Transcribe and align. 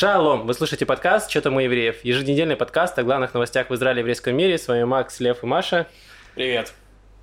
Шалом! 0.00 0.46
Вы 0.46 0.54
слушаете 0.54 0.86
подкаст 0.86 1.30
«Что 1.30 1.42
там 1.42 1.56
у 1.56 1.60
евреев?» 1.60 2.02
Еженедельный 2.06 2.56
подкаст 2.56 2.98
о 2.98 3.02
главных 3.02 3.34
новостях 3.34 3.68
в 3.68 3.74
Израиле 3.74 3.98
и 3.98 4.00
еврейском 4.00 4.34
мире. 4.34 4.56
С 4.56 4.66
вами 4.66 4.84
Макс, 4.84 5.20
Лев 5.20 5.42
и 5.42 5.46
Маша. 5.46 5.88
Привет. 6.34 6.72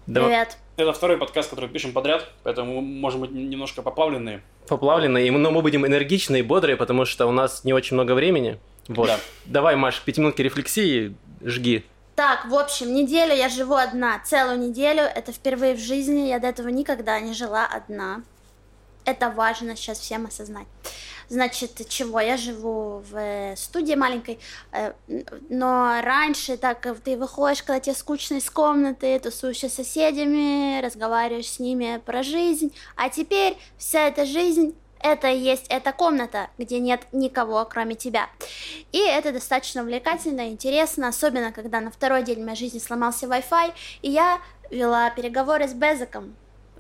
Да- 0.05 0.23
Привет. 0.23 0.57
Это 0.76 0.94
второй 0.94 1.18
подкаст, 1.18 1.50
который 1.50 1.70
пишем 1.70 1.91
подряд, 1.91 2.30
поэтому 2.44 2.76
мы 2.76 2.82
можем 2.84 3.21
быть 3.21 3.32
немножко 3.32 3.82
поплавленные. 3.82 4.44
Поплавленные, 4.68 5.32
но 5.32 5.50
мы 5.50 5.63
будем 5.63 5.88
энергичные 5.88 6.41
и 6.41 6.44
бодрые, 6.44 6.77
потому 6.77 7.05
что 7.05 7.26
у 7.26 7.32
нас 7.32 7.63
не 7.63 7.73
очень 7.73 7.95
много 7.95 8.12
времени. 8.12 8.59
Вот. 8.88 9.07
Да. 9.07 9.18
Давай, 9.46 9.75
Маш, 9.75 10.00
пятиминутки 10.02 10.44
рефлексии, 10.44 11.16
жги. 11.44 11.84
Так, 12.16 12.45
в 12.45 12.53
общем, 12.53 12.94
неделю 12.94 13.34
я 13.34 13.50
живу 13.50 13.73
одна, 13.73 14.20
целую 14.20 14.59
неделю. 14.59 15.02
Это 15.02 15.31
впервые 15.31 15.73
в 15.73 15.80
жизни, 15.80 16.30
я 16.30 16.38
до 16.38 16.45
этого 16.45 16.67
никогда 16.67 17.20
не 17.22 17.34
жила 17.34 17.66
одна. 17.66 18.22
Это 19.03 19.31
важно 19.31 19.75
сейчас 19.75 20.00
всем 20.00 20.28
осознать. 20.28 20.67
Значит, 21.30 21.88
чего? 21.90 22.22
Я 22.22 22.38
живу 22.38 23.04
в 23.09 23.16
э, 23.17 23.55
студии 23.58 23.95
маленькой, 23.95 24.40
э, 24.72 24.94
но 25.50 26.00
раньше 26.02 26.55
так 26.55 26.86
э, 26.86 26.95
ты 26.95 27.17
выходишь, 27.17 27.63
когда 27.63 27.81
тебе 27.81 27.95
скучно 27.95 28.36
из 28.36 28.50
комнаты, 28.50 29.20
тусуешься 29.20 29.67
с 29.67 29.73
соседями, 29.73 30.81
разговариваешь 30.81 31.52
с 31.52 31.59
ними 31.59 32.02
про 32.05 32.23
жизнь, 32.23 32.73
а 32.95 33.09
теперь 33.09 33.58
вся 33.77 34.08
эта 34.08 34.26
жизнь 34.26 34.73
это 35.02 35.27
и 35.27 35.38
есть 35.38 35.67
эта 35.70 35.91
комната, 35.91 36.50
где 36.58 36.80
нет 36.80 37.02
никого, 37.12 37.66
кроме 37.66 37.95
тебя. 37.95 38.30
И 38.91 39.00
это 39.00 39.31
достаточно 39.31 39.81
увлекательно, 39.81 40.50
интересно, 40.50 41.09
особенно 41.09 41.52
когда 41.52 41.81
на 41.81 41.92
второй 41.92 42.23
день 42.23 42.44
моей 42.44 42.58
жизни 42.58 42.80
сломался 42.80 43.25
Wi-Fi, 43.25 43.73
и 44.02 44.09
я 44.09 44.39
вела 44.72 45.09
переговоры 45.09 45.67
с 45.67 45.73
Безиком. 45.73 46.36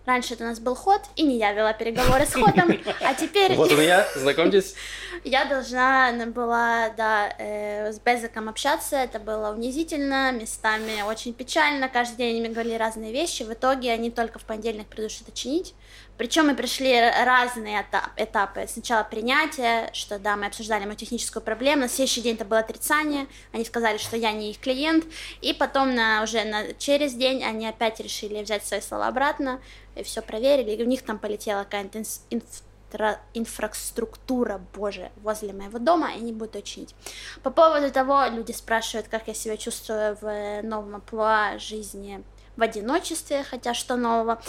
Раньше 0.07 0.35
это 0.35 0.45
у 0.45 0.47
нас 0.47 0.61
был 0.61 0.73
ход, 0.73 1.01
и 1.17 1.23
не 1.23 1.37
я 1.37 1.51
вела 1.51 1.73
переговоры 1.73 2.25
с 2.25 2.33
ходом, 2.33 2.71
а 3.01 3.13
теперь 3.13 3.55
Вот 3.55 3.73
он 3.73 3.81
я, 3.81 4.07
знакомьтесь. 4.15 4.73
я 5.25 5.43
должна 5.43 6.13
была, 6.27 6.91
да, 6.95 7.35
э, 7.37 7.91
с 7.91 7.99
Безиком 7.99 8.47
общаться, 8.47 8.95
это 8.95 9.19
было 9.19 9.51
унизительно, 9.51 10.31
местами 10.31 11.01
очень 11.01 11.33
печально, 11.33 11.89
каждый 11.89 12.15
день 12.15 12.29
они 12.31 12.39
мне 12.39 12.49
говорили 12.51 12.75
разные 12.75 13.11
вещи, 13.11 13.43
в 13.43 13.51
итоге 13.51 13.91
они 13.91 14.09
только 14.09 14.39
в 14.39 14.45
понедельник 14.45 14.87
придут 14.87 15.11
что-то 15.11 15.33
чинить, 15.33 15.75
причем 16.17 16.47
мы 16.47 16.55
пришли 16.55 16.91
р- 16.91 17.25
разные 17.25 17.81
этап- 17.81 18.11
этапы, 18.17 18.65
сначала 18.67 19.03
принятие, 19.03 19.89
что 19.93 20.19
да, 20.19 20.35
мы 20.35 20.47
обсуждали 20.47 20.85
мою 20.85 20.95
техническую 20.95 21.43
проблему, 21.43 21.83
на 21.83 21.89
следующий 21.89 22.21
день 22.21 22.35
это 22.35 22.45
было 22.45 22.59
отрицание, 22.59 23.27
они 23.53 23.65
сказали, 23.65 23.97
что 23.97 24.17
я 24.17 24.31
не 24.31 24.51
их 24.51 24.59
клиент, 24.59 25.05
и 25.41 25.53
потом 25.53 25.93
на, 25.95 26.23
уже 26.23 26.43
на, 26.43 26.73
через 26.73 27.13
день 27.13 27.43
они 27.43 27.67
опять 27.67 27.99
решили 27.99 28.41
взять 28.43 28.65
свои 28.65 28.81
слова 28.81 29.07
обратно, 29.07 29.61
и 29.95 30.03
все 30.03 30.21
проверили, 30.21 30.71
и 30.71 30.83
у 30.83 30.87
них 30.87 31.03
там 31.03 31.19
полетела 31.19 31.63
какая-то 31.63 31.99
инф- 31.99 33.17
инфраструктура, 33.33 34.61
боже, 34.73 35.11
возле 35.17 35.53
моего 35.53 35.79
дома, 35.79 36.13
и 36.13 36.19
не 36.19 36.31
буду 36.31 36.61
чинить. 36.61 36.95
По 37.43 37.49
поводу 37.51 37.91
того, 37.91 38.25
люди 38.27 38.51
спрашивают, 38.51 39.07
как 39.07 39.27
я 39.27 39.33
себя 39.33 39.57
чувствую 39.57 40.17
в 40.21 40.61
новом 40.63 40.95
амплуа 40.95 41.59
жизни 41.59 42.23
в 42.55 42.61
одиночестве, 42.63 43.43
хотя 43.43 43.73
что 43.73 43.95
нового. 43.97 44.41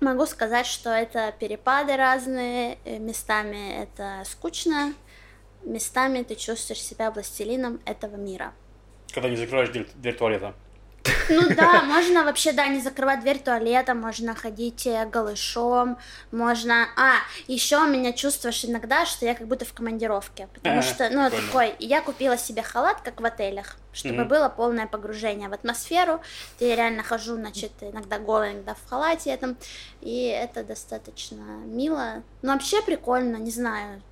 Могу 0.00 0.26
сказать, 0.26 0.66
что 0.66 0.90
это 0.90 1.34
перепады 1.38 1.96
разные, 1.96 2.78
э, 2.84 2.98
местами 2.98 3.82
это 3.82 4.22
скучно, 4.24 4.94
местами 5.64 6.22
ты 6.22 6.36
чувствуешь 6.36 6.80
себя 6.80 7.10
властелином 7.10 7.80
этого 7.84 8.14
мира. 8.14 8.52
Когда 9.12 9.28
не 9.28 9.36
закрываешь 9.36 9.70
дверь, 9.70 9.88
дверь 9.96 10.16
туалета. 10.16 10.54
Ну 11.28 11.54
да, 11.54 11.82
можно 11.82 12.24
вообще, 12.24 12.52
да, 12.52 12.66
не 12.68 12.80
закрывать 12.80 13.20
дверь 13.20 13.38
туалета, 13.38 13.94
можно 13.94 14.34
ходить 14.34 14.86
э, 14.86 15.06
голышом, 15.06 15.98
можно... 16.32 16.88
А, 16.96 17.14
еще 17.46 17.78
у 17.78 17.86
меня 17.86 18.12
чувствуешь 18.12 18.64
иногда, 18.64 19.06
что 19.06 19.24
я 19.26 19.34
как 19.34 19.46
будто 19.46 19.64
в 19.64 19.72
командировке, 19.72 20.48
потому 20.54 20.78
А, 20.78 20.82
что, 20.82 21.08
ну, 21.10 21.30
такой, 21.30 21.74
я 21.78 22.00
купила 22.00 22.36
себе 22.38 22.62
халат, 22.62 23.00
как 23.02 23.20
в 23.20 23.24
отелях, 23.24 23.76
чтобы 23.92 24.24
было 24.24 24.48
полное 24.48 24.86
погружение 24.86 25.48
в 25.48 25.52
атмосферу, 25.52 26.20
я 26.60 26.76
реально 26.76 27.02
хожу, 27.02 27.34
значит, 27.36 27.72
иногда 27.80 28.18
голая, 28.18 28.52
иногда 28.52 28.74
в 28.74 28.88
халате 28.88 29.30
этом, 29.30 29.56
и 30.00 30.24
это 30.26 30.64
достаточно 30.64 31.42
мило, 31.64 32.22
но 32.42 32.52
вообще 32.52 32.82
прикольно, 32.82 33.36
не 33.36 33.50
знаю, 33.50 34.02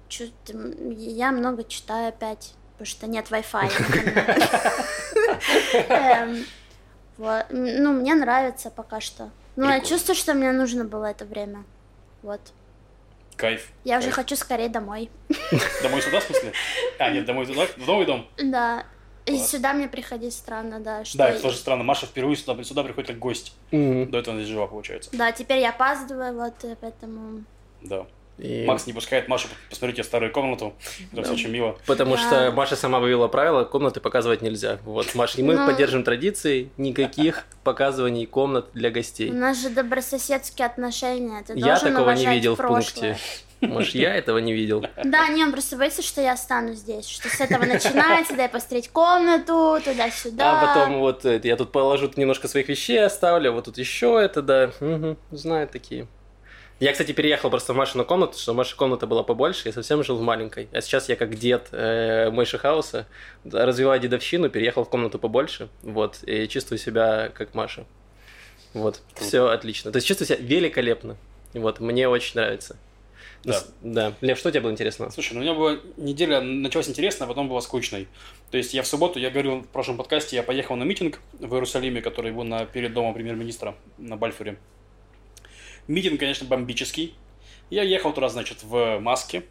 м, 0.50 0.90
я 0.90 1.32
много 1.32 1.64
читаю 1.64 2.08
опять, 2.08 2.54
потому 2.72 2.86
что 2.86 3.06
нет 3.06 3.26
Wi-Fi. 3.30 3.70
Вот. 7.18 7.46
Ну, 7.50 7.92
мне 7.92 8.14
нравится 8.14 8.70
пока 8.70 9.00
что. 9.00 9.30
Ну, 9.56 9.68
я 9.68 9.80
чувствую, 9.80 10.16
что 10.16 10.34
мне 10.34 10.52
нужно 10.52 10.84
было 10.84 11.06
это 11.06 11.24
время. 11.24 11.64
Вот. 12.22 12.40
Кайф. 13.36 13.68
Я 13.84 13.98
уже 13.98 14.06
Кайф. 14.06 14.16
хочу 14.16 14.36
скорее 14.36 14.68
домой. 14.68 15.10
Домой 15.82 16.00
сюда, 16.02 16.20
в 16.20 16.24
смысле? 16.24 16.52
А, 16.98 17.10
нет, 17.10 17.26
домой 17.26 17.46
туда, 17.46 17.66
в 17.66 17.86
новый 17.86 18.06
дом. 18.06 18.26
Да. 18.42 18.84
И 19.26 19.36
сюда 19.38 19.72
мне 19.72 19.88
приходить 19.88 20.32
странно, 20.32 20.80
да. 20.80 21.04
Что... 21.04 21.18
Да, 21.18 21.28
это 21.30 21.42
тоже 21.42 21.56
странно. 21.56 21.82
Маша 21.82 22.06
впервые 22.06 22.36
сюда, 22.36 22.62
сюда 22.62 22.82
приходит 22.84 23.08
как 23.08 23.18
гость. 23.18 23.54
Мгм. 23.72 24.10
До 24.10 24.18
этого 24.18 24.34
она 24.34 24.42
здесь 24.42 24.54
жива, 24.54 24.66
получается. 24.66 25.10
Да, 25.12 25.32
теперь 25.32 25.58
я 25.58 25.70
опаздываю, 25.70 26.34
вот, 26.34 26.54
поэтому... 26.80 27.44
Да. 27.82 28.06
И- 28.38 28.64
Макс 28.66 28.86
не 28.86 28.92
пускает 28.92 29.28
Машу 29.28 29.48
посмотреть 29.70 29.98
ее 29.98 30.04
старую 30.04 30.30
комнату. 30.32 30.74
Это 31.12 31.22
все 31.22 31.32
очень 31.32 31.48
мило. 31.50 31.76
Потому 31.86 32.16
Да. 32.16 32.20
что 32.20 32.52
Маша 32.52 32.76
сама 32.76 33.00
вывела 33.00 33.28
правила, 33.28 33.64
комнаты 33.64 34.00
показывать 34.00 34.42
нельзя. 34.42 34.78
Вот, 34.84 35.14
Маша, 35.14 35.38
и 35.40 35.42
мы 35.42 35.54
Ну. 35.54 35.66
поддержим 35.66 36.04
традиции, 36.04 36.70
никаких 36.76 37.44
показываний 37.64 38.26
комнат 38.26 38.66
для 38.74 38.90
У 38.90 38.92
гостей. 38.92 39.30
нас 39.30 39.60
же 39.60 39.70
добрососедские 39.70 40.66
отношения, 40.66 41.42
ты 41.46 41.54
Я 41.56 41.78
такого 41.78 42.10
не 42.10 42.26
видел 42.26 42.54
в 42.54 42.58
прошлое. 42.58 42.78
пункте. 43.12 43.18
Может, 43.62 43.94
я 43.94 44.14
этого 44.14 44.36
не 44.36 44.52
видел. 44.52 44.84
Да, 45.02 45.28
не, 45.28 45.42
он 45.42 45.50
просто 45.50 45.76
боится, 45.78 46.02
что 46.02 46.20
я 46.20 46.32
останусь 46.34 46.76
здесь, 46.80 47.08
что 47.08 47.30
с 47.30 47.40
этого 47.40 47.64
начинается, 47.64 48.34
дай 48.36 48.50
посмотреть 48.50 48.90
комнату, 48.90 49.80
туда-сюда. 49.82 50.60
А 50.60 50.66
потом 50.66 50.98
вот 51.00 51.24
я 51.24 51.56
тут 51.56 51.72
положу 51.72 52.10
немножко 52.16 52.48
своих 52.48 52.68
вещей, 52.68 53.02
оставлю, 53.02 53.52
вот 53.52 53.64
тут 53.64 53.78
еще 53.78 54.20
это, 54.22 54.42
да. 54.42 54.72
Мгм, 54.80 55.16
знаю 55.30 55.66
такие. 55.68 56.06
Я, 56.78 56.92
кстати, 56.92 57.12
переехал 57.12 57.48
просто 57.48 57.72
в 57.72 57.76
Машину 57.76 58.04
комнату, 58.04 58.38
что 58.38 58.52
Маша 58.52 58.76
комната 58.76 59.06
была 59.06 59.22
побольше, 59.22 59.62
я 59.68 59.72
совсем 59.72 60.04
жил 60.04 60.16
в 60.16 60.22
маленькой. 60.22 60.68
А 60.72 60.82
сейчас 60.82 61.08
я 61.08 61.16
как 61.16 61.34
дед 61.34 61.68
э, 61.72 62.30
Мойши 62.30 62.58
Хауса, 62.58 63.06
да, 63.44 63.64
развиваю 63.64 63.98
дедовщину, 63.98 64.50
переехал 64.50 64.84
в 64.84 64.90
комнату 64.90 65.18
побольше, 65.18 65.68
вот, 65.82 66.18
и 66.26 66.46
чувствую 66.48 66.78
себя 66.78 67.30
как 67.34 67.54
Маша. 67.54 67.86
Вот, 68.74 69.00
Круто. 69.14 69.26
все 69.26 69.46
отлично. 69.46 69.90
То 69.90 69.96
есть 69.96 70.06
чувствую 70.06 70.28
себя 70.28 70.38
великолепно. 70.38 71.16
Вот, 71.54 71.80
мне 71.80 72.08
очень 72.08 72.32
нравится. 72.34 72.76
Да. 73.42 73.62
Да. 73.80 74.12
Лев, 74.20 74.38
что 74.38 74.50
тебе 74.50 74.60
было 74.60 74.70
интересно? 74.70 75.10
Слушай, 75.10 75.34
ну 75.34 75.40
у 75.40 75.42
меня 75.44 75.54
была 75.54 75.78
неделя, 75.96 76.40
началась 76.40 76.88
интересно, 76.88 77.24
а 77.24 77.28
потом 77.28 77.48
была 77.48 77.62
скучной. 77.62 78.08
То 78.50 78.58
есть 78.58 78.74
я 78.74 78.82
в 78.82 78.86
субботу, 78.86 79.18
я 79.18 79.30
говорил 79.30 79.60
в 79.60 79.68
прошлом 79.68 79.96
подкасте, 79.96 80.36
я 80.36 80.42
поехал 80.42 80.76
на 80.76 80.82
митинг 80.82 81.20
в 81.38 81.54
Иерусалиме, 81.54 82.02
который 82.02 82.32
был 82.32 82.44
на, 82.44 82.66
перед 82.66 82.92
домом 82.92 83.14
премьер-министра 83.14 83.76
на 83.96 84.16
Бальфуре. 84.16 84.58
Митинг, 85.88 86.20
конечно, 86.20 86.46
бомбический. 86.46 87.14
Я 87.70 87.82
ехал 87.82 88.12
туда, 88.12 88.28
значит, 88.28 88.62
в 88.62 88.98
маске. 88.98 89.44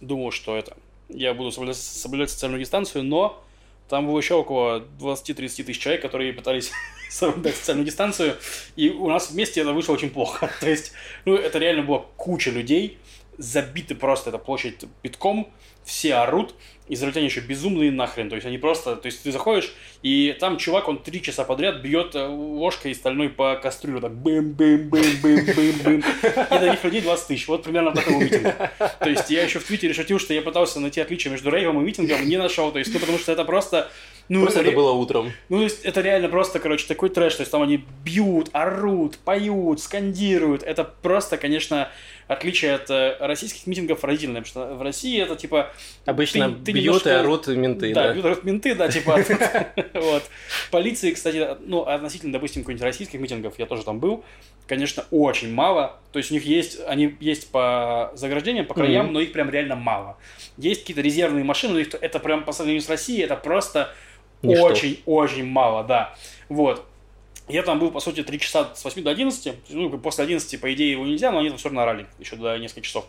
Думал, 0.00 0.30
что 0.30 0.56
это... 0.56 0.76
Я 1.08 1.34
буду 1.34 1.50
соблюдать, 1.52 1.76
соблюдать 1.76 2.30
социальную 2.30 2.60
дистанцию, 2.60 3.04
но 3.04 3.42
там 3.88 4.06
было 4.06 4.16
еще 4.18 4.34
около 4.34 4.86
20-30 5.00 5.64
тысяч 5.64 5.78
человек, 5.78 6.00
которые 6.00 6.32
пытались 6.32 6.72
соблюдать 7.10 7.56
социальную 7.56 7.86
дистанцию, 7.86 8.36
и 8.74 8.88
у 8.88 9.08
нас 9.08 9.30
вместе 9.30 9.60
это 9.60 9.72
вышло 9.72 9.92
очень 9.92 10.10
плохо. 10.10 10.50
То 10.60 10.70
есть, 10.70 10.92
ну, 11.26 11.34
это 11.34 11.58
реально 11.58 11.82
была 11.82 12.04
куча 12.16 12.50
людей, 12.50 12.98
забиты 13.42 13.94
просто 13.94 14.30
эта 14.30 14.38
площадь 14.38 14.84
битком, 15.02 15.48
все 15.84 16.14
орут, 16.14 16.54
израильтяне 16.88 17.26
еще 17.26 17.40
безумные 17.40 17.90
нахрен, 17.90 18.28
то 18.28 18.36
есть 18.36 18.46
они 18.46 18.56
просто, 18.58 18.94
то 18.96 19.06
есть 19.06 19.22
ты 19.24 19.32
заходишь, 19.32 19.72
и 20.02 20.36
там 20.38 20.58
чувак, 20.58 20.88
он 20.88 20.98
три 21.02 21.20
часа 21.22 21.42
подряд 21.44 21.80
бьет 21.82 22.14
э, 22.14 22.24
ложкой 22.26 22.94
стальной 22.94 23.28
по 23.30 23.56
кастрюлю, 23.56 24.00
так 24.00 24.12
бэм 24.14 24.52
бэм 24.52 24.88
бэм 24.88 25.20
бэм 25.22 25.46
бэм 25.56 25.80
бэм 25.82 25.98
и 26.00 26.58
таких 26.58 26.84
людей 26.84 27.00
20 27.00 27.26
тысяч, 27.26 27.48
вот 27.48 27.64
примерно 27.64 27.92
такой 27.92 28.12
был 28.14 28.20
митинг. 28.20 28.54
То 29.00 29.10
есть 29.10 29.28
я 29.30 29.42
еще 29.42 29.58
в 29.58 29.64
Твиттере 29.64 29.92
шутил, 29.92 30.18
что 30.20 30.34
я 30.34 30.42
пытался 30.42 30.78
найти 30.80 31.00
отличие 31.00 31.32
между 31.32 31.50
рейвом 31.50 31.80
и 31.80 31.84
митингом, 31.84 32.28
не 32.28 32.36
нашел, 32.36 32.70
то 32.70 32.78
есть, 32.78 32.92
ну, 32.94 33.00
потому 33.00 33.18
что 33.18 33.32
это 33.32 33.44
просто, 33.44 33.90
ну, 34.28 34.42
Просто 34.42 34.60
это 34.60 34.70
ре- 34.70 34.76
было 34.76 34.92
утром. 34.92 35.32
ну, 35.48 35.58
то 35.58 35.64
есть, 35.64 35.84
это 35.84 36.00
реально 36.00 36.28
просто, 36.28 36.60
короче, 36.60 36.86
такой 36.86 37.08
трэш. 37.08 37.34
То 37.34 37.40
есть, 37.42 37.50
там 37.50 37.60
они 37.60 37.84
бьют, 38.04 38.50
орут, 38.52 39.18
поют, 39.18 39.80
скандируют. 39.80 40.62
Это 40.62 40.84
просто, 40.84 41.36
конечно, 41.38 41.88
отличие 42.32 42.74
от 42.74 42.90
э, 42.90 43.16
российских 43.20 43.66
митингов 43.66 44.02
разительное. 44.04 44.42
Потому 44.42 44.66
что 44.66 44.74
в 44.74 44.82
России 44.82 45.20
это, 45.20 45.36
типа... 45.36 45.70
Обычно 46.04 46.50
ты- 46.50 46.64
ты 46.66 46.72
бьют 46.72 46.84
немножко- 46.86 47.10
и 47.10 47.12
орут 47.12 47.46
менты, 47.48 47.94
да, 47.94 48.08
да. 48.08 48.12
бьют, 48.14 48.24
орут 48.24 48.44
менты, 48.44 48.74
да, 48.74 48.88
типа... 48.88 49.18
Вот. 49.94 50.22
Полиции, 50.70 51.12
кстати, 51.12 51.56
ну, 51.60 51.82
относительно, 51.82 52.32
допустим, 52.32 52.62
каких-нибудь 52.62 52.82
российских 52.82 53.20
митингов, 53.20 53.58
я 53.58 53.66
тоже 53.66 53.84
там 53.84 53.98
был, 53.98 54.24
конечно, 54.66 55.04
очень 55.10 55.52
мало. 55.52 55.98
То 56.12 56.18
есть, 56.18 56.30
у 56.30 56.34
них 56.34 56.44
есть, 56.44 56.80
они 56.86 57.14
есть 57.20 57.50
по 57.50 58.10
заграждениям, 58.14 58.66
по 58.66 58.74
краям, 58.74 59.12
но 59.12 59.20
их 59.20 59.32
прям 59.32 59.50
реально 59.50 59.76
мало. 59.76 60.16
Есть 60.56 60.80
какие-то 60.82 61.02
резервные 61.02 61.44
машины, 61.44 61.74
но 61.74 61.78
их 61.80 61.88
это 62.00 62.18
прям 62.18 62.44
по 62.44 62.52
сравнению 62.52 62.82
с 62.82 62.88
Россией, 62.88 63.22
это 63.22 63.36
просто 63.36 63.92
очень-очень 64.70 65.44
мало, 65.46 65.84
да. 65.84 66.14
Вот. 66.48 66.84
Я 67.48 67.62
там 67.62 67.78
был, 67.78 67.90
по 67.90 68.00
сути, 68.00 68.22
3 68.22 68.38
часа 68.38 68.74
с 68.74 68.84
8 68.84 69.02
до 69.02 69.10
11. 69.10 69.70
Ну, 69.70 69.98
после 69.98 70.24
11, 70.24 70.60
по 70.60 70.72
идее, 70.72 70.92
его 70.92 71.04
нельзя, 71.04 71.32
но 71.32 71.40
они 71.40 71.48
там 71.48 71.58
все 71.58 71.68
равно 71.68 71.82
орали 71.82 72.06
еще 72.18 72.36
до 72.36 72.56
нескольких 72.56 72.86
часов. 72.86 73.06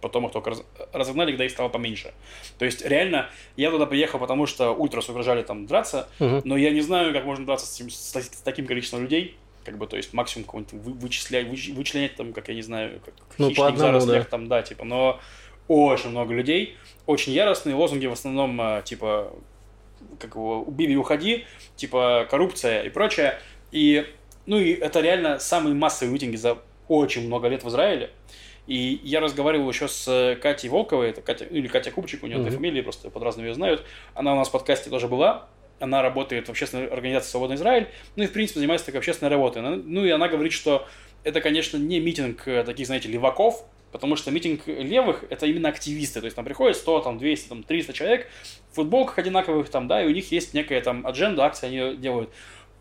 Потом 0.00 0.26
их 0.26 0.32
только 0.32 0.50
раз, 0.50 0.62
разогнали, 0.92 1.30
когда 1.30 1.44
их 1.44 1.52
стало 1.52 1.68
поменьше. 1.68 2.12
То 2.58 2.64
есть, 2.64 2.84
реально, 2.84 3.30
я 3.56 3.70
туда 3.70 3.86
приехал, 3.86 4.18
потому 4.18 4.46
что 4.46 4.72
ультрас 4.72 5.08
угрожали 5.08 5.42
там 5.42 5.66
драться, 5.66 6.08
угу. 6.18 6.42
но 6.44 6.56
я 6.56 6.70
не 6.70 6.80
знаю, 6.80 7.12
как 7.12 7.24
можно 7.24 7.46
драться 7.46 7.66
с, 7.66 7.78
с, 7.78 8.14
с 8.14 8.42
таким 8.42 8.66
количеством 8.66 9.02
людей. 9.02 9.36
Как 9.64 9.78
бы, 9.78 9.86
то 9.86 9.96
есть, 9.96 10.12
максимум 10.12 10.46
кого-нибудь 10.46 10.72
вы, 10.74 10.92
вычислять, 10.92 11.48
выч, 11.48 11.70
вычленять 11.70 12.16
там, 12.16 12.32
как 12.32 12.48
я 12.48 12.54
не 12.54 12.62
знаю, 12.62 13.00
как 13.04 13.14
ну, 13.38 13.52
по 13.52 13.66
одному, 13.66 14.00
зарослях, 14.00 14.24
да. 14.24 14.30
там, 14.30 14.48
да, 14.48 14.62
типа, 14.62 14.84
но 14.84 15.20
очень 15.68 16.10
много 16.10 16.34
людей, 16.34 16.76
очень 17.06 17.32
яростные 17.32 17.74
лозунги 17.74 18.06
в 18.06 18.12
основном, 18.12 18.60
э, 18.60 18.82
типа, 18.84 19.32
как 20.18 20.34
его, 20.34 20.62
убей 20.62 20.88
и 20.88 20.96
уходи, 20.96 21.44
типа, 21.76 22.26
коррупция 22.30 22.82
и 22.82 22.90
прочее. 22.90 23.38
И, 23.76 24.06
ну, 24.46 24.58
и 24.58 24.72
это 24.72 25.02
реально 25.02 25.38
самые 25.38 25.74
массовые 25.74 26.10
митинги 26.10 26.36
за 26.36 26.56
очень 26.88 27.26
много 27.26 27.48
лет 27.48 27.62
в 27.62 27.68
Израиле. 27.68 28.08
И 28.66 29.00
я 29.04 29.20
разговаривал 29.20 29.68
еще 29.68 29.86
с 29.86 30.38
Катей 30.40 30.70
Волковой, 30.70 31.10
это 31.10 31.20
Катя, 31.20 31.44
или 31.44 31.68
Катя 31.68 31.90
Купчик, 31.90 32.22
у 32.22 32.26
нее 32.26 32.38
mm-hmm. 32.38 32.50
фамилии, 32.52 32.80
просто 32.80 33.10
под 33.10 33.22
разными 33.22 33.48
ее 33.48 33.54
знают. 33.54 33.84
Она 34.14 34.32
у 34.32 34.36
нас 34.36 34.48
в 34.48 34.52
подкасте 34.52 34.88
тоже 34.88 35.08
была. 35.08 35.46
Она 35.78 36.00
работает 36.00 36.46
в 36.46 36.50
общественной 36.50 36.86
организации 36.86 37.28
«Свободный 37.28 37.56
Израиль», 37.56 37.88
ну 38.16 38.22
и, 38.22 38.26
в 38.26 38.32
принципе, 38.32 38.60
занимается 38.60 38.86
такой 38.86 39.00
общественной 39.00 39.30
работой. 39.30 39.60
Ну 39.60 40.06
и 40.06 40.10
она 40.10 40.26
говорит, 40.28 40.54
что 40.54 40.88
это, 41.22 41.42
конечно, 41.42 41.76
не 41.76 42.00
митинг 42.00 42.48
э, 42.48 42.64
таких, 42.64 42.86
знаете, 42.86 43.08
леваков, 43.08 43.62
потому 43.92 44.16
что 44.16 44.30
митинг 44.30 44.66
левых– 44.68 45.24
это 45.28 45.44
именно 45.44 45.68
активисты, 45.68 46.20
то 46.20 46.24
есть 46.24 46.34
там 46.34 46.46
приходит 46.46 46.78
100, 46.78 47.00
там, 47.00 47.18
200, 47.18 47.48
там, 47.48 47.62
300 47.62 47.92
человек 47.92 48.28
в 48.70 48.76
футболках 48.76 49.18
одинаковых, 49.18 49.68
там, 49.68 49.86
да, 49.86 50.02
и 50.02 50.06
у 50.06 50.10
них 50.10 50.32
есть 50.32 50.54
некая 50.54 50.80
там 50.80 51.06
адженда, 51.06 51.44
акция 51.44 51.68
они 51.68 51.98
делают. 51.98 52.30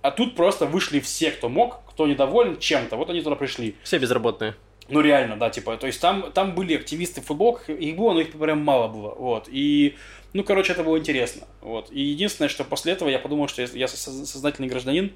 А 0.05 0.11
тут 0.11 0.35
просто 0.35 0.67
вышли 0.67 0.99
все, 0.99 1.31
кто 1.31 1.49
мог, 1.49 1.79
кто 1.87 2.05
недоволен 2.05 2.59
чем-то. 2.59 2.95
Вот 2.95 3.09
они 3.09 3.21
туда 3.21 3.35
пришли. 3.35 3.75
Все 3.81 3.97
безработные. 3.97 4.53
Ну, 4.87 5.01
реально, 5.01 5.35
да, 5.35 5.49
типа, 5.49 5.77
то 5.77 5.87
есть 5.87 5.99
там, 5.99 6.31
там 6.31 6.53
были 6.53 6.75
активисты 6.75 7.21
в 7.21 7.25
футболках, 7.25 7.71
их 7.71 7.95
было, 7.95 8.13
но 8.13 8.19
их 8.19 8.33
прям 8.33 8.59
мало 8.59 8.87
было, 8.87 9.15
вот, 9.15 9.49
и, 9.51 9.95
ну, 10.33 10.43
короче, 10.43 10.73
это 10.73 10.83
было 10.83 10.99
интересно, 10.99 11.47
вот, 11.61 11.91
и 11.91 11.99
единственное, 11.99 12.49
что 12.49 12.63
после 12.63 12.91
этого 12.93 13.09
я 13.09 13.17
подумал, 13.17 13.47
что 13.47 13.63
я, 13.63 13.67
я 13.73 13.87
сознательный 13.87 14.67
гражданин, 14.67 15.11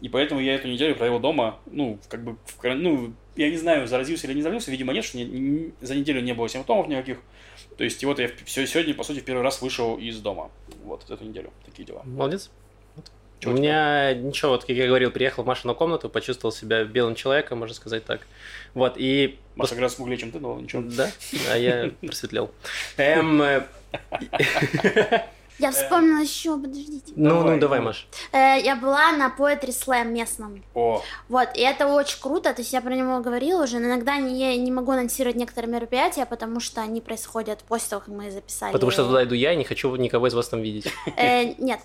и 0.00 0.08
поэтому 0.08 0.40
я 0.40 0.54
эту 0.54 0.68
неделю 0.68 0.96
провел 0.96 1.18
дома, 1.18 1.58
ну, 1.66 1.98
как 2.08 2.24
бы, 2.24 2.38
в, 2.46 2.74
ну, 2.74 3.12
я 3.36 3.50
не 3.50 3.58
знаю, 3.58 3.86
заразился 3.86 4.26
или 4.26 4.32
не 4.32 4.40
заразился, 4.40 4.70
видимо, 4.70 4.94
нет, 4.94 5.04
что 5.04 5.18
не, 5.18 5.24
не, 5.26 5.72
за 5.82 5.94
неделю 5.96 6.22
не 6.22 6.32
было 6.32 6.48
симптомов 6.48 6.88
никаких, 6.88 7.18
то 7.76 7.84
есть, 7.84 8.02
и 8.02 8.06
вот 8.06 8.18
я 8.18 8.30
все, 8.46 8.66
сегодня, 8.66 8.94
по 8.94 9.02
сути, 9.02 9.18
в 9.18 9.24
первый 9.24 9.42
раз 9.42 9.60
вышел 9.60 9.98
из 9.98 10.18
дома, 10.20 10.50
вот, 10.82 11.10
эту 11.10 11.24
неделю, 11.26 11.52
такие 11.66 11.84
дела. 11.84 12.00
Молодец. 12.06 12.50
Чего 13.40 13.54
у 13.54 13.56
меня 13.56 14.12
ничего, 14.12 14.50
вот 14.50 14.66
как 14.66 14.76
я 14.76 14.86
говорил, 14.86 15.10
приехал 15.10 15.42
в 15.42 15.46
Машину 15.46 15.74
комнату, 15.74 16.10
почувствовал 16.10 16.52
себя 16.52 16.84
белым 16.84 17.14
человеком, 17.14 17.58
можно 17.58 17.74
сказать 17.74 18.04
так. 18.04 18.20
Вот, 18.74 18.94
и... 18.96 19.38
Маша 19.56 19.74
гораздо 19.74 19.96
смуглее, 19.96 20.18
чем 20.18 20.30
ты, 20.30 20.40
но 20.40 20.60
ничего. 20.60 20.82
Да, 20.82 21.10
а 21.50 21.56
я 21.56 21.90
просветлел. 22.02 22.50
Эм, 25.60 25.64
э, 25.64 25.66
я 25.66 25.72
вспомнила 25.72 26.20
еще, 26.20 26.56
подождите. 26.58 27.12
Ну, 27.16 27.42
ну, 27.42 27.58
давай, 27.58 27.80
Маш. 27.80 28.06
Э, 28.32 28.58
я 28.60 28.76
была 28.76 29.12
на 29.12 29.32
Poetry 29.36 29.68
Slam 29.68 30.06
местном. 30.06 30.62
О. 30.74 31.02
Вот, 31.28 31.48
и 31.54 31.60
это 31.60 31.86
очень 31.86 32.20
круто, 32.20 32.52
то 32.52 32.60
есть 32.60 32.72
я 32.72 32.80
про 32.80 32.94
него 32.94 33.20
говорила 33.20 33.64
уже, 33.64 33.78
но 33.78 33.88
иногда 33.88 34.16
не, 34.16 34.56
не 34.58 34.70
могу 34.70 34.92
анонсировать 34.92 35.36
некоторые 35.36 35.72
мероприятия, 35.72 36.26
потому 36.26 36.60
что 36.60 36.80
они 36.80 37.00
происходят 37.00 37.60
после 37.60 37.90
того, 37.90 38.00
как 38.00 38.14
мы 38.14 38.30
записали. 38.30 38.72
Потому 38.72 38.90
что 38.90 39.04
туда 39.04 39.24
иду 39.24 39.34
я 39.34 39.52
и 39.52 39.56
не 39.56 39.64
хочу 39.64 39.94
никого 39.96 40.26
из 40.26 40.34
вас 40.34 40.48
там 40.48 40.62
видеть. 40.62 40.92
Э, 41.16 41.54
нет. 41.58 41.80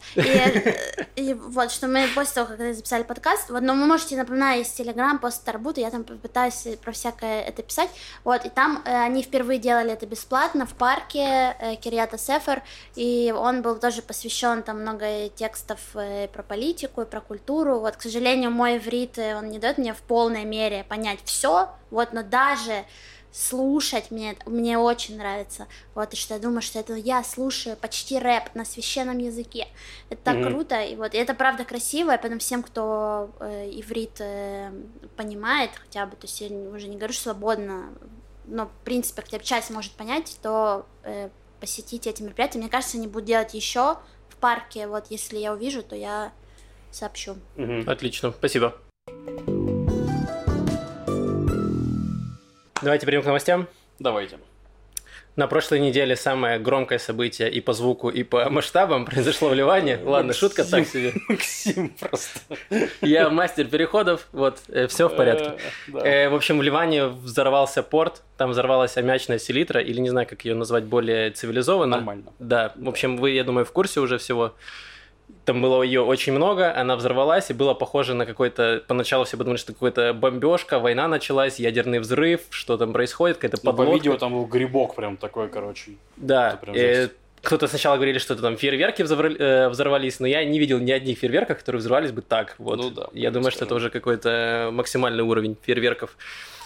И 1.16 1.33
вот, 1.33 1.72
что 1.72 1.88
мы 1.88 2.07
после 2.13 2.33
того, 2.33 2.48
как 2.48 2.75
записали 2.75 3.04
подкаст, 3.04 3.50
вот, 3.50 3.62
но 3.62 3.74
вы 3.74 3.86
можете, 3.86 4.16
напоминать, 4.16 4.60
есть 4.60 4.77
Телеграм, 4.77 5.19
пост 5.19 5.44
Тарбута, 5.44 5.81
я 5.81 5.89
там 5.89 6.04
пытаюсь 6.04 6.68
про 6.81 6.92
всякое 6.92 7.42
это 7.42 7.63
писать, 7.63 7.89
вот, 8.24 8.45
и 8.45 8.50
там 8.50 8.81
они 8.86 9.24
впервые 9.24 9.60
делали 9.60 9.92
это 9.92 10.06
бесплатно 10.06 10.66
в 10.66 10.74
парке 10.74 11.56
Кирията 11.81 12.18
Сефер, 12.18 12.62
и 12.95 13.33
он 13.36 13.62
был 13.65 13.79
тоже 13.79 14.03
посвящен 14.03 14.62
там 14.62 14.81
много 14.81 15.29
текстов 15.29 15.79
э, 15.95 16.27
про 16.27 16.44
политику 16.44 17.01
и 17.01 17.06
про 17.06 17.19
культуру. 17.19 17.79
Вот, 17.79 17.97
к 17.97 18.01
сожалению, 18.03 18.51
мой 18.51 18.77
иврит, 18.77 19.17
э, 19.17 19.35
он 19.35 19.50
не 19.50 19.57
дает 19.57 19.79
мне 19.79 19.94
в 19.95 20.01
полной 20.01 20.45
мере 20.45 20.83
понять 20.83 21.19
все, 21.25 21.69
вот, 21.89 22.13
но 22.13 22.21
даже 22.21 22.85
слушать 23.31 24.12
мне, 24.12 24.38
мне 24.45 24.77
очень 24.77 25.17
нравится. 25.17 25.67
Вот, 25.95 26.13
и 26.13 26.15
что 26.15 26.35
я 26.35 26.39
думаю, 26.39 26.62
что 26.62 26.79
это 26.79 26.94
я 26.94 27.23
слушаю 27.23 27.75
почти 27.75 28.19
рэп 28.19 28.53
на 28.53 28.65
священном 28.65 29.17
языке. 29.17 29.67
Это 30.09 30.21
так 30.23 30.35
mm-hmm. 30.35 30.50
круто, 30.50 30.81
и 30.83 30.95
вот, 30.95 31.15
и 31.15 31.17
это 31.17 31.33
правда 31.33 31.65
красиво, 31.65 32.12
и 32.13 32.17
поэтому 32.17 32.39
всем, 32.39 32.62
кто 32.62 33.31
э, 33.39 33.71
иврит 33.71 34.21
э, 34.21 34.71
понимает 35.17 35.71
хотя 35.75 36.06
бы, 36.06 36.15
то 36.15 36.27
есть 36.27 36.39
я 36.39 36.47
уже 36.69 36.88
не 36.88 36.97
говорю 36.97 37.13
свободно, 37.13 37.89
но, 38.45 38.67
в 38.67 38.85
принципе, 38.85 39.23
хотя 39.23 39.39
бы 39.39 39.44
часть 39.44 39.71
может 39.71 39.94
понять, 39.94 40.38
то 40.44 40.85
э, 41.03 41.29
посетить 41.65 42.06
эти 42.06 42.21
мероприятия. 42.21 42.59
Мне 42.59 42.69
кажется, 42.69 42.97
они 42.97 43.07
будут 43.07 43.25
делать 43.25 43.56
еще 43.56 43.97
в 44.29 44.35
парке. 44.39 44.85
Вот 44.85 45.07
если 45.09 45.39
я 45.39 45.51
увижу, 45.51 45.81
то 45.81 45.95
я 45.95 46.31
сообщу. 46.91 47.38
Угу. 47.57 47.85
Отлично, 47.88 48.31
спасибо. 48.31 48.75
Давайте 52.83 53.07
перейдем 53.07 53.23
к 53.23 53.25
новостям. 53.25 53.67
Давайте. 53.97 54.38
На 55.36 55.48
прошлой 55.48 55.80
неделе 55.80 56.16
самое 56.16 56.60
громкое 56.60 56.98
событие 56.98 57.52
и 57.52 57.60
по 57.60 57.74
звуку, 57.74 58.10
и 58.10 58.24
по 58.24 58.50
масштабам 58.50 59.06
произошло 59.12 59.50
в 59.50 59.54
Ливане. 59.54 60.00
Ладно, 60.04 60.28
Максим, 60.28 60.40
шутка 60.40 60.64
так 60.64 60.88
себе. 60.88 61.14
Максим 61.28 61.90
просто. 61.90 62.40
Я 63.02 63.30
мастер 63.30 63.66
переходов, 63.66 64.28
вот, 64.32 64.60
э, 64.70 64.88
все 64.88 65.10
в 65.10 65.16
порядке. 65.16 65.58
Э, 65.94 66.26
э, 66.26 66.30
в 66.30 66.36
общем, 66.36 66.58
в 66.58 66.62
Ливане 66.62 67.08
взорвался 67.08 67.84
порт, 67.84 68.22
там 68.38 68.52
взорвалась 68.52 68.96
аммиачная 68.96 69.40
селитра, 69.40 69.82
или 69.82 70.00
не 70.00 70.10
знаю, 70.10 70.26
как 70.26 70.46
ее 70.46 70.56
назвать 70.56 70.86
более 70.86 71.32
цивилизованно. 71.32 71.98
Нормально. 71.98 72.32
Да, 72.40 72.72
в 72.76 72.88
общем, 72.88 73.18
вы, 73.18 73.32
я 73.32 73.44
думаю, 73.44 73.66
в 73.66 73.72
курсе 73.74 74.00
уже 74.00 74.18
всего. 74.18 74.54
Там 75.45 75.62
было 75.62 75.83
ее 75.83 76.01
очень 76.01 76.33
много, 76.33 76.75
она 76.75 76.95
взорвалась, 76.95 77.51
и 77.51 77.54
было 77.54 77.75
похоже 77.75 78.16
на 78.16 78.25
какой-то... 78.25 78.83
Поначалу 78.88 79.25
все 79.25 79.38
подумали, 79.38 79.60
что 79.60 79.74
какая-то 79.74 80.13
бомбежка, 80.13 80.80
война 80.80 81.07
началась, 81.07 81.60
ядерный 81.60 82.00
взрыв, 82.00 82.42
что 82.50 82.77
там 82.77 82.94
происходит, 82.94 83.38
какая-то 83.38 83.57
подлодка. 83.57 83.83
Ну, 83.83 83.92
по 83.92 83.95
видео 83.95 84.18
там 84.18 84.33
был 84.33 84.45
грибок 84.45 84.95
прям 84.95 85.18
такой, 85.18 85.48
короче. 85.50 85.92
Да, 86.18 86.60
э, 86.74 87.10
кто-то 87.45 87.68
сначала 87.68 87.95
говорили, 87.95 88.18
что 88.18 88.33
это 88.33 88.42
там 88.42 88.57
фейерверки 88.57 89.04
э, 89.04 89.70
взорвались, 89.70 90.20
но 90.20 90.27
я 90.27 90.44
не 90.44 90.58
видел 90.58 90.79
ни 90.79 90.91
одних 90.91 91.20
фейерверков, 91.20 91.60
которые 91.60 91.79
взорвались 91.79 92.12
бы 92.12 92.22
так. 92.22 92.55
Вот. 92.58 92.77
Ну 92.77 92.89
да. 92.89 93.08
Я 93.13 93.29
думаю, 93.32 93.51
что 93.51 93.65
это 93.65 93.75
уже 93.75 93.89
какой-то 93.89 94.70
максимальный 94.74 95.24
уровень 95.24 95.55
фейерверков. 95.62 96.17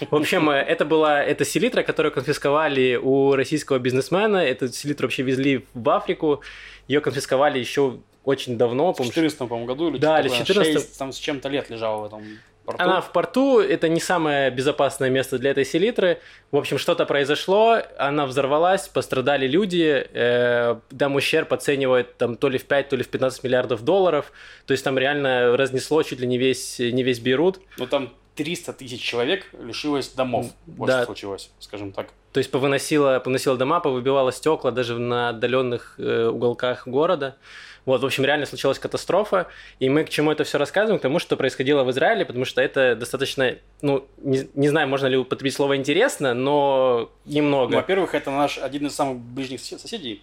В 0.09 0.15
общем, 0.15 0.49
э, 0.49 0.55
это 0.55 0.85
была 0.85 1.21
эта 1.21 1.43
селитра, 1.43 1.83
которую 1.83 2.13
конфисковали 2.13 2.95
у 2.95 3.35
российского 3.35 3.77
бизнесмена. 3.77 4.37
Эту 4.37 4.69
селитру 4.69 5.07
вообще 5.07 5.23
везли 5.23 5.65
в 5.73 5.89
Африку. 5.89 6.41
Ее 6.87 7.01
конфисковали 7.01 7.59
еще 7.59 7.99
очень 8.23 8.57
давно. 8.57 8.93
В 8.93 8.97
2014 8.97 9.37
по 9.49 9.65
году 9.65 9.89
или 9.89 9.97
да, 9.97 10.19
или 10.19 10.29
в 10.29 10.35
14 10.35 10.97
там 10.97 11.11
с 11.11 11.17
чем-то 11.17 11.49
лет 11.49 11.69
лежала 11.69 12.01
в 12.01 12.05
этом 12.05 12.23
порту. 12.69 12.83
Она 12.83 13.01
в 13.01 13.11
порту, 13.11 13.59
это 13.59 13.89
не 13.89 13.99
самое 13.99 14.51
безопасное 14.51 15.09
место 15.09 15.37
для 15.37 15.51
этой 15.51 15.65
селитры. 15.65 16.19
В 16.51 16.57
общем, 16.57 16.77
что-то 16.77 17.05
произошло, 17.05 17.79
она 17.97 18.25
взорвалась, 18.25 18.87
пострадали 18.87 19.47
люди, 19.47 20.07
э, 20.13 20.79
там 20.97 21.15
ущерб 21.15 21.51
оценивает 21.53 22.17
там 22.17 22.35
то 22.35 22.49
ли 22.49 22.57
в 22.57 22.65
5, 22.65 22.89
то 22.89 22.95
ли 22.95 23.03
в 23.03 23.09
15 23.09 23.43
миллиардов 23.43 23.83
долларов. 23.83 24.31
То 24.65 24.73
есть 24.73 24.83
там 24.83 24.97
реально 24.97 25.57
разнесло 25.57 26.03
чуть 26.03 26.19
ли 26.19 26.27
не 26.27 26.37
весь, 26.37 26.79
не 26.79 27.03
весь 27.03 27.19
Бейрут. 27.19 27.59
Ну 27.77 27.87
там 27.87 28.13
300 28.35 28.73
тысяч 28.73 29.01
человек 29.01 29.45
лишилось 29.59 30.09
домов. 30.09 30.51
Вот 30.65 30.87
да. 30.87 30.99
что 30.99 31.07
случилось, 31.07 31.51
скажем 31.59 31.91
так. 31.91 32.07
То 32.31 32.37
есть 32.37 32.51
повыносило, 32.51 33.19
повыносило 33.19 33.57
дома, 33.57 33.79
повыбивало 33.79 34.31
стекла 34.31 34.71
даже 34.71 34.99
на 34.99 35.29
отдаленных 35.29 35.95
э, 35.97 36.27
уголках 36.27 36.87
города. 36.87 37.35
Вот, 37.85 38.01
в 38.01 38.05
общем, 38.05 38.25
реально 38.25 38.45
случилась 38.45 38.79
катастрофа, 38.79 39.47
и 39.79 39.89
мы 39.89 40.03
к 40.03 40.09
чему 40.09 40.31
это 40.31 40.43
все 40.43 40.57
рассказываем? 40.57 40.99
К 40.99 41.01
тому, 41.01 41.19
что 41.19 41.37
происходило 41.37 41.83
в 41.83 41.91
Израиле, 41.91 42.25
потому 42.25 42.45
что 42.45 42.61
это 42.61 42.95
достаточно, 42.95 43.55
ну, 43.81 44.07
не, 44.17 44.47
не 44.53 44.67
знаю, 44.67 44.87
можно 44.87 45.07
ли 45.07 45.17
употребить 45.17 45.53
слово 45.53 45.77
«интересно», 45.77 46.33
но 46.33 47.09
немного. 47.25 47.71
Ну, 47.71 47.77
во-первых, 47.77 48.15
это 48.15 48.31
наш 48.31 48.57
один 48.57 48.87
из 48.87 48.95
самых 48.95 49.17
ближних 49.17 49.61
соседей, 49.61 50.21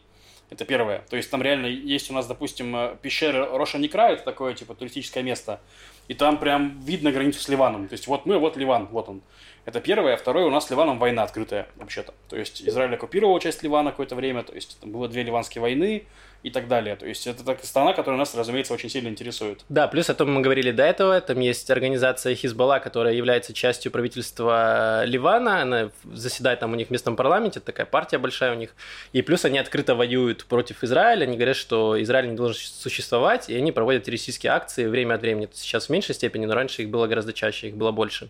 это 0.50 0.64
первое. 0.64 1.02
То 1.10 1.16
есть 1.16 1.30
там 1.30 1.42
реально 1.42 1.66
есть 1.66 2.10
у 2.10 2.14
нас, 2.14 2.26
допустим, 2.26 2.74
э, 2.76 2.96
пещера 3.02 3.46
Роша 3.58 3.78
Никра, 3.78 4.10
это 4.10 4.22
такое, 4.22 4.54
типа, 4.54 4.74
туристическое 4.74 5.22
место, 5.22 5.60
и 6.08 6.14
там 6.14 6.38
прям 6.38 6.80
видно 6.84 7.10
границу 7.10 7.40
с 7.40 7.48
Ливаном. 7.48 7.88
То 7.88 7.94
есть 7.94 8.06
вот 8.06 8.26
мы, 8.26 8.38
вот 8.38 8.56
Ливан, 8.56 8.86
вот 8.86 9.08
он. 9.08 9.22
Это 9.64 9.80
первое. 9.80 10.14
А 10.14 10.16
второе, 10.16 10.46
у 10.46 10.50
нас 10.50 10.66
с 10.66 10.70
Ливаном 10.70 11.00
война 11.00 11.24
открытая, 11.24 11.66
вообще-то. 11.74 12.14
То 12.28 12.36
есть 12.36 12.62
Израиль 12.62 12.94
оккупировал 12.94 13.38
часть 13.40 13.64
Ливана 13.64 13.90
какое-то 13.90 14.14
время, 14.14 14.44
то 14.44 14.54
есть 14.54 14.78
там 14.80 14.92
было 14.92 15.08
две 15.08 15.24
ливанские 15.24 15.60
войны, 15.60 16.06
и 16.42 16.50
так 16.50 16.68
далее. 16.68 16.96
То 16.96 17.06
есть 17.06 17.26
это 17.26 17.44
такая 17.44 17.66
страна, 17.66 17.92
которая 17.92 18.18
нас, 18.18 18.34
разумеется, 18.34 18.72
очень 18.74 18.88
сильно 18.88 19.08
интересует. 19.08 19.64
Да, 19.68 19.88
плюс 19.88 20.08
о 20.10 20.14
том 20.14 20.32
мы 20.32 20.40
говорили 20.40 20.70
до 20.70 20.84
этого, 20.84 21.20
там 21.20 21.40
есть 21.40 21.70
организация 21.70 22.34
Хизбалла, 22.34 22.78
которая 22.78 23.14
является 23.14 23.52
частью 23.52 23.90
правительства 23.92 25.04
Ливана, 25.04 25.62
она 25.62 25.90
заседает 26.04 26.60
там 26.60 26.72
у 26.72 26.76
них 26.76 26.88
в 26.88 26.90
местном 26.90 27.16
парламенте, 27.16 27.60
такая 27.60 27.86
партия 27.86 28.18
большая 28.18 28.52
у 28.52 28.56
них, 28.56 28.74
и 29.12 29.22
плюс 29.22 29.44
они 29.44 29.58
открыто 29.58 29.94
воюют 29.94 30.44
против 30.44 30.84
Израиля, 30.84 31.24
они 31.24 31.36
говорят, 31.36 31.56
что 31.56 32.00
Израиль 32.02 32.28
не 32.28 32.36
должен 32.36 32.56
существовать, 32.56 33.48
и 33.48 33.56
они 33.56 33.72
проводят 33.72 34.04
террористические 34.04 34.52
акции 34.52 34.86
время 34.86 35.14
от 35.14 35.22
времени. 35.22 35.48
Сейчас 35.52 35.86
в 35.86 35.90
меньшей 35.90 36.14
степени, 36.14 36.46
но 36.46 36.54
раньше 36.54 36.82
их 36.82 36.90
было 36.90 37.06
гораздо 37.06 37.32
чаще, 37.32 37.68
их 37.68 37.76
было 37.76 37.90
больше. 37.90 38.28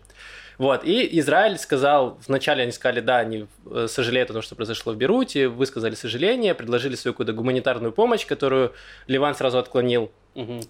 Вот, 0.57 0.83
и 0.83 1.19
Израиль 1.19 1.57
сказал, 1.57 2.17
вначале 2.27 2.63
они 2.63 2.71
сказали, 2.71 2.99
да, 2.99 3.19
они 3.19 3.45
э, 3.69 3.87
сожалеют 3.87 4.31
о 4.31 4.33
том, 4.33 4.41
что 4.41 4.55
произошло 4.55 4.91
в 4.91 4.97
Беруте, 4.97 5.49
высказали 5.49 5.93
сожаление, 5.93 6.55
предложили 6.55 6.95
свою 6.95 7.13
какую-то 7.13 7.33
гуманитарную 7.33 7.91
помощь, 7.91 8.25
которую 8.25 8.73
Ливан 9.05 9.35
сразу 9.35 9.59
отклонил. 9.59 10.11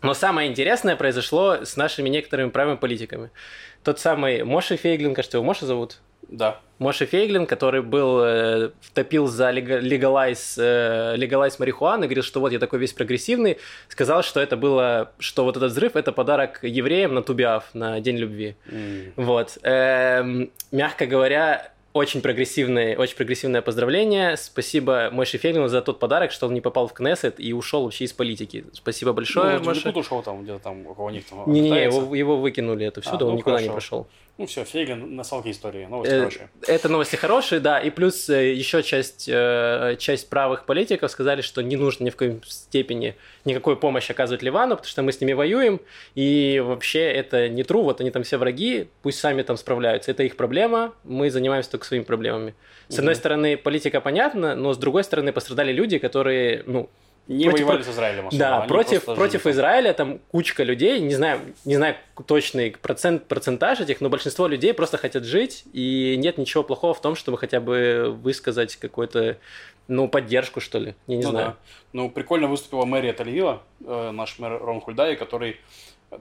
Но 0.01 0.13
самое 0.13 0.49
интересное 0.49 0.95
произошло 0.95 1.63
с 1.63 1.77
нашими 1.77 2.09
некоторыми 2.09 2.49
правыми 2.49 2.77
политиками. 2.77 3.31
Тот 3.83 3.99
самый 3.99 4.43
Моше 4.43 4.75
Фейглин, 4.75 5.13
кажется, 5.13 5.37
его 5.37 5.45
Моше 5.45 5.65
зовут? 5.65 5.99
Да. 6.29 6.59
Моше 6.79 7.05
Фейглин, 7.05 7.47
который 7.47 7.81
был, 7.81 8.21
э, 8.23 8.69
топил 8.93 9.27
за 9.27 9.49
легалайз, 9.51 10.57
э, 10.59 11.15
легалайз 11.15 11.57
марихуаны, 11.57 12.05
говорил, 12.05 12.23
что 12.23 12.39
вот 12.39 12.51
я 12.51 12.59
такой 12.59 12.79
весь 12.79 12.93
прогрессивный, 12.93 13.57
сказал, 13.87 14.21
что 14.23 14.39
это 14.39 14.57
было, 14.57 15.11
что 15.19 15.43
вот 15.43 15.57
этот 15.57 15.71
взрыв– 15.71 15.95
это 15.95 16.11
подарок 16.11 16.59
евреям 16.61 17.15
на 17.15 17.23
Тубиав, 17.23 17.73
на 17.73 17.99
День 17.99 18.17
любви. 18.17 18.55
М. 18.69 19.13
Вот. 19.15 19.57
Эм, 19.63 20.51
мягко 20.71 21.07
говоря, 21.07 21.71
очень 21.97 22.21
прогрессивное, 22.21 22.95
очень 22.95 23.15
прогрессивное 23.15 23.61
поздравление. 23.61 24.37
Спасибо 24.37 25.09
Мойше 25.11 25.37
Фейглину 25.37 25.67
за 25.67 25.81
тот 25.81 25.99
подарок, 25.99 26.31
что 26.31 26.47
он 26.47 26.53
не 26.53 26.61
попал 26.61 26.87
в 26.87 26.93
Кнессет 26.93 27.39
и 27.39 27.53
ушел 27.53 27.83
вообще 27.83 28.05
из 28.05 28.13
политики. 28.13 28.65
Спасибо 28.73 29.13
большое, 29.13 29.57
ну, 29.57 29.65
Моше. 29.65 29.89
Ушел 29.89 30.21
там, 30.21 30.43
где-то 30.43 30.59
там 30.59 30.85
около 30.85 31.09
них 31.09 31.25
там 31.25 31.51
Не-не-не, 31.51 31.85
его, 31.85 32.15
его 32.15 32.37
выкинули 32.37 32.85
это 32.85 33.01
всюду, 33.01 33.25
А, 33.25 33.27
он 33.29 33.31
ну, 33.33 33.37
никуда 33.39 33.61
не 33.61 33.69
хорошо. 33.69 34.07
Ну 34.37 34.45
все, 34.45 34.63
Фейгин 34.63 35.15
на 35.15 35.23
салке 35.23 35.49
истории, 35.49 35.85
новости 35.85 36.13
Э, 36.13 36.19
хорошие. 36.19 36.49
Это 36.67 36.89
новости 36.89 37.15
хорошие, 37.15 37.59
да, 37.59 37.79
и 37.79 37.89
плюс 37.89 38.29
э, 38.29 38.53
еще 38.53 38.83
часть, 38.83 39.27
э, 39.27 39.95
часть 39.97 40.29
правых 40.29 40.65
политиков 40.65 41.09
сказали, 41.09 41.41
что 41.41 41.63
не 41.63 41.75
нужно 41.75 42.03
ни 42.03 42.11
в 42.11 42.15
коем 42.15 42.43
степени 42.43 43.15
никакой 43.45 43.77
помощи 43.77 44.11
оказывать 44.11 44.43
Ливану, 44.43 44.75
потому 44.75 44.89
что 44.89 45.01
мы 45.01 45.11
с 45.11 45.19
ними 45.21 45.33
воюем, 45.33 45.81
и 46.13 46.61
вообще 46.63 46.99
это 47.11 47.49
не 47.49 47.63
true, 47.63 47.81
вот 47.81 47.99
они 47.99 48.11
там 48.11 48.21
все 48.21 48.37
враги, 48.37 48.89
пусть 49.01 49.19
сами 49.19 49.41
там 49.41 49.57
справляются, 49.57 50.11
это 50.11 50.21
их 50.21 50.35
проблема, 50.37 50.93
мы 51.03 51.31
занимаемся 51.31 51.71
только 51.71 51.87
своими 51.87 52.03
проблемами. 52.03 52.53
С 52.89 52.99
одной 52.99 53.15
Мгм. 53.15 53.19
стороны, 53.19 53.57
политика 53.57 54.01
понятна, 54.01 54.55
но 54.55 54.71
с 54.73 54.77
другой 54.77 55.03
стороны, 55.03 55.33
пострадали 55.33 55.71
люди, 55.71 55.97
которые, 55.97 56.61
ну, 56.67 56.89
Не 57.27 57.45
против- 57.45 57.65
воевали 57.65 57.83
с 57.83 57.89
Израилем 57.89 58.27
особо, 58.27 58.39
да, 58.39 58.57
они 58.59 58.67
против, 58.69 59.05
против 59.05 59.43
жили. 59.43 59.53
Израиля 59.53 59.93
там 59.93 60.19
кучка 60.31 60.63
людей, 60.63 60.99
не 60.99 61.13
знаю, 61.13 61.41
не 61.65 61.75
знаю 61.75 61.95
точный 62.25 62.71
процент, 62.71 63.25
процентаж 63.25 63.81
этих, 63.81 63.99
но 63.99 64.09
большинство 64.09 64.47
людей 64.47 64.73
просто 64.73 64.97
хотят 64.97 65.25
жить, 65.25 65.65
и 65.73 66.15
нет 66.17 66.37
ничего 66.37 66.63
плохого 66.63 66.93
в 66.93 67.01
том, 67.01 67.15
чтобы 67.15 67.37
хотя 67.37 67.59
бы 67.59 68.17
высказать 68.21 68.77
какую-то, 68.77 69.37
ну, 69.87 70.07
поддержку, 70.07 70.61
что 70.61 70.79
ли, 70.79 70.95
я 71.07 71.17
не 71.17 71.23
ну, 71.23 71.31
знаю. 71.31 71.47
Да. 71.47 71.55
Ну, 71.93 72.09
прикольно 72.09 72.47
выступила 72.47 72.85
мэрия 72.85 73.11
Тель-Авива, 73.11 73.59
э, 73.85 74.11
наш 74.11 74.39
мэр 74.39 74.59
Рон 74.59 74.79
Хульдай, 74.79 75.15
который... 75.15 75.57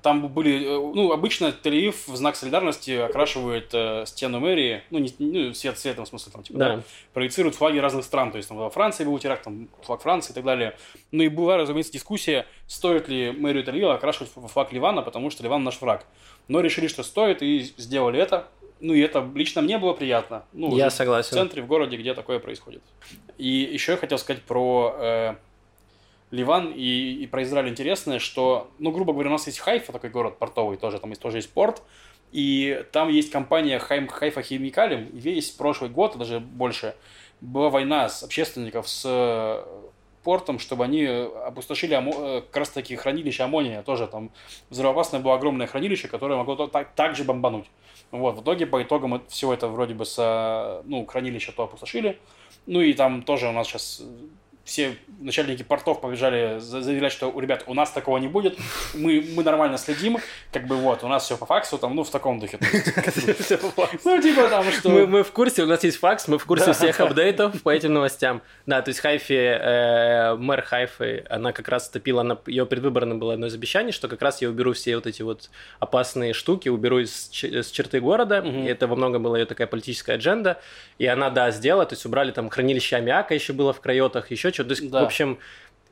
Там 0.03 0.27
были... 0.29 0.65
э, 0.65 0.93
Ну, 0.95 1.13
обычно 1.13 1.55
Тель-Авив 1.63 1.95
в 2.09 2.17
знак 2.17 2.35
солидарности 2.35 2.91
окрашивает 2.91 3.71
э, 3.73 4.05
стену 4.07 4.41
мэрии, 4.41 4.83
ну, 4.91 4.99
не, 4.99 5.15
ну, 5.19 5.55
свет 5.55 5.79
цветом, 5.79 6.05
в 6.05 6.09
смысле, 6.09 6.33
там, 6.33 6.43
типа, 6.43 6.59
да. 6.59 6.77
Да. 6.77 6.83
проецируют 7.15 7.55
флаги 7.55 7.79
разных 7.79 8.05
стран. 8.05 8.33
То 8.33 8.37
есть, 8.39 8.49
там, 8.49 8.59
во 8.59 8.69
Франции 8.69 9.05
был 9.05 9.17
теракт, 9.19 9.45
там, 9.45 9.69
флаг 9.83 10.03
Франции 10.03 10.33
и 10.33 10.35
так 10.35 10.45
далее. 10.45 10.77
Ну, 11.13 11.23
и 11.23 11.29
была, 11.29 11.57
разумеется, 11.57 11.93
дискуссия, 11.93 12.47
стоит 12.67 13.09
ли 13.09 13.31
мэрию 13.31 13.65
Тель-Авива 13.65 13.95
окрашивать 13.95 14.31
флаг 14.53 14.73
Ливана, 14.73 15.03
потому 15.03 15.31
что 15.31 15.45
Ливан 15.45 15.63
наш 15.63 15.81
враг. 15.81 16.05
Но 16.49 16.61
решили, 16.61 16.89
что 16.89 17.03
стоит, 17.05 17.43
и 17.43 17.61
сделали 17.77 18.19
это. 18.21 18.49
Ну, 18.81 18.93
и 18.93 19.01
это 19.01 19.27
лично 19.35 19.63
мне 19.63 19.79
было 19.79 19.93
приятно. 19.95 20.45
Ну, 20.53 20.77
Я 20.77 20.85
жить 20.87 20.95
в 20.95 20.97
согласен. 20.97 21.33
центре, 21.33 21.63
в 21.63 21.67
городе, 21.67 21.97
где 21.97 22.13
такое 22.13 22.39
происходит. 22.41 22.83
И 23.39 23.49
еще 23.49 23.93
я 23.93 23.99
хотел 23.99 24.19
сказать 24.19 24.43
про 24.43 24.95
э, 24.99 25.35
Ливан 26.31 26.73
и, 26.73 27.13
и 27.23 27.27
про 27.27 27.43
Израиль 27.45 27.69
интересное, 27.69 28.19
что, 28.19 28.71
ну, 28.79 28.91
грубо 28.91 29.13
говоря, 29.13 29.29
у 29.29 29.33
нас 29.33 29.47
есть 29.47 29.59
Хайфа, 29.59 29.93
такой 29.93 30.11
город 30.11 30.39
портовый 30.39 30.77
тоже, 30.77 30.99
там 30.99 31.11
есть, 31.11 31.23
тоже 31.23 31.39
есть 31.39 31.53
порт, 31.53 31.83
и 32.33 32.85
там 32.93 33.09
есть 33.09 33.31
компания 33.31 33.79
Хайм, 33.79 34.09
Хайфа 34.09 34.43
Химикалим, 34.43 35.07
и 35.07 35.19
весь 35.19 35.51
прошлый 35.51 35.91
год, 35.91 36.17
даже 36.19 36.41
больше, 36.41 36.97
была 37.41 37.71
война 37.71 38.09
с 38.09 38.23
общественников 38.23 38.89
с 38.89 39.05
э, 39.07 39.65
портом, 40.25 40.59
чтобы 40.59 40.85
они 40.85 41.05
опустошили 41.05 41.95
амо- 41.95 42.39
э, 42.39 42.41
как 42.41 42.57
раз 42.57 42.71
таки 42.71 42.97
хранилище 42.97 43.45
аммония, 43.45 43.83
тоже 43.83 44.09
там 44.09 44.31
взрывоопасное 44.71 45.21
было 45.21 45.35
огромное 45.35 45.69
хранилище, 45.69 46.09
которое 46.09 46.37
могло 46.37 46.67
так, 46.67 46.93
так 46.95 47.15
же 47.15 47.23
бомбануть. 47.23 47.67
Вот, 48.11 48.37
в 48.37 48.43
итоге, 48.43 48.67
по 48.67 48.83
итогам 48.83 49.23
всего 49.29 49.55
это 49.55 49.69
вроде 49.69 49.95
бы 49.95 50.05
с, 50.05 50.17
э, 50.19 50.83
ну, 50.87 51.07
хранилище 51.07 51.53
то 51.53 51.65
опустошили, 51.65 52.19
ну 52.67 52.81
и 52.81 52.93
там 52.95 53.23
тоже 53.23 53.49
у 53.49 53.53
нас 53.53 53.69
сейчас 53.69 54.03
все 54.67 54.97
начальники 55.21 55.63
портов 55.63 56.01
побежали 56.01 56.59
за- 56.59 56.83
заявлять, 56.83 57.13
что, 57.13 57.31
у 57.31 57.41
ребят, 57.41 57.63
у 57.69 57.75
нас 57.75 57.93
такого 57.93 58.19
не 58.19 58.27
будет, 58.27 58.59
мы, 58.95 59.25
мы 59.35 59.45
нормально 59.45 59.79
следим, 59.79 60.19
как 60.53 60.67
бы 60.67 60.75
вот, 60.75 61.05
у 61.05 61.09
нас 61.09 61.25
все 61.25 61.37
по 61.37 61.47
факсу, 61.47 61.79
там, 61.79 61.95
ну, 61.95 62.03
в 62.03 62.11
таком 62.11 62.41
духе. 62.41 62.59
Ну, 64.05 64.21
типа 64.21 64.49
там, 64.49 64.65
что... 64.73 64.91
Мы, 64.91 65.23
в 65.23 65.31
курсе, 65.31 65.63
у 65.63 65.67
нас 65.67 65.85
есть 65.85 65.99
факс, 65.99 66.27
мы 66.27 66.39
в 66.39 66.45
курсе 66.45 66.73
всех 66.73 66.99
апдейтов 67.01 67.63
по 67.63 67.71
этим 67.71 67.95
новостям. 67.95 68.43
Да, 68.67 68.83
то 68.83 68.89
есть 68.89 69.01
Хайфи, 69.01 69.35
э, 69.35 70.35
мэр 70.35 70.63
Хайфы, 70.63 71.25
она 71.31 71.53
как 71.53 71.69
раз 71.69 71.89
топила, 71.89 72.43
ее 72.47 72.67
предвыборным 72.67 73.21
было 73.21 73.35
одно 73.35 73.47
из 73.47 73.55
обещаний, 73.55 73.93
что 73.93 74.09
как 74.09 74.21
раз 74.21 74.43
я 74.43 74.49
уберу 74.49 74.73
все 74.73 74.97
вот 74.97 75.07
эти 75.07 75.23
вот 75.23 75.49
опасные 75.79 76.33
штуки, 76.33 76.69
уберу 76.69 76.99
из, 76.99 77.29
черты 77.29 78.01
города, 78.01 78.45
это 78.67 78.89
во 78.89 78.97
многом 78.97 79.23
была 79.23 79.39
ее 79.39 79.47
такая 79.47 79.69
политическая 79.69 80.15
адженда, 80.15 80.61
и 80.99 81.07
она, 81.07 81.31
да, 81.31 81.53
сделала, 81.53 81.87
то 81.87 81.95
есть 81.95 82.05
убрали 82.05 82.33
там 82.33 82.51
хранилище 82.51 82.97
аммиака 82.97 83.33
еще 83.33 83.53
было 83.53 83.73
в 83.73 83.81
Крайотах, 83.81 84.33
еще 84.33 84.56
что-то, 84.57 84.75
то 84.75 84.81
есть, 84.81 84.91
Да. 84.91 85.03
в 85.03 85.05
общем, 85.05 85.39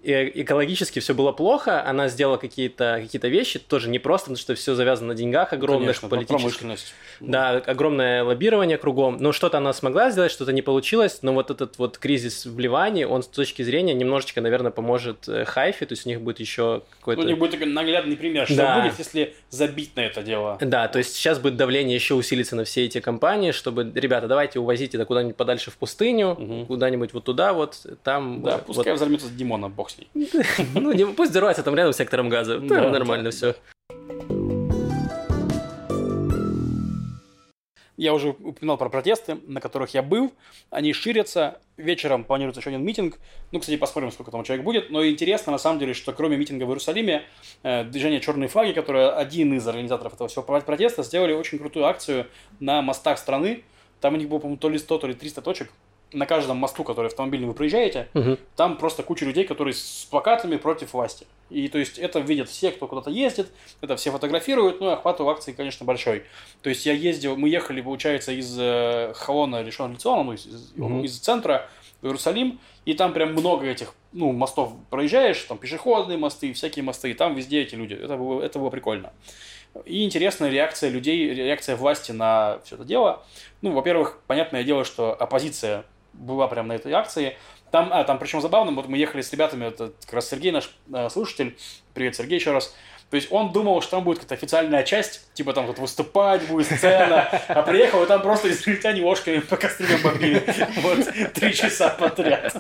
экологически 0.05 0.99
все 0.99 1.15
было 1.15 1.33
плохо, 1.33 1.85
она 1.87 2.09
сделала 2.09 2.37
какие-то 2.37 3.01
какие 3.03 3.31
вещи, 3.31 3.59
тоже 3.59 3.89
непросто, 3.89 4.27
потому 4.27 4.37
что 4.39 4.55
все 4.55 4.75
завязано 4.75 5.09
на 5.09 5.15
деньгах 5.15 5.53
огромных, 5.53 6.01
Конечно, 6.01 6.09
политических. 6.09 6.79
Да, 7.21 7.51
огромное 7.51 8.23
лоббирование 8.25 8.77
кругом. 8.77 9.17
Но 9.21 9.33
что-то 9.33 9.59
она 9.59 9.73
смогла 9.73 10.11
сделать, 10.11 10.31
что-то 10.33 10.53
не 10.53 10.63
получилось. 10.63 11.21
Но 11.23 11.33
вот 11.33 11.51
этот 11.51 11.79
вот 11.79 11.97
кризис 11.99 12.45
в 12.45 12.59
Ливане, 12.59 13.07
он 13.07 13.23
с 13.23 13.29
точки 13.29 13.63
зрения 13.63 13.95
немножечко, 13.95 14.41
наверное, 14.41 14.71
поможет 14.73 15.29
э, 15.29 15.45
Хайфе. 15.45 15.87
То 15.87 15.93
есть 15.93 16.07
у 16.07 16.09
них 16.09 16.21
будет 16.21 16.41
еще 16.41 16.63
Ну, 16.63 16.83
какой-то... 16.99 17.23
у 17.23 17.25
них 17.25 17.39
будет 17.39 17.53
такой 17.53 17.67
наглядный 17.67 18.17
пример, 18.17 18.47
что 18.47 18.57
Да. 18.57 18.81
будет, 18.81 18.99
если 18.99 19.35
забить 19.51 19.97
на 19.97 20.01
это 20.01 20.23
дело. 20.23 20.59
Да, 20.61 20.89
то 20.89 20.99
есть 20.99 21.15
сейчас 21.15 21.39
будет 21.39 21.57
давление 21.57 21.95
еще 21.95 22.15
усилиться 22.15 22.57
на 22.57 22.65
все 22.65 22.85
эти 22.85 23.01
компании, 23.01 23.53
чтобы, 23.53 23.91
ребята, 23.95 24.27
давайте 24.27 24.59
увозите 24.59 24.97
это 24.97 25.07
куда-нибудь 25.07 25.37
подальше 25.37 25.71
в 25.71 25.77
пустыню, 25.77 26.35
Мгм. 26.39 26.67
куда-нибудь 26.67 27.13
вот 27.15 27.25
туда 27.25 27.53
вот, 27.53 27.79
там... 28.03 28.43
Да, 28.43 28.57
вот- 28.57 28.67
пускай 28.67 28.93
взорвется 28.93 29.29
Димона, 29.31 29.69
бог 29.69 29.91
ней. 29.99 30.09
ну, 30.75 31.15
пусть 31.15 31.31
взрывается 31.31 31.63
там 31.63 31.75
рядом 31.75 31.93
с 31.93 31.97
сектором 31.97 32.29
газа. 32.29 32.61
Там 32.61 32.93
нормально 32.93 33.31
все. 33.31 33.55
Я 37.97 38.13
уже 38.13 38.31
упоминал 38.31 38.77
про 38.77 38.89
протесты, 38.89 39.39
на 39.47 39.61
которых 39.61 39.95
я 39.95 40.03
был. 40.03 40.33
Они 40.71 40.93
ширятся. 40.93 41.61
Вечером 41.77 42.25
планируется 42.25 42.61
еще 42.61 42.71
один 42.71 42.85
митинг. 42.85 43.19
Ну, 43.53 43.61
кстати, 43.61 43.77
посмотрим, 43.77 44.11
сколько 44.11 44.33
там 44.33 44.43
человек 44.43 44.65
будет. 44.65 44.91
Но 44.91 45.07
интересно, 45.07 45.53
на 45.53 45.59
самом 45.59 45.79
деле, 45.79 45.95
что 45.95 46.13
кроме 46.13 46.37
митинга 46.37 46.65
в 46.65 46.69
Иерусалиме, 46.69 47.23
э, 47.63 47.85
движение 47.85 48.21
«Черные 48.21 48.49
флаги», 48.49 48.73
которое 48.73 49.11
один 49.11 49.55
из 49.55 49.67
организаторов 49.67 50.15
этого 50.15 50.29
всего 50.29 50.43
протеста, 50.43 51.05
сделали 51.05 51.33
очень 51.33 51.59
крутую 51.59 51.87
акцию 51.87 52.27
на 52.59 52.83
мостах 52.83 53.19
страны. 53.19 53.63
Там 54.01 54.15
у 54.15 54.17
них 54.17 54.29
было, 54.29 54.39
по-моему, 54.39 54.59
то 54.59 54.69
ли 54.69 54.79
100, 54.79 54.99
то 54.99 55.07
ли 55.07 55.15
300 55.15 55.41
точек. 55.43 55.71
На 56.15 56.27
каждом 56.27 56.57
мосту, 56.59 56.85
который 56.85 57.09
автомобильный 57.09 57.49
вы 57.49 57.55
проезжаете, 57.55 58.09
там 58.57 58.77
просто 58.79 59.03
куча 59.03 59.25
людей, 59.27 59.45
которые 59.45 59.75
с 59.75 60.07
плакатами 60.11 60.57
против 60.57 60.93
власти. 60.95 61.27
И 61.51 61.69
то 61.69 61.79
есть 61.79 61.99
это 61.99 62.21
видят 62.21 62.49
все, 62.49 62.71
кто 62.71 62.87
куда-то 62.87 63.11
ездит, 63.11 63.49
это 63.81 63.97
все 63.97 64.11
фотографируют, 64.11 64.81
ну 64.81 64.91
и 64.91 64.93
охват 64.93 65.21
у 65.21 65.29
акции, 65.29 65.53
конечно, 65.53 65.85
большой. 65.85 66.23
То 66.63 66.71
есть 66.71 66.87
я 66.87 66.93
ездил, 66.93 67.37
мы 67.37 67.49
ехали, 67.49 67.81
получается, 67.81 68.33
из 68.33 68.57
э, 68.59 69.13
Халона 69.15 69.63
Решон 69.63 69.93
Лициона, 69.93 70.23
ну, 70.23 70.33
из, 70.33 70.47
Мгм. 70.77 71.03
из 71.05 71.19
центра 71.19 71.69
в 72.01 72.07
Иерусалим, 72.07 72.61
и 72.85 72.95
там 72.95 73.13
прям 73.13 73.33
много 73.33 73.67
этих, 73.67 73.93
ну, 74.13 74.33
мостов 74.33 74.73
проезжаешь, 74.91 75.39
там 75.43 75.59
пешеходные 75.59 76.17
мосты, 76.17 76.53
всякие 76.53 76.83
мосты, 76.83 77.11
и 77.11 77.15
там 77.15 77.35
везде 77.35 77.61
эти 77.63 77.75
люди. 77.75 77.95
Это 77.95 78.17
было, 78.17 78.41
это 78.43 78.59
было 78.59 78.71
прикольно. 78.71 79.13
И 79.85 80.05
интересная 80.05 80.51
реакция 80.51 80.91
людей, 80.91 81.35
реакция 81.35 81.75
власти 81.77 82.13
на 82.13 82.61
все 82.65 82.77
это 82.77 82.85
дело. 82.85 83.25
Ну, 83.61 83.73
во-первых, 83.73 84.21
понятное 84.29 84.63
дело, 84.63 84.85
что 84.85 85.13
оппозиция 85.13 85.85
была 86.15 86.49
прям 86.49 86.69
на 86.69 86.75
этой 86.75 86.93
акции. 86.93 87.37
Там, 87.71 87.91
а, 87.93 88.05
там 88.05 88.19
причем 88.19 88.41
забавно, 88.41 88.73
вот 88.73 88.89
мы 88.89 88.97
ехали 88.97 89.21
с 89.21 89.33
ребятами, 89.33 89.67
это 89.67 89.93
как 90.05 90.15
раз 90.15 90.29
Сергей, 90.29 90.53
наш 90.53 90.71
э, 90.93 91.09
слушатель, 91.11 91.57
привет, 91.93 92.15
Сергей, 92.15 92.39
еще 92.39 92.53
раз. 92.53 92.75
То 93.11 93.17
есть 93.17 93.31
он 93.31 93.53
думал, 93.53 93.81
что 93.81 93.93
там 93.93 94.05
будет 94.05 94.19
какая-то 94.19 94.35
официальная 94.35 94.83
часть, 94.83 95.33
типа 95.35 95.53
там 95.53 95.67
вот 95.67 95.79
выступать 95.79 96.47
будет 96.49 96.67
сцена, 96.67 97.29
а 97.49 97.63
приехал, 97.63 98.03
и 98.03 98.07
там 98.07 98.23
просто 98.23 98.51
израильтяне 98.51 99.03
ложками 99.03 99.39
по 99.39 99.57
кастрюлям 99.57 100.03
бомбили. 100.03 100.43
Вот, 100.79 101.33
три 101.33 101.55
часа 101.55 101.91
подряд. 101.91 102.53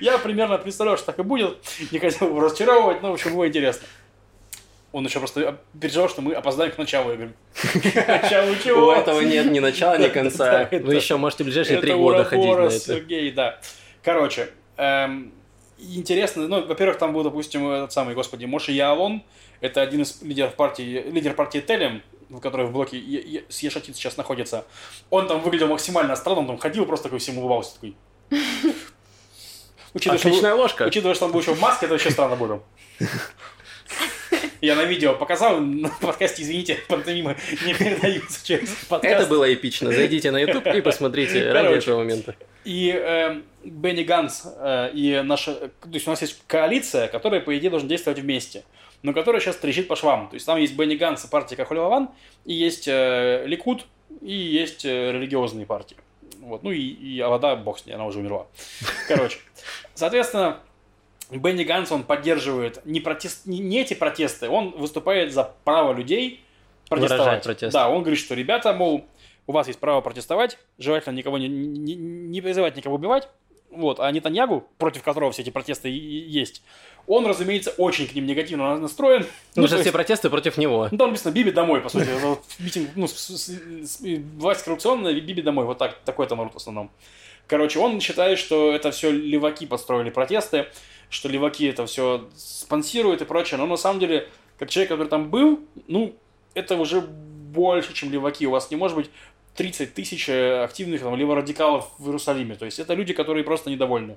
Я 0.00 0.18
примерно 0.18 0.58
представлял, 0.58 0.96
что 0.96 1.06
так 1.06 1.18
и 1.18 1.22
будет. 1.22 1.58
Не 1.90 1.98
хотел 1.98 2.38
разочаровывать, 2.40 3.02
но, 3.02 3.10
в 3.10 3.14
общем, 3.14 3.34
было 3.34 3.46
интересно. 3.46 3.86
Он 4.92 5.04
еще 5.04 5.18
просто 5.18 5.58
переживал, 5.78 6.08
что 6.08 6.22
мы 6.22 6.32
опоздаем 6.32 6.72
к 6.72 6.78
началу. 6.78 7.14
«К 7.14 7.94
началу 8.08 8.52
У 8.52 8.56
чего? 8.56 8.92
этого 8.94 9.20
нет 9.20 9.46
ни 9.50 9.58
начала, 9.58 9.98
ни 9.98 10.08
конца. 10.08 10.68
Вы 10.70 10.94
еще 10.94 11.16
можете 11.16 11.44
в 11.44 11.46
ближайшие 11.46 11.80
три 11.80 11.92
года 11.94 12.24
ходить 12.24 12.46
на 12.46 12.62
это. 12.62 12.78
Сергей, 12.78 13.30
да. 13.32 13.60
Короче, 14.02 14.48
эм, 14.76 15.32
интересно, 15.78 16.48
ну, 16.48 16.66
во-первых, 16.66 16.98
там 16.98 17.12
был, 17.12 17.22
допустим, 17.22 17.68
этот 17.68 17.92
самый, 17.92 18.14
господи, 18.14 18.46
Моши 18.46 18.72
Яалон, 18.72 19.22
это 19.60 19.82
один 19.82 20.02
из 20.02 20.22
лидеров 20.22 20.54
партии, 20.54 21.04
лидер 21.10 21.34
партии 21.34 21.58
Телем, 21.58 22.02
который 22.40 22.66
в 22.66 22.72
блоке 22.72 22.96
с 23.48 23.58
Ешатит 23.60 23.96
сейчас 23.96 24.16
находится. 24.16 24.64
Он 25.10 25.26
там 25.26 25.40
выглядел 25.42 25.68
максимально 25.68 26.16
странно, 26.16 26.40
он 26.40 26.46
там 26.46 26.58
ходил, 26.58 26.86
просто 26.86 27.04
такой 27.04 27.18
всем 27.18 27.38
улыбался, 27.38 27.74
такой. 27.74 27.96
Учитывая, 29.94 30.18
Отличная 30.18 30.52
что, 30.52 30.56
ложка. 30.56 30.82
Учитывая, 30.84 31.14
что 31.14 31.26
он 31.26 31.32
был 31.32 31.40
еще 31.40 31.54
в 31.54 31.60
маске, 31.60 31.86
это 31.86 31.94
вообще 31.94 32.10
странно 32.10 32.36
было. 32.36 32.62
Я 34.60 34.74
на 34.74 34.84
видео 34.84 35.14
показал, 35.14 35.60
на 35.60 35.88
подкасте, 36.00 36.42
извините, 36.42 36.78
пантомимы 36.88 37.36
не 37.64 37.74
передаются 37.74 38.44
через 38.44 38.70
подкаст. 38.88 39.14
Это 39.14 39.26
было 39.26 39.52
эпично. 39.52 39.92
Зайдите 39.92 40.30
на 40.30 40.38
YouTube 40.38 40.66
и 40.66 40.80
посмотрите 40.80 41.44
Короче, 41.44 41.52
ради 41.52 41.78
этого 41.78 41.98
момента. 41.98 42.34
И 42.64 42.92
э, 42.94 43.40
Бенни 43.64 44.02
Ганс 44.02 44.46
э, 44.46 44.90
и 44.92 45.22
наша... 45.24 45.54
То 45.54 45.70
есть 45.92 46.06
у 46.06 46.10
нас 46.10 46.20
есть 46.22 46.42
коалиция, 46.46 47.08
которая, 47.08 47.40
по 47.40 47.56
идее, 47.56 47.70
должна 47.70 47.88
действовать 47.88 48.18
вместе 48.20 48.64
но 49.02 49.12
которая 49.12 49.40
сейчас 49.40 49.56
трещит 49.56 49.88
по 49.88 49.96
швам. 49.96 50.28
То 50.28 50.34
есть 50.34 50.46
там 50.46 50.58
есть 50.58 50.74
Бенни 50.74 50.96
Ганс 50.96 51.24
и 51.24 51.28
партия 51.28 51.56
Кахолеваван, 51.56 52.10
и 52.44 52.54
есть 52.54 52.88
э, 52.88 53.44
Ликуд, 53.46 53.86
и 54.20 54.32
есть 54.32 54.84
э, 54.84 55.12
религиозные 55.12 55.66
партии. 55.66 55.96
Вот. 56.40 56.62
Ну 56.62 56.70
и, 56.70 56.80
и 56.80 57.20
Авада, 57.20 57.56
бог 57.56 57.78
с 57.78 57.86
ней, 57.86 57.92
она 57.92 58.06
уже 58.06 58.18
умерла. 58.18 58.46
Короче. 59.06 59.38
Соответственно, 59.94 60.60
Бенни 61.30 61.64
Ганс, 61.64 61.92
он 61.92 62.04
поддерживает 62.04 62.84
не, 62.86 63.00
протест, 63.00 63.46
не, 63.46 63.58
не 63.58 63.80
эти 63.80 63.94
протесты, 63.94 64.48
он 64.48 64.70
выступает 64.70 65.32
за 65.32 65.52
право 65.64 65.92
людей 65.92 66.42
протестовать. 66.88 67.42
Протест. 67.42 67.72
Да, 67.72 67.88
он 67.88 68.00
говорит, 68.00 68.18
что 68.18 68.34
ребята, 68.34 68.72
мол, 68.72 69.04
у 69.46 69.52
вас 69.52 69.66
есть 69.66 69.78
право 69.78 70.00
протестовать, 70.00 70.58
желательно 70.78 71.14
никого 71.14 71.38
не, 71.38 71.48
не, 71.48 71.94
не 71.94 72.40
призывать 72.40 72.76
никого 72.76 72.96
убивать, 72.96 73.28
вот, 73.70 74.00
а 74.00 74.10
Нетаньягу, 74.10 74.66
против 74.78 75.02
которого 75.02 75.30
все 75.32 75.42
эти 75.42 75.50
протесты 75.50 75.88
есть, 75.90 76.62
он, 77.06 77.26
разумеется, 77.26 77.70
очень 77.76 78.06
к 78.06 78.14
ним 78.14 78.26
негативно 78.26 78.76
настроен. 78.78 79.26
Ну, 79.56 79.66
что 79.66 79.78
все 79.78 79.92
протесты 79.92 80.30
против 80.30 80.56
него. 80.58 80.88
Ну, 80.90 80.98
там 80.98 81.08
написано 81.08 81.32
«Биби 81.32 81.50
домой», 81.50 81.80
по 81.80 81.88
сути. 81.88 82.08
Митинг, 82.58 82.90
ну, 82.96 83.06
власть 84.38 84.62
коррупционная, 84.64 85.14
«Биби 85.14 85.42
домой». 85.42 85.64
Вот 85.64 85.78
так, 85.78 85.98
такой 86.04 86.26
там 86.26 86.38
народ 86.38 86.54
в 86.54 86.56
основном. 86.56 86.90
Короче, 87.46 87.78
он 87.78 88.00
считает, 88.00 88.38
что 88.38 88.72
это 88.72 88.90
все 88.90 89.10
леваки 89.10 89.64
построили 89.66 90.10
протесты, 90.10 90.66
что 91.10 91.28
леваки 91.28 91.66
это 91.66 91.86
все 91.86 92.28
спонсируют 92.36 93.22
и 93.22 93.24
прочее. 93.24 93.58
Но 93.58 93.66
на 93.66 93.76
самом 93.76 94.00
деле, 94.00 94.28
как 94.58 94.70
человек, 94.70 94.90
который 94.90 95.08
там 95.08 95.30
был, 95.30 95.60
ну, 95.86 96.14
это 96.54 96.76
уже 96.76 97.00
больше, 97.00 97.94
чем 97.94 98.12
леваки. 98.12 98.46
У 98.46 98.50
вас 98.50 98.70
не 98.70 98.76
может 98.76 98.96
быть 98.96 99.10
30 99.56 99.94
тысяч 99.94 100.28
э, 100.28 100.62
активных 100.62 101.00
там, 101.00 101.16
леворадикалов 101.16 101.90
в 101.98 102.06
Иерусалиме. 102.06 102.54
То 102.54 102.64
есть 102.64 102.78
это 102.78 102.94
люди, 102.94 103.12
которые 103.12 103.44
просто 103.44 103.70
недовольны. 103.70 104.16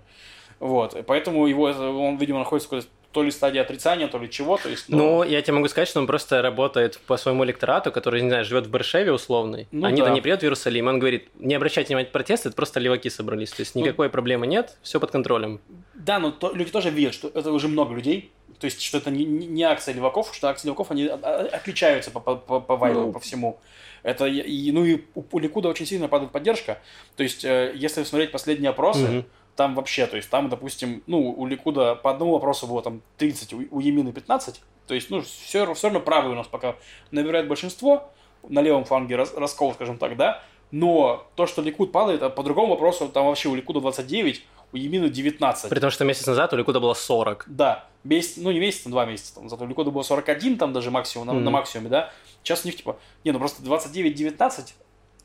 Вот, 0.60 0.95
поэтому 1.07 1.48
его, 1.48 1.63
он, 1.63 2.17
видимо, 2.17 2.39
находится 2.39 2.69
в 2.69 2.86
то 3.12 3.24
ли 3.24 3.32
стадии 3.32 3.60
отрицания, 3.60 4.08
то 4.08 4.18
ли 4.18 4.30
чего. 4.30 4.58
То 4.58 4.70
есть, 4.70 4.86
ну... 4.88 4.98
ну, 4.98 5.24
я 5.24 5.41
тебе 5.41 5.53
могу 5.53 5.68
сказать, 5.68 5.88
что 5.88 6.00
он 6.00 6.08
просто 6.08 6.41
работает 6.41 7.00
по 7.08 7.18
своему 7.18 7.44
электорату, 7.44 7.91
который, 7.91 8.22
не 8.22 8.30
знаю, 8.30 8.46
живет 8.46 8.68
в 8.68 8.70
Баршеве 8.70 9.12
условный. 9.12 9.68
Ну, 9.72 9.86
Они-то 9.86 10.08
да. 10.08 10.13
не 10.13 10.22
приедут 10.22 10.41
в 10.41 10.44
Иерусалим. 10.46 10.88
Он 10.88 11.00
говорит, 11.00 11.30
не 11.36 11.56
обращайте 11.56 11.89
внимания 11.89 12.08
на 12.08 12.12
протесты, 12.12 12.50
это 12.50 12.56
просто 12.56 12.80
леваки 12.80 13.10
собрались. 13.10 13.51
То 13.51 13.62
есть 13.62 13.75
ну, 13.75 13.82
никакой 13.82 14.08
ну, 14.08 14.12
проблемы 14.12 14.48
нет, 14.48 14.77
все 14.82 15.00
под 15.00 15.12
контролем. 15.12 15.60
Да, 15.94 16.20
но 16.20 16.32
то, 16.32 16.53
люди 16.53 16.72
тоже 16.72 16.89
видят, 16.89 17.13
что 17.13 17.30
это 17.34 17.51
уже 17.51 17.68
много 17.68 17.94
людей. 17.94 18.32
То 18.60 18.65
есть, 18.65 18.82
что 18.82 19.00
это 19.00 19.10
не, 19.10 19.25
не 19.25 19.63
акция 19.63 19.94
леваков, 19.94 20.34
что 20.34 20.48
акции 20.48 20.68
леваков, 20.68 20.91
они 20.91 21.06
отличаются 21.06 22.12
по, 22.12 22.20
по, 22.20 22.36
по, 22.36 22.60
по 22.60 22.75
вайбу, 22.77 23.00
ну, 23.00 23.12
по 23.12 23.20
всему. 23.20 23.60
Это, 24.03 24.25
и, 24.25 24.72
ну 24.72 24.86
и 24.86 25.01
у, 25.15 25.24
у 25.32 25.39
Ликуда 25.39 25.70
очень 25.70 25.86
сильно 25.86 26.08
падает 26.08 26.32
поддержка. 26.32 26.80
То 27.15 27.24
есть, 27.24 27.44
э, 27.44 27.72
если 27.75 28.03
смотреть 28.03 28.32
последние 28.32 28.70
опросы, 28.70 29.03
угу 29.03 29.25
там 29.62 29.75
вообще, 29.75 30.08
то 30.08 30.18
есть 30.18 30.27
там, 30.32 30.50
допустим, 30.50 31.03
ну, 31.06 31.32
у 31.38 31.46
Ликуда 31.46 31.94
по 31.94 32.10
одному 32.10 32.34
вопросу 32.34 32.65
было 32.65 32.82
там 32.82 33.03
30, 33.18 33.53
у, 33.53 33.58
у 33.70 33.80
Емины 33.80 34.12
15, 34.12 34.59
то 34.88 34.96
есть, 34.96 35.12
ну, 35.12 35.22
все, 35.22 35.72
все 35.75 35.88
равно 35.88 36.00
правый 36.00 36.31
у 36.31 36.35
нас 36.35 36.48
пока 36.48 36.77
набирает 37.12 37.48
большинство, 37.48 38.12
на 38.50 38.59
левом 38.62 38.85
фланге 38.85 39.18
рас, 39.18 39.35
раскол, 39.35 39.75
скажем 39.75 40.00
так, 40.00 40.18
да, 40.18 40.44
но 40.72 41.27
то, 41.35 41.46
что 41.46 41.62
Ликуд 41.62 41.92
падает, 41.92 42.24
а 42.24 42.31
по 42.31 42.42
другому 42.42 42.70
вопросу, 42.70 43.07
там 43.07 43.27
вообще 43.27 43.50
у 43.50 43.55
Ликуда 43.55 43.81
29, 43.81 44.44
у 44.74 44.77
Емины 44.77 45.09
19. 45.09 45.70
При 45.70 45.79
том, 45.79 45.92
что 45.92 46.05
месяц 46.05 46.25
назад 46.25 46.53
у 46.53 46.57
Ликуда 46.57 46.79
было 46.79 46.96
40. 46.96 47.46
Да, 47.48 47.85
месяц, 48.03 48.38
ну 48.38 48.50
не 48.50 48.59
месяц, 48.59 48.88
а 48.88 48.90
два 48.90 49.05
месяца, 49.05 49.35
там, 49.35 49.48
зато 49.48 49.66
у 49.66 49.68
Ликуда 49.68 49.92
было 49.92 50.01
41, 50.01 50.57
там 50.57 50.74
даже 50.74 50.90
максимум, 50.90 51.27
на, 51.27 51.31
mm-hmm. 51.33 51.40
на 51.40 51.51
максимуме, 51.51 51.90
да, 51.90 52.12
сейчас 52.42 52.66
у 52.66 52.68
них 52.68 52.77
типа, 52.77 52.98
не, 53.24 53.31
ну 53.31 53.38
просто 53.38 53.62
29-19, 53.62 54.74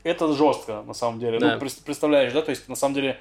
это 0.03 0.31
жестко, 0.33 0.83
на 0.83 0.93
самом 0.93 1.19
деле, 1.19 1.39
ну, 1.39 1.47
да. 1.47 1.53
ну, 1.55 1.59
представляешь, 1.59 2.33
да, 2.33 2.43
то 2.43 2.51
есть, 2.51 2.69
на 2.69 2.75
самом 2.75 2.93
деле, 2.93 3.19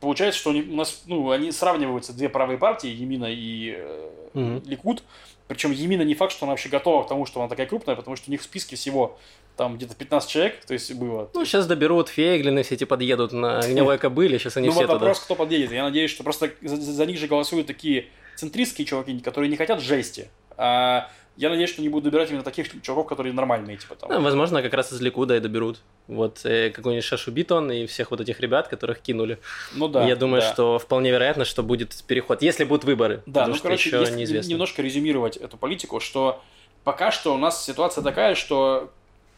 получается, 0.00 0.40
что 0.40 0.50
у 0.50 0.76
нас, 0.76 1.02
ну, 1.06 1.30
они 1.30 1.52
сравниваются, 1.52 2.12
две 2.12 2.28
правые 2.28 2.58
партии, 2.58 2.88
Емина 2.88 3.26
и 3.26 3.74
э, 3.76 4.10
угу. 4.34 4.62
Ликуд. 4.66 5.02
Причем 5.48 5.70
Емина 5.70 6.02
не 6.02 6.14
факт, 6.14 6.32
что 6.32 6.44
она 6.44 6.52
вообще 6.52 6.68
готова 6.68 7.04
к 7.04 7.08
тому, 7.08 7.24
что 7.24 7.40
она 7.40 7.48
такая 7.48 7.66
крупная, 7.66 7.94
потому 7.94 8.16
что 8.16 8.28
у 8.28 8.32
них 8.32 8.40
в 8.40 8.44
списке 8.44 8.76
всего 8.76 9.18
там 9.56 9.76
где-то 9.76 9.94
15 9.94 10.28
человек, 10.28 10.64
то 10.64 10.74
есть 10.74 10.92
было. 10.94 11.30
Ну, 11.32 11.44
сейчас 11.44 11.66
доберут 11.66 12.08
Фейглины, 12.08 12.62
все 12.62 12.74
эти 12.74 12.84
подъедут 12.84 13.32
на 13.32 13.60
гнилой 13.60 13.98
кобыле, 13.98 14.38
сейчас 14.38 14.56
они 14.56 14.68
ну, 14.68 14.72
все 14.72 14.86
вот 14.86 14.94
вопрос, 14.94 15.20
кто 15.20 15.34
подъедет. 15.34 15.72
Я 15.72 15.84
надеюсь, 15.84 16.10
что 16.10 16.24
просто 16.24 16.52
за, 16.60 16.76
за 16.76 17.06
них 17.06 17.18
же 17.18 17.26
голосуют 17.26 17.66
такие 17.66 18.06
центристские 18.34 18.86
чуваки, 18.86 19.18
которые 19.20 19.48
не 19.48 19.56
хотят 19.56 19.80
жести, 19.80 20.28
а 20.58 21.10
я 21.36 21.50
надеюсь, 21.50 21.70
что 21.70 21.82
они 21.82 21.88
будут 21.88 22.04
добирать 22.04 22.30
именно 22.30 22.42
таких 22.42 22.82
чуваков, 22.82 23.06
которые 23.06 23.32
нормальные, 23.32 23.76
типа 23.76 23.94
там. 23.94 24.10
Ну, 24.10 24.20
возможно, 24.22 24.62
как 24.62 24.72
раз 24.72 24.92
из 24.92 25.00
Ликуда 25.00 25.36
и 25.36 25.40
доберут. 25.40 25.80
Вот 26.08 26.40
э, 26.44 26.70
какой-нибудь 26.70 27.04
Шашу 27.04 27.30
Битон 27.30 27.70
и 27.70 27.86
всех 27.86 28.10
вот 28.10 28.20
этих 28.20 28.40
ребят, 28.40 28.68
которых 28.68 29.00
кинули. 29.00 29.38
Ну 29.74 29.88
да. 29.88 30.06
Я 30.06 30.16
думаю, 30.16 30.40
да. 30.40 30.52
что 30.52 30.78
вполне 30.78 31.10
вероятно, 31.10 31.44
что 31.44 31.62
будет 31.62 31.94
переход, 32.06 32.40
если 32.42 32.64
будут 32.64 32.84
выборы. 32.84 33.22
Да, 33.26 33.46
ну 33.46 33.56
короче, 33.60 33.90
еще 33.90 34.00
если 34.00 34.16
неизвестно. 34.16 34.50
немножко 34.50 34.82
резюмировать 34.82 35.36
эту 35.36 35.58
политику, 35.58 36.00
что 36.00 36.42
пока 36.84 37.10
что 37.10 37.34
у 37.34 37.38
нас 37.38 37.64
ситуация 37.64 38.02
такая, 38.02 38.34
что 38.34 38.90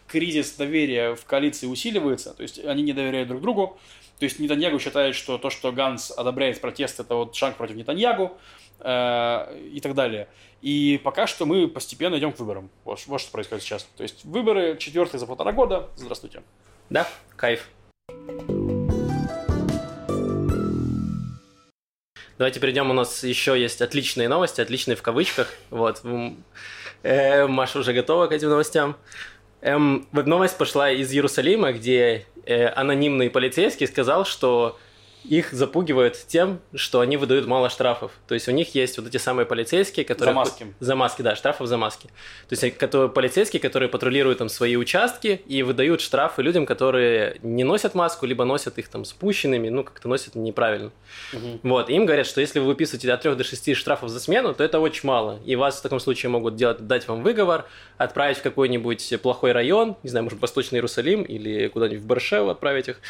кризис 0.06 0.52
доверия 0.52 1.14
в 1.14 1.24
коалиции 1.24 1.66
усиливается, 1.66 2.32
то 2.32 2.42
есть 2.42 2.64
они 2.64 2.82
не 2.82 2.92
доверяют 2.92 3.28
друг 3.28 3.42
другу. 3.42 3.78
То 4.18 4.24
есть 4.24 4.40
Нетаньягу 4.40 4.80
считает, 4.80 5.14
что 5.14 5.38
то, 5.38 5.48
что 5.48 5.70
Ганс 5.70 6.11
одобряет 6.11 6.61
протест, 6.61 6.98
это 6.98 7.14
вот 7.14 7.37
шаг 7.37 7.56
против 7.56 7.76
Нетаньягу 7.76 8.37
и 8.80 9.80
так 9.82 9.94
далее. 9.94 10.28
И 10.62 11.00
пока 11.02 11.26
что 11.26 11.46
мы 11.46 11.68
постепенно 11.68 12.16
идем 12.18 12.32
к 12.32 12.38
выборам. 12.38 12.70
Вот, 12.84 13.00
вот 13.06 13.20
что 13.20 13.30
происходит 13.30 13.64
сейчас. 13.64 13.88
То 13.96 14.02
есть 14.02 14.24
выборы 14.24 14.76
четвертые 14.78 15.18
за 15.18 15.26
полтора 15.26 15.52
года. 15.52 15.88
Здравствуйте. 15.96 16.42
Да, 16.90 17.08
кайф. 17.36 17.68
Давайте 22.38 22.60
перейдем. 22.60 22.88
У 22.90 22.92
нас 22.92 23.24
еще 23.24 23.60
есть 23.60 23.82
отличные 23.82 24.28
новости, 24.28 24.60
отличные 24.60 24.94
в 24.94 25.02
кавычках. 25.02 25.52
Вот. 25.70 26.02
Э, 27.02 27.46
Маша 27.48 27.80
уже 27.80 27.92
готова 27.92 28.28
к 28.28 28.32
этим 28.32 28.48
новостям. 28.48 28.96
Эм, 29.60 30.06
новость 30.12 30.56
пошла 30.56 30.90
из 30.90 31.12
Иерусалима, 31.12 31.72
где 31.72 32.26
э, 32.46 32.66
анонимный 32.68 33.28
полицейский 33.28 33.88
сказал, 33.88 34.24
что 34.24 34.78
их 35.28 35.52
запугивают 35.52 36.16
тем, 36.26 36.60
что 36.74 37.00
они 37.00 37.16
выдают 37.16 37.46
мало 37.46 37.68
штрафов. 37.68 38.12
То 38.26 38.34
есть 38.34 38.48
у 38.48 38.52
них 38.52 38.74
есть 38.74 38.98
вот 38.98 39.06
эти 39.06 39.18
самые 39.18 39.46
полицейские, 39.46 40.04
которые... 40.04 40.32
За 40.32 40.38
маски. 40.38 40.74
За 40.80 40.96
маски, 40.96 41.22
да, 41.22 41.36
штрафов 41.36 41.66
за 41.66 41.76
маски. 41.76 42.08
То 42.48 42.54
есть 42.54 42.76
которые, 42.78 43.10
полицейские, 43.10 43.60
которые 43.60 43.88
патрулируют 43.88 44.38
там 44.38 44.48
свои 44.48 44.76
участки 44.76 45.42
и 45.46 45.62
выдают 45.62 46.00
штрафы 46.00 46.42
людям, 46.42 46.66
которые 46.66 47.38
не 47.42 47.64
носят 47.64 47.94
маску, 47.94 48.26
либо 48.26 48.44
носят 48.44 48.78
их 48.78 48.88
там 48.88 49.04
спущенными, 49.04 49.68
ну, 49.68 49.84
как-то 49.84 50.08
носят 50.08 50.34
неправильно. 50.34 50.90
Угу. 51.32 51.60
Вот, 51.62 51.90
им 51.90 52.06
говорят, 52.06 52.26
что 52.26 52.40
если 52.40 52.58
вы 52.58 52.66
выписываете 52.66 53.12
от 53.12 53.20
3 53.20 53.34
до 53.34 53.44
6 53.44 53.74
штрафов 53.74 54.10
за 54.10 54.20
смену, 54.20 54.54
то 54.54 54.64
это 54.64 54.80
очень 54.80 55.06
мало. 55.06 55.40
И 55.44 55.56
вас 55.56 55.78
в 55.78 55.82
таком 55.82 56.00
случае 56.00 56.30
могут 56.30 56.56
делать, 56.56 56.86
дать 56.86 57.06
вам 57.08 57.22
выговор, 57.22 57.66
отправить 57.98 58.38
в 58.38 58.42
какой-нибудь 58.42 59.14
плохой 59.22 59.52
район, 59.52 59.96
не 60.02 60.10
знаю, 60.10 60.24
может, 60.24 60.40
Восточный 60.40 60.78
Иерусалим 60.78 61.22
или 61.22 61.68
куда-нибудь 61.68 62.02
в 62.02 62.06
Баршеву 62.06 62.50
отправить 62.50 62.88
их. 62.88 63.00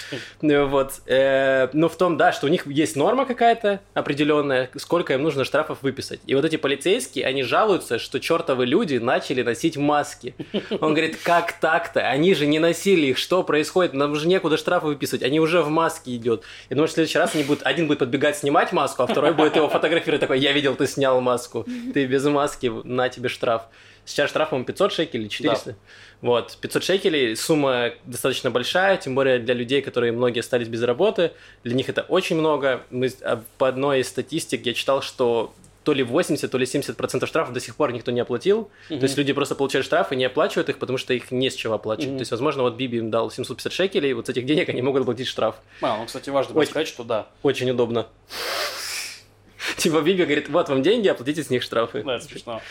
Вот. 0.68 0.92
Э, 1.06 1.68
но 1.72 1.88
в 1.88 1.96
том, 1.96 2.07
да, 2.16 2.32
что 2.32 2.46
у 2.46 2.48
них 2.48 2.66
есть 2.66 2.96
норма 2.96 3.26
какая-то 3.26 3.80
определенная, 3.94 4.70
сколько 4.76 5.14
им 5.14 5.22
нужно 5.22 5.44
штрафов 5.44 5.82
выписать. 5.82 6.20
И 6.26 6.34
вот 6.34 6.44
эти 6.44 6.56
полицейские, 6.56 7.26
они 7.26 7.42
жалуются, 7.42 7.98
что 7.98 8.20
чертовы 8.20 8.66
люди 8.66 8.96
начали 8.96 9.42
носить 9.42 9.76
маски. 9.76 10.34
Он 10.80 10.94
говорит, 10.94 11.18
как 11.22 11.52
так-то? 11.60 12.00
Они 12.00 12.34
же 12.34 12.46
не 12.46 12.58
носили 12.58 13.06
их, 13.06 13.18
что 13.18 13.42
происходит? 13.42 13.92
Нам 13.92 14.14
же 14.14 14.26
некуда 14.28 14.56
штрафы 14.56 14.86
выписывать, 14.86 15.22
они 15.22 15.40
уже 15.40 15.62
в 15.62 15.68
маске 15.68 16.16
идет. 16.16 16.42
Я 16.70 16.76
думаю, 16.76 16.88
в 16.88 16.92
следующий 16.92 17.18
раз 17.18 17.34
они 17.34 17.44
будут, 17.44 17.64
один 17.64 17.86
будет 17.86 17.98
подбегать 17.98 18.36
снимать 18.38 18.72
маску, 18.72 19.02
а 19.02 19.06
второй 19.06 19.34
будет 19.34 19.56
его 19.56 19.68
фотографировать 19.68 20.20
такой, 20.20 20.38
я 20.38 20.52
видел, 20.52 20.74
ты 20.74 20.86
снял 20.86 21.20
маску, 21.20 21.66
ты 21.92 22.06
без 22.06 22.24
маски, 22.24 22.72
на 22.84 23.08
тебе 23.08 23.28
штраф. 23.28 23.62
Сейчас 24.08 24.30
штраф, 24.30 24.50
по 24.50 24.62
500 24.62 24.92
шекелей, 24.92 25.28
400. 25.28 25.70
Да. 25.70 25.76
Вот, 26.22 26.56
500 26.60 26.82
шекелей, 26.82 27.36
сумма 27.36 27.92
достаточно 28.06 28.50
большая, 28.50 28.96
тем 28.96 29.14
более 29.14 29.38
для 29.38 29.52
людей, 29.52 29.82
которые 29.82 30.12
многие 30.12 30.40
остались 30.40 30.66
без 30.66 30.82
работы. 30.82 31.32
Для 31.62 31.74
них 31.74 31.90
это 31.90 32.02
очень 32.02 32.36
много. 32.36 32.84
Мы, 32.90 33.12
а, 33.20 33.42
по 33.58 33.68
одной 33.68 34.00
из 34.00 34.08
статистик 34.08 34.64
я 34.64 34.72
читал, 34.72 35.02
что 35.02 35.52
то 35.84 35.92
ли 35.92 36.02
80, 36.02 36.50
то 36.50 36.56
ли 36.56 36.64
70 36.64 36.96
процентов 36.96 37.28
штрафов 37.28 37.52
до 37.52 37.60
сих 37.60 37.76
пор 37.76 37.92
никто 37.92 38.10
не 38.10 38.20
оплатил. 38.20 38.70
Mm-hmm. 38.88 38.98
То 38.98 39.02
есть 39.04 39.18
люди 39.18 39.34
просто 39.34 39.54
получают 39.54 39.84
штрафы 39.84 40.14
и 40.14 40.18
не 40.18 40.24
оплачивают 40.24 40.70
их, 40.70 40.78
потому 40.78 40.96
что 40.96 41.12
их 41.12 41.30
не 41.30 41.50
с 41.50 41.54
чего 41.54 41.74
оплачивать. 41.74 42.12
Mm-hmm. 42.12 42.16
То 42.16 42.22
есть, 42.22 42.30
возможно, 42.30 42.62
вот 42.62 42.76
Биби 42.76 42.98
им 42.98 43.10
дал 43.10 43.30
750 43.30 43.72
шекелей, 43.72 44.14
вот 44.14 44.26
с 44.26 44.30
этих 44.30 44.46
денег 44.46 44.70
они 44.70 44.80
могут 44.80 45.02
оплатить 45.02 45.26
штраф. 45.26 45.56
А, 45.82 45.98
ну, 45.98 46.06
кстати, 46.06 46.30
важно 46.30 46.58
очень, 46.58 46.70
сказать, 46.70 46.88
что 46.88 47.04
да. 47.04 47.28
Очень 47.42 47.70
удобно. 47.70 48.06
Типа 49.76 50.00
Биби 50.00 50.24
говорит, 50.24 50.48
вот 50.48 50.68
вам 50.70 50.82
деньги, 50.82 51.08
оплатите 51.08 51.42
с 51.42 51.50
них 51.50 51.62
штрафы. 51.62 52.02
Да, 52.02 52.18
смешно. 52.20 52.62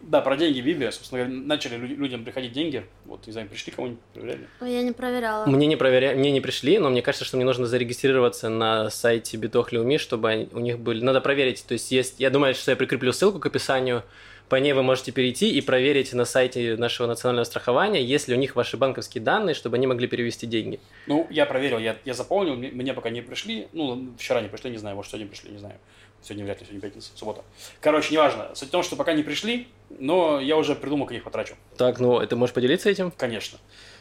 Да, 0.00 0.20
про 0.20 0.36
деньги 0.36 0.60
Биби, 0.60 0.90
собственно 0.90 1.24
говоря, 1.24 1.40
начали 1.40 1.76
людям 1.76 2.24
приходить 2.24 2.52
деньги. 2.52 2.84
Вот, 3.04 3.26
не 3.26 3.32
знаю, 3.32 3.48
пришли 3.48 3.72
кому-нибудь, 3.72 4.00
проверяли? 4.12 4.48
Я 4.60 4.82
не 4.82 4.92
проверяла. 4.92 5.46
Мне 5.46 5.66
не, 5.66 5.76
проверя... 5.76 6.14
мне 6.14 6.30
не 6.30 6.40
пришли, 6.40 6.78
но 6.78 6.90
мне 6.90 7.02
кажется, 7.02 7.24
что 7.24 7.36
мне 7.36 7.44
нужно 7.44 7.66
зарегистрироваться 7.66 8.48
на 8.48 8.90
сайте 8.90 9.36
Битохлеуми, 9.36 9.96
чтобы 9.98 10.48
у 10.52 10.60
них 10.60 10.78
были... 10.78 11.02
Надо 11.02 11.20
проверить, 11.20 11.64
то 11.66 11.72
есть 11.72 11.90
есть... 11.92 12.20
Я 12.20 12.30
думаю, 12.30 12.54
что 12.54 12.70
я 12.70 12.76
прикреплю 12.76 13.12
ссылку 13.12 13.38
к 13.38 13.46
описанию, 13.46 14.02
по 14.48 14.56
ней 14.56 14.72
вы 14.72 14.82
можете 14.82 15.10
перейти 15.10 15.50
и 15.50 15.60
проверить 15.60 16.12
на 16.12 16.24
сайте 16.24 16.76
нашего 16.76 17.08
национального 17.08 17.44
страхования, 17.44 18.04
есть 18.04 18.28
ли 18.28 18.34
у 18.34 18.38
них 18.38 18.54
ваши 18.54 18.76
банковские 18.76 19.22
данные, 19.22 19.54
чтобы 19.54 19.76
они 19.76 19.88
могли 19.88 20.06
перевести 20.06 20.46
деньги. 20.46 20.78
Ну, 21.08 21.26
я 21.30 21.46
проверил, 21.46 21.78
я, 21.78 21.96
я 22.04 22.14
заполнил, 22.14 22.54
мне 22.54 22.94
пока 22.94 23.10
не 23.10 23.22
пришли. 23.22 23.66
Ну, 23.72 24.12
вчера 24.18 24.40
не 24.40 24.48
пришли, 24.48 24.70
не 24.70 24.78
знаю, 24.78 24.94
может, 24.94 25.10
сегодня 25.10 25.28
пришли, 25.28 25.50
не 25.50 25.58
знаю. 25.58 25.74
Сегодня 26.22 26.44
вряд 26.44 26.60
ли, 26.60 26.66
сегодня 26.66 26.80
пятница, 26.80 27.10
суббота. 27.14 27.44
Короче, 27.80 28.12
неважно. 28.12 28.50
Суть 28.54 28.68
в 28.68 28.72
том, 28.72 28.82
что 28.82 28.96
пока 28.96 29.12
не 29.12 29.22
пришли, 29.22 29.68
но 29.90 30.40
я 30.40 30.56
уже 30.56 30.74
придумал, 30.74 31.06
как 31.06 31.16
их 31.16 31.24
потрачу. 31.24 31.54
Так, 31.76 32.00
ну, 32.00 32.24
ты 32.26 32.34
можешь 32.36 32.54
поделиться 32.54 32.90
этим? 32.90 33.12
Конечно. 33.12 33.58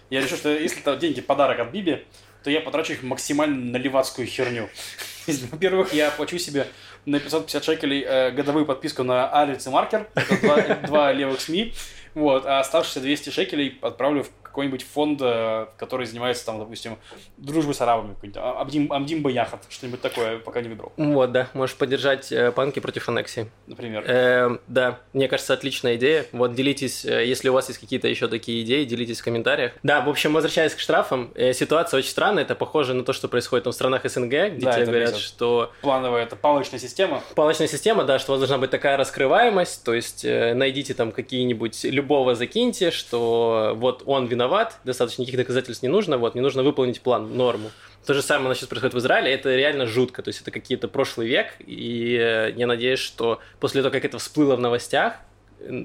Я 0.09 0.21
решил, 0.21 0.37
что 0.37 0.49
если 0.49 0.81
это 0.81 0.95
деньги 0.97 1.21
подарок 1.21 1.59
от 1.59 1.71
Биби, 1.71 2.05
то 2.43 2.49
я 2.49 2.61
потрачу 2.61 2.93
их 2.93 3.03
максимально 3.03 3.71
на 3.71 3.77
левацкую 3.77 4.27
херню. 4.27 4.69
Во-первых, 5.51 5.93
я 5.93 6.09
оплачу 6.09 6.37
себе 6.37 6.67
на 7.05 7.19
550 7.19 7.63
шекелей 7.63 8.03
э, 8.03 8.31
годовую 8.31 8.65
подписку 8.65 9.03
на 9.03 9.29
Алиц 9.29 9.65
и 9.65 9.69
Маркер. 9.69 10.07
Это 10.13 10.41
два, 10.41 10.57
два 10.87 11.11
левых 11.11 11.41
СМИ. 11.41 11.73
Вот, 12.13 12.45
а 12.45 12.59
оставшиеся 12.59 13.01
200 13.01 13.29
шекелей 13.31 13.77
отправлю 13.81 14.23
в 14.23 14.29
какой-нибудь 14.55 14.83
фонд, 14.83 15.19
э, 15.21 15.67
который 15.75 16.05
занимается, 16.05 16.45
там, 16.45 16.59
допустим, 16.59 16.97
дружбой 17.35 17.73
с 17.73 17.81
арабами, 17.81 18.13
какой-нибудь 18.13 18.41
а, 18.41 18.61
Абдим 18.61 19.21
Баяхат, 19.21 19.65
что-нибудь 19.67 19.99
такое, 19.99 20.39
пока 20.39 20.61
не 20.61 20.69
выбрал. 20.69 20.93
Вот, 20.95 21.33
да, 21.33 21.49
можешь 21.53 21.75
поддержать 21.75 22.31
э, 22.31 22.53
панки 22.53 22.79
против 22.79 23.09
аннексии. 23.09 23.51
Например. 23.67 24.05
Э, 24.07 24.57
да, 24.67 24.99
мне 25.11 25.27
кажется, 25.27 25.53
отличная 25.53 25.97
идея. 25.97 26.25
Вот 26.31 26.53
делитесь, 26.53 27.03
э, 27.03 27.25
если 27.25 27.49
у 27.49 27.53
вас 27.53 27.67
есть 27.67 27.81
какие-то 27.81 28.07
еще 28.07 28.29
такие 28.29 28.63
идеи, 28.63 28.85
делитесь 28.85 29.19
в 29.19 29.25
комментариях. 29.25 29.73
Да, 29.83 29.99
в 29.99 30.07
общем, 30.07 30.33
возвращаясь 30.33 30.73
к 30.73 30.79
штрафам, 30.79 31.31
э, 31.35 31.51
ситуация 31.51 31.97
очень 31.97 32.09
странная, 32.09 32.43
это 32.43 32.55
похоже 32.55 32.93
на 32.93 33.03
то, 33.03 33.11
что 33.11 33.27
происходит 33.27 33.65
там, 33.65 33.73
в 33.73 33.75
странах 33.75 34.09
СНГ, 34.09 34.29
где 34.29 34.65
да, 34.65 34.73
тебе 34.73 34.85
говорят, 34.85 35.11
бесит. 35.11 35.25
что... 35.25 35.73
Плановая, 35.81 36.23
это 36.23 36.37
палочная 36.37 36.79
система. 36.79 37.21
Палочная 37.35 37.67
система, 37.67 38.05
да, 38.05 38.19
что 38.19 38.31
у 38.31 38.33
вас 38.33 38.39
должна 38.39 38.57
быть 38.57 38.71
такая 38.71 38.95
раскрываемость, 38.95 39.83
то 39.83 39.93
есть 39.93 40.23
э, 40.23 40.53
найдите 40.53 40.93
там 40.93 41.11
какие-нибудь, 41.11 41.83
любого 41.83 42.35
закиньте, 42.35 42.91
что 42.91 43.73
вот 43.75 44.03
он 44.05 44.27
виноват, 44.45 44.79
достаточно 44.83 45.21
никаких 45.21 45.39
доказательств 45.39 45.83
не 45.83 45.89
нужно, 45.89 46.17
вот, 46.17 46.35
не 46.35 46.41
нужно 46.41 46.63
выполнить 46.63 47.01
план, 47.01 47.35
норму. 47.35 47.71
То 48.05 48.13
же 48.13 48.21
самое 48.21 48.55
сейчас 48.55 48.69
происходит 48.69 48.93
в 48.93 48.99
Израиле, 48.99 49.33
это 49.33 49.55
реально 49.55 49.87
жутко, 49.87 50.21
то 50.21 50.29
есть 50.29 50.41
это 50.41 50.51
какие-то 50.51 50.87
прошлый 50.87 51.27
век, 51.27 51.53
и 51.59 52.17
э, 52.19 52.53
я 52.55 52.67
надеюсь, 52.67 52.99
что 52.99 53.39
после 53.59 53.81
того, 53.81 53.91
как 53.91 54.05
это 54.05 54.19
всплыло 54.19 54.55
в 54.55 54.59
новостях, 54.59 55.15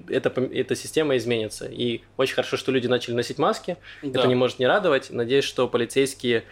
эта, 0.09 0.29
эта 0.29 0.77
система 0.77 1.16
изменится. 1.16 1.66
И 1.66 2.03
очень 2.18 2.35
хорошо, 2.35 2.59
что 2.59 2.73
люди 2.73 2.87
начали 2.87 3.14
носить 3.14 3.38
маски, 3.38 3.77
да. 4.03 4.20
это 4.20 4.29
не 4.29 4.35
может 4.35 4.59
не 4.59 4.66
радовать. 4.66 5.11
Надеюсь, 5.11 5.44
что 5.44 5.68
полицейские 5.68 6.44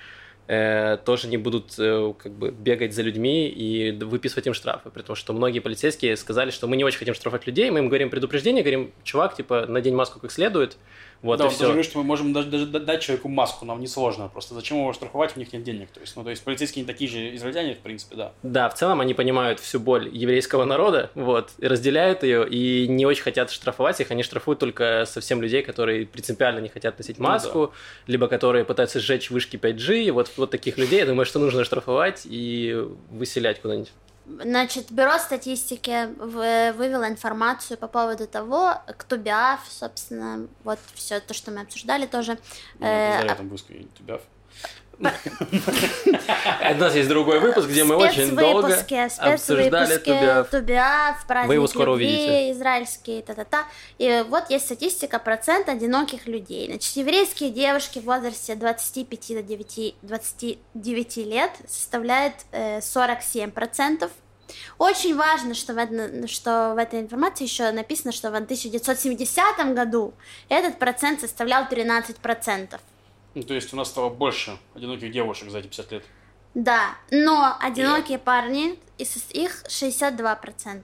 э, 0.47 0.97
тоже 1.05 1.29
не 1.29 1.37
будут 1.37 1.75
э, 1.79 2.14
как 2.16 2.33
бы 2.33 2.51
бегать 2.51 2.94
за 2.94 3.03
людьми 3.03 3.49
и 3.49 3.92
выписывать 3.92 4.47
им 4.47 4.55
штрафы, 4.55 4.88
при 4.90 5.03
том, 5.03 5.14
что 5.14 5.35
многие 5.35 5.59
полицейские 5.59 6.16
сказали, 6.16 6.51
что 6.51 6.66
мы 6.68 6.77
не 6.77 6.85
очень 6.85 6.99
хотим 6.99 7.12
штрафовать 7.12 7.47
людей, 7.47 7.71
мы 7.71 7.81
им 7.81 7.88
говорим 7.88 8.09
предупреждение, 8.09 8.62
говорим, 8.62 8.92
чувак, 9.05 9.37
типа, 9.37 9.66
надень 9.68 9.94
маску 9.94 10.21
как 10.21 10.33
следует, 10.33 10.79
вот, 11.20 11.38
да, 11.38 11.46
и 11.46 11.48
все. 11.48 11.64
говорит, 11.64 11.85
что 11.85 11.98
мы 11.98 12.04
можем 12.04 12.33
даже, 12.33 12.48
даже 12.48 12.66
дать 12.66 13.02
человеку 13.02 13.28
маску, 13.28 13.64
нам 13.64 13.81
не 13.81 13.88
сложно. 13.88 14.28
Просто 14.28 14.54
зачем 14.54 14.78
его 14.78 14.92
штрафовать, 14.92 15.37
у 15.37 15.40
них 15.40 15.52
нет 15.52 15.64
денег. 15.64 15.88
То 15.90 16.00
есть, 16.00 16.14
ну, 16.16 16.22
то 16.22 16.31
есть 16.31 16.44
полицейские 16.44 16.85
не 16.85 16.87
такие 16.87 17.11
же 17.11 17.35
израильтяне, 17.35 17.74
в 17.74 17.78
принципе, 17.78 18.14
да. 18.14 18.33
Да, 18.42 18.68
в 18.68 18.74
целом 18.74 19.00
они 19.00 19.14
понимают 19.14 19.59
всю 19.59 19.81
боль 19.81 20.09
еврейского 20.12 20.64
народа, 20.64 21.11
вот, 21.14 21.50
и 21.59 21.66
разделяют 21.66 22.22
ее, 22.22 22.48
и 22.48 22.87
не 22.87 23.04
очень 23.04 23.22
хотят 23.22 23.50
штрафовать 23.50 24.00
их, 24.00 24.11
они 24.11 24.22
штрафуют 24.22 24.61
только 24.61 25.04
совсем 25.07 25.42
людей, 25.42 25.62
которые 25.62 26.07
принципиально 26.07 26.61
не 26.61 26.68
хотят 26.68 26.98
носить 26.98 27.18
маску, 27.18 27.59
ну, 27.59 27.66
да. 27.66 27.72
либо 28.07 28.28
которые 28.28 28.64
пытаются 28.64 29.00
сжечь 29.00 29.31
вышки 29.31 29.57
5G, 29.57 30.12
вот, 30.12 30.31
вот 30.37 30.50
таких 30.50 30.78
людей, 30.78 31.00
я 31.00 31.07
думаю, 31.07 31.26
что 31.26 31.40
нужно 31.40 31.64
штрафовать 31.64 32.22
и 32.26 32.76
выселять 33.11 33.61
куда-нибудь. 33.61 33.90
Значит, 34.29 34.93
бюро 34.93 35.19
статистики 35.19 36.07
вывело 36.19 37.09
информацию 37.09 37.79
по 37.79 37.88
поводу 37.88 38.27
того, 38.27 38.75
кто 38.99 39.17
биаф, 39.17 39.61
собственно, 39.69 40.47
вот 40.64 40.79
все 40.95 41.21
то, 41.21 41.33
что 41.33 41.51
мы 41.51 41.62
обсуждали 41.62 42.07
тоже. 42.07 42.38
Ну, 42.79 42.87
э, 42.87 43.25
этом 43.25 43.49
выпуске 43.49 43.87
Тубиаф. 43.97 44.23
У 45.00 46.74
нас 46.74 46.94
есть 46.94 47.08
другой 47.08 47.38
выпуск, 47.38 47.68
где 47.68 47.84
мы 47.84 47.96
очень 47.96 48.34
долго 48.34 48.74
обсуждали 49.18 49.96
Тубиаф. 49.98 50.48
Тубиаф, 50.50 51.26
праздник 51.26 51.48
Вы 51.48 51.54
его 51.54 51.66
скоро 51.66 51.92
увидите. 51.92 52.52
израильский, 52.52 53.22
та-та-та. 53.22 53.66
И 53.98 54.24
вот 54.28 54.50
есть 54.50 54.66
статистика 54.66 55.18
процент 55.18 55.68
одиноких 55.68 56.26
людей. 56.26 56.66
Значит, 56.66 56.96
еврейские 56.96 57.50
девушки 57.50 58.00
в 58.00 58.04
возрасте 58.04 58.54
25 58.54 59.28
до 59.37 59.42
9, 59.42 59.94
29 60.02 61.16
лет 61.18 61.52
составляют 61.66 62.34
47 62.80 63.50
процентов. 63.50 64.11
Очень 64.78 65.14
важно, 65.14 65.54
что 65.54 65.74
в, 65.74 66.26
что 66.26 66.72
в 66.74 66.78
этой 66.78 67.00
информации 67.00 67.44
еще 67.44 67.70
написано, 67.70 68.12
что 68.12 68.30
в 68.30 68.34
1970 68.34 69.74
году 69.74 70.14
этот 70.48 70.78
процент 70.78 71.20
составлял 71.20 71.64
13%. 71.64 72.80
Ну, 73.38 73.44
то 73.44 73.55
есть 73.55 73.72
у 73.72 73.77
нас 73.77 73.87
стало 73.87 74.09
больше 74.09 74.59
одиноких 74.74 75.12
девушек 75.12 75.48
за 75.48 75.61
эти 75.61 75.68
50 75.68 75.92
лет. 75.92 76.05
Да, 76.55 76.96
но 77.12 77.57
одинокие 77.61 78.18
yeah. 78.18 78.22
парни, 78.22 78.77
из 78.98 79.14
их 79.31 79.62
62%. 79.68 80.83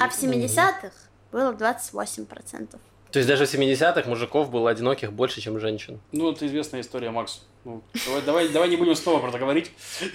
А 0.00 0.08
в 0.08 0.12
70-х 0.12 0.90
было 1.30 1.52
28%. 1.52 2.76
То 3.12 3.18
есть 3.20 3.28
даже 3.28 3.46
в 3.46 3.54
70-х 3.54 4.10
мужиков 4.10 4.50
было 4.50 4.70
одиноких 4.70 5.12
больше, 5.12 5.40
чем 5.40 5.60
женщин. 5.60 6.00
Ну, 6.10 6.32
это 6.32 6.44
известная 6.48 6.80
история, 6.80 7.12
Макс. 7.12 7.44
Ну, 7.64 7.84
давай, 8.04 8.22
давай, 8.22 8.48
давай 8.48 8.68
не 8.68 8.76
будем 8.76 8.96
снова 8.96 9.20
про 9.20 9.28
это 9.28 9.38
говорить. 9.38 9.70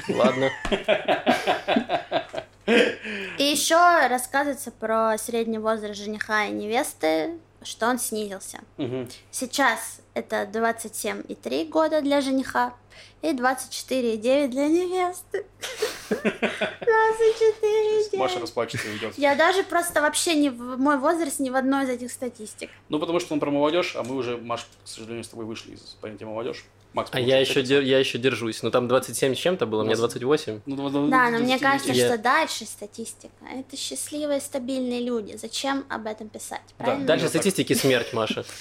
Ладно. 0.09 0.49
И 2.65 3.43
еще 3.43 3.77
рассказывается 4.09 4.71
про 4.71 5.17
средний 5.17 5.57
возраст 5.57 5.97
жениха 5.97 6.47
и 6.47 6.51
невесты, 6.51 7.37
что 7.63 7.87
он 7.87 7.97
снизился. 7.97 8.59
Угу. 8.77 9.07
Сейчас 9.31 10.00
это 10.13 10.43
27,3 10.43 11.69
года 11.69 12.01
для 12.01 12.21
жениха 12.21 12.73
и 13.21 13.33
24,9 13.33 14.47
для 14.47 14.67
невесты. 14.67 15.45
24,9. 16.09 18.17
Маша 18.17 18.39
расплачется 18.39 18.87
и 18.87 18.91
уйдет. 18.91 19.13
Я 19.17 19.35
даже 19.35 19.63
просто 19.63 20.01
вообще 20.01 20.35
не 20.35 20.49
в 20.49 20.77
мой 20.77 20.97
возраст 20.97 21.39
ни 21.39 21.49
в 21.49 21.55
одной 21.55 21.85
из 21.85 21.89
этих 21.89 22.11
статистик. 22.11 22.69
Ну, 22.89 22.99
потому 22.99 23.19
что 23.19 23.33
он 23.33 23.39
про 23.39 23.49
молодежь, 23.51 23.95
а 23.95 24.03
мы 24.03 24.15
уже, 24.15 24.37
Маш, 24.37 24.67
к 24.83 24.87
сожалению, 24.87 25.23
с 25.23 25.29
тобой 25.29 25.45
вышли 25.45 25.73
из 25.73 25.97
понятия 26.01 26.25
молодежь. 26.25 26.65
Макс, 26.93 27.09
а 27.13 27.21
я 27.21 27.39
еще, 27.39 27.61
дер, 27.61 27.81
я 27.81 27.99
еще 27.99 28.17
держусь. 28.17 28.63
Ну, 28.63 28.71
там 28.71 28.89
27 28.89 29.33
с 29.33 29.37
чем-то 29.37 29.65
было, 29.65 29.85
20... 29.85 29.87
мне 29.87 29.95
28. 29.95 30.61
Ну, 30.65 31.09
да, 31.09 31.29
но 31.29 31.39
мне 31.39 31.57
кажется, 31.57 31.93
я... 31.93 32.07
что 32.07 32.17
дальше 32.17 32.65
статистика. 32.65 33.31
Это 33.49 33.77
счастливые, 33.77 34.41
стабильные 34.41 34.99
люди. 34.99 35.37
Зачем 35.37 35.85
об 35.87 36.05
этом 36.05 36.27
писать? 36.27 36.59
Правильно? 36.77 37.05
Да, 37.05 37.13
дальше 37.13 37.29
статистики 37.29 37.71
смерть, 37.73 38.11
Маша. 38.11 38.43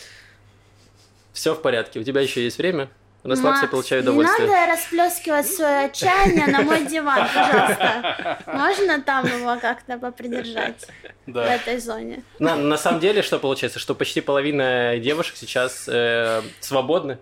Все 1.32 1.54
в 1.54 1.62
порядке. 1.62 2.00
У 2.00 2.02
тебя 2.02 2.20
еще 2.20 2.42
есть 2.42 2.58
время. 2.58 2.88
Расслабься, 3.22 3.62
Макс, 3.62 3.70
получай 3.70 4.00
удовольствие. 4.00 4.48
Не 4.48 4.54
надо 4.54 4.72
расплескивать 4.72 5.46
свое 5.46 5.84
отчаяние 5.84 6.46
на 6.46 6.62
мой 6.62 6.86
диван, 6.86 7.28
пожалуйста. 7.28 8.38
Можно 8.46 9.02
там 9.02 9.26
его 9.26 9.58
как-то 9.60 9.98
попридержать 9.98 10.86
да. 11.26 11.42
в 11.42 11.50
этой 11.50 11.78
зоне? 11.78 12.24
На, 12.38 12.56
на 12.56 12.78
самом 12.78 12.98
деле, 12.98 13.20
что 13.20 13.38
получается, 13.38 13.78
что 13.78 13.94
почти 13.94 14.22
половина 14.22 14.96
девушек 14.98 15.36
сейчас 15.36 15.86
э, 15.86 16.40
свободны 16.60 17.18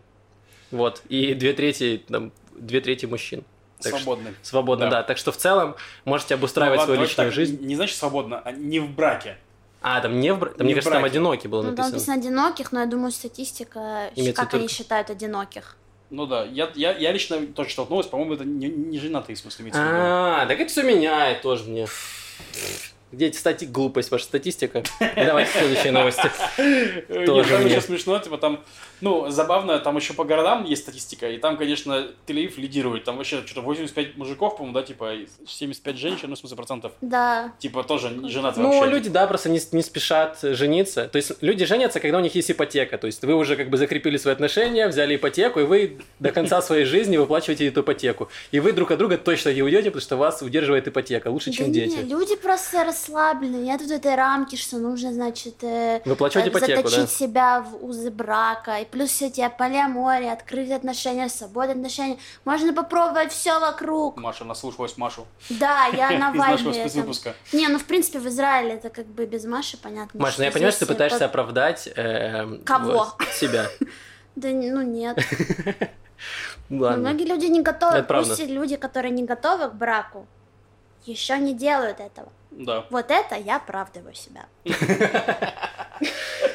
вот. 0.71 1.03
И 1.09 1.35
две 1.35 1.53
трети, 1.53 2.03
там, 2.09 2.33
две 2.53 2.81
трети 2.81 3.07
мужчин. 3.07 3.45
Так 3.81 3.95
свободны. 3.95 4.35
Что, 4.43 4.47
свободно, 4.47 4.87
да. 4.87 4.99
да. 4.99 5.03
Так 5.05 5.19
что 5.19 5.33
в 5.33 5.37
целом 5.37 5.77
можете 6.05 6.35
обустраивать 6.35 6.81
ну, 6.81 6.85
свою 6.87 7.01
личную 7.01 7.29
так, 7.29 7.35
жизнь. 7.35 7.65
Не 7.65 7.77
значит 7.77 7.97
свободно, 7.97 8.41
а 8.45 8.53
не 8.53 8.81
в 8.81 8.91
браке. 8.91 9.39
А, 9.81 10.01
там 10.01 10.21
не 10.21 10.33
в 10.33 10.39
браке? 10.39 10.57
Там, 10.57 10.67
не 10.67 10.73
мне 10.73 10.81
кажется, 10.81 10.95
там 10.95 11.05
одиноки 11.05 11.47
было 11.47 11.63
ну, 11.63 11.71
написано. 11.71 11.87
Ну, 11.87 11.91
там 11.91 11.93
написано 11.93 12.17
одиноких, 12.17 12.73
но 12.73 12.81
я 12.81 12.87
думаю, 12.87 13.13
статистика, 13.13 14.11
Имеется 14.17 14.41
как 14.41 14.51
только... 14.51 14.65
они 14.65 14.69
считают 14.69 15.11
одиноких. 15.11 15.77
Ну 16.11 16.27
да, 16.27 16.45
я, 16.45 16.71
я, 16.75 16.97
я 16.97 17.13
лично 17.13 17.47
тоже 17.47 17.71
столкнулась, 17.71 18.07
по-моему, 18.07 18.35
это 18.35 18.45
не, 18.45 18.69
не 18.69 18.99
женатые, 18.99 19.37
в 19.37 19.39
смысле, 19.39 19.71
А, 19.75 20.47
так 20.47 20.59
это 20.59 20.71
все 20.71 20.83
меняет 20.83 21.43
тоже 21.43 21.65
мне. 21.65 21.87
Где 23.13 23.27
эти 23.27 23.37
стати... 23.37 23.65
Глупость, 23.65 24.11
ваша 24.11 24.25
статистика. 24.25 24.83
Давайте 25.17 25.51
следующие 25.53 25.93
новости. 25.93 26.31
Нет, 26.59 27.27
Тоже 27.27 27.51
там 27.51 27.63
мне. 27.65 27.81
смешно, 27.81 28.19
типа 28.19 28.39
там, 28.39 28.61
ну, 29.01 29.31
забавно, 29.31 29.79
там 29.79 29.97
еще 29.97 30.13
по 30.15 30.25
городам 30.25 30.65
есть 30.65 30.83
статистика, 30.83 31.29
и 31.31 31.39
там, 31.39 31.57
конечно, 31.57 32.09
Тель-Авив 32.27 32.59
лидирует. 32.61 33.05
Там 33.05 33.17
вообще 33.17 33.43
что-то 33.47 33.63
85 33.63 34.17
мужиков, 34.17 34.57
по-моему, 34.57 34.75
да, 34.75 34.83
типа, 34.83 35.15
и 35.15 35.27
75 35.47 35.97
женщин, 35.97 36.29
ну, 36.29 36.35
в 36.35 36.39
смысле, 36.39 36.57
процентов. 36.57 36.93
Да. 37.01 37.53
Типа, 37.59 37.83
тоже 37.85 38.11
не 38.11 38.29
женаты 38.31 38.61
Ну, 38.61 38.79
вообще. 38.79 38.91
люди, 38.91 39.09
да, 39.09 39.27
просто 39.27 39.49
не, 39.49 39.61
не 39.73 39.83
спешат 39.83 40.39
жениться. 40.43 41.09
То 41.09 41.17
есть 41.17 41.33
люди 41.41 41.65
женятся, 41.65 42.01
когда 42.01 42.19
у 42.19 42.21
них 42.21 42.35
есть 42.35 42.51
ипотека. 42.51 42.99
То 42.99 43.07
есть 43.07 43.23
вы 43.23 43.35
уже 43.35 43.57
как 43.57 43.71
бы 43.71 43.77
закрепили 43.77 44.17
свои 44.17 44.35
отношения, 44.35 44.89
взяли 44.89 45.17
ипотеку, 45.17 45.61
и 45.61 45.65
вы 45.65 45.99
до 46.19 46.31
конца 46.33 46.61
своей 46.69 46.85
жизни 46.85 47.17
выплачиваете 47.17 47.67
эту 47.69 47.81
ипотеку. 47.83 48.29
И 48.51 48.61
вы 48.61 48.73
друг 48.73 48.91
от 48.91 48.99
друга 48.99 49.17
точно 49.19 49.53
не 49.55 49.63
уйдете, 49.63 49.91
потому 49.91 50.03
что 50.03 50.17
вас 50.17 50.43
удерживает 50.43 50.89
ипотека. 50.89 51.29
Лучше, 51.29 51.53
чем 51.53 51.73
дети. 51.73 51.97
люди 52.01 52.37
просто 52.37 52.85
расслаблены. 52.99 53.57
Нет 53.57 53.81
вот 53.81 53.91
этой 53.91 54.15
рамки, 54.15 54.57
что 54.57 54.79
нужно, 54.79 55.13
значит, 55.13 55.63
э, 55.63 56.01
Выплачивать 56.05 56.47
э, 56.47 56.49
ипотеку, 56.51 56.89
заточить 56.89 57.01
да. 57.01 57.07
себя 57.07 57.61
в 57.61 57.85
узы 57.85 58.11
брака. 58.11 58.79
И 58.79 58.85
плюс 58.85 59.11
все 59.11 59.27
эти 59.27 59.49
полиамория, 59.57 60.33
открытые 60.33 60.77
отношения, 60.77 61.29
свободные 61.29 61.75
отношения. 61.75 62.19
Можно 62.45 62.73
попробовать 62.73 63.33
все 63.33 63.59
вокруг. 63.59 64.17
Маша, 64.17 64.45
наслушалась 64.45 64.97
Машу 64.97 65.27
Да, 65.51 65.87
я 65.87 66.11
на 66.19 66.33
вайбе. 66.33 66.87
Не, 67.53 67.69
ну 67.69 67.79
в 67.79 67.85
принципе 67.85 68.19
в 68.19 68.27
Израиле 68.29 68.75
это 68.75 68.91
как 68.91 69.07
бы 69.07 69.27
без 69.27 69.45
Маши 69.45 69.77
понятно. 69.77 70.21
Маш, 70.21 70.39
ну 70.39 70.45
я 70.45 70.51
понимаю, 70.51 70.73
что 70.73 70.87
ты 70.87 70.93
э, 70.93 70.95
пытаешься 70.95 71.25
оправдать... 71.25 71.89
эм, 71.95 72.63
Кого? 72.65 73.15
себя. 73.33 73.67
Да 74.37 74.51
ну 74.51 74.83
нет. 74.83 75.19
Но 76.69 76.85
Ладно. 76.85 76.99
Многие 76.99 77.25
люди 77.25 77.47
не 77.47 77.61
готовы. 77.61 77.97
Это 77.97 78.07
правда. 78.07 78.37
Пусть 78.37 78.49
люди, 78.49 78.77
которые 78.77 79.11
не 79.11 79.25
готовы 79.25 79.69
к 79.69 79.75
браку, 79.75 80.29
еще 81.05 81.39
не 81.39 81.55
делают 81.55 81.99
этого. 81.99 82.29
Да. 82.51 82.87
Вот 82.91 83.11
это 83.11 83.37
я 83.37 83.57
оправдываю 83.57 84.15
себя. 84.15 84.47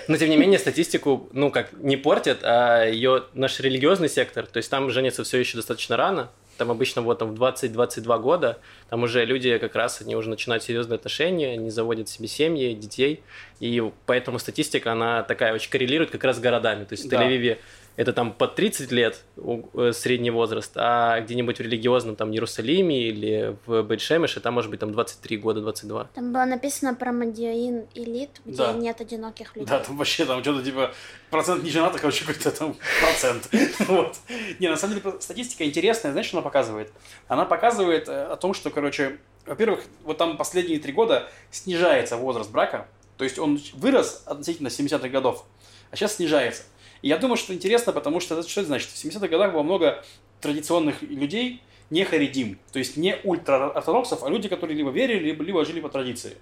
Но 0.08 0.18
тем 0.18 0.30
не 0.30 0.38
менее 0.38 0.60
статистику, 0.60 1.30
ну 1.32 1.52
как, 1.52 1.74
не 1.74 1.98
портят, 1.98 2.40
а 2.44 2.86
ее 2.86 3.26
наш 3.34 3.60
религиозный 3.60 4.10
сектор, 4.10 4.46
то 4.46 4.58
есть 4.58 4.70
там 4.70 4.90
женятся 4.90 5.24
все 5.24 5.38
еще 5.38 5.58
достаточно 5.58 5.96
рано, 5.96 6.30
там 6.58 6.72
обычно 6.72 7.02
вот 7.02 7.20
там 7.20 7.34
в 7.34 7.42
20-22 7.42 8.20
года, 8.20 8.60
там 8.90 9.04
уже 9.04 9.24
люди 9.26 9.58
как 9.58 9.76
раз, 9.76 10.02
они 10.02 10.16
уже 10.16 10.30
начинают 10.30 10.64
серьезные 10.64 10.96
отношения, 10.96 11.54
они 11.54 11.70
заводят 11.70 12.10
себе 12.10 12.28
семьи, 12.28 12.74
детей, 12.74 13.24
и 13.60 13.84
поэтому 14.06 14.40
статистика, 14.40 14.92
она 14.92 15.24
такая 15.24 15.54
очень 15.54 15.70
коррелирует 15.70 16.12
как 16.12 16.24
раз 16.24 16.38
с 16.38 16.40
городами, 16.40 16.84
то 16.84 16.94
есть 16.94 17.06
в 17.06 17.10
Да. 17.10 17.24
Тель-Авиве 17.24 17.60
это 17.96 18.12
там 18.14 18.34
под 18.34 18.56
30 18.56 18.92
лет 18.92 19.24
э, 19.38 19.92
средний 19.94 20.32
возраст, 20.32 20.72
а 20.76 21.20
где-нибудь 21.22 21.58
в 21.58 21.62
религиозном 21.62 22.16
там 22.16 22.32
Иерусалиме 22.32 23.08
или 23.08 23.56
в 23.66 23.84
Бейт-Шемеше 23.84 24.40
там 24.40 24.56
может 24.56 24.72
быть 24.72 24.80
там 24.80 24.92
23 24.92 25.38
года, 25.38 25.62
22. 25.62 26.06
Там 26.16 26.34
было 26.34 26.46
написано 26.46 26.96
про 26.96 27.12
Мадиаин 27.12 27.86
элит, 27.94 28.30
где 28.46 28.58
Да. 28.58 28.74
нет 28.74 29.00
одиноких 29.02 29.56
людей. 29.56 29.68
Да, 29.68 29.80
там 29.80 29.98
вообще 29.98 30.26
там 30.26 30.42
что-то 30.42 30.64
типа 30.64 30.92
процент 31.30 31.64
неженатых, 31.64 32.02
короче, 32.02 32.26
какой-то 32.26 32.52
там 32.52 32.76
процент. 33.02 33.50
Вот. 33.88 34.16
Не, 34.60 34.70
на 34.70 34.78
самом 34.78 34.96
деле 35.00 35.16
статистика 35.20 35.66
интересная, 35.66 36.12
знаешь, 36.12 36.28
что 36.28 36.38
она 36.38 36.44
показывает? 36.44 36.92
Она 37.28 37.46
показывает 37.46 38.08
э, 38.08 38.24
о 38.26 38.36
том, 38.38 38.54
что, 38.54 38.70
короче, 38.70 39.20
во-первых, 39.46 39.82
вот 40.04 40.18
там 40.18 40.38
последние 40.38 40.80
три 40.80 40.94
года 40.94 41.30
снижается 41.52 42.18
возраст 42.18 42.50
брака, 42.50 42.88
то 43.18 43.24
есть 43.24 43.38
он 43.38 43.60
вырос 43.74 44.24
относительно 44.26 44.70
70-х 44.70 45.10
годов, 45.10 45.46
а 45.92 45.96
сейчас 45.96 46.16
снижается. 46.16 46.64
И 47.04 47.10
я 47.10 47.18
думаю, 47.18 47.38
что 47.38 47.54
интересно, 47.54 47.92
потому 47.92 48.20
что 48.20 48.42
что 48.42 48.62
это 48.62 48.68
значит? 48.68 48.90
В 48.90 48.96
70-х 48.96 49.28
годах 49.28 49.54
было 49.54 49.62
много 49.62 50.04
традиционных 50.42 51.04
людей, 51.04 51.62
не 51.90 52.06
харидим, 52.06 52.58
то 52.72 52.80
есть 52.80 52.98
не 52.98 53.18
ультраортодоксов, 53.24 54.24
а 54.24 54.30
люди, 54.30 54.48
которые 54.48 54.76
либо 54.76 54.90
верили, 54.90 55.26
либо, 55.26 55.44
либо 55.44 55.66
жили 55.66 55.82
по 55.82 55.90
традиции. 55.90 56.38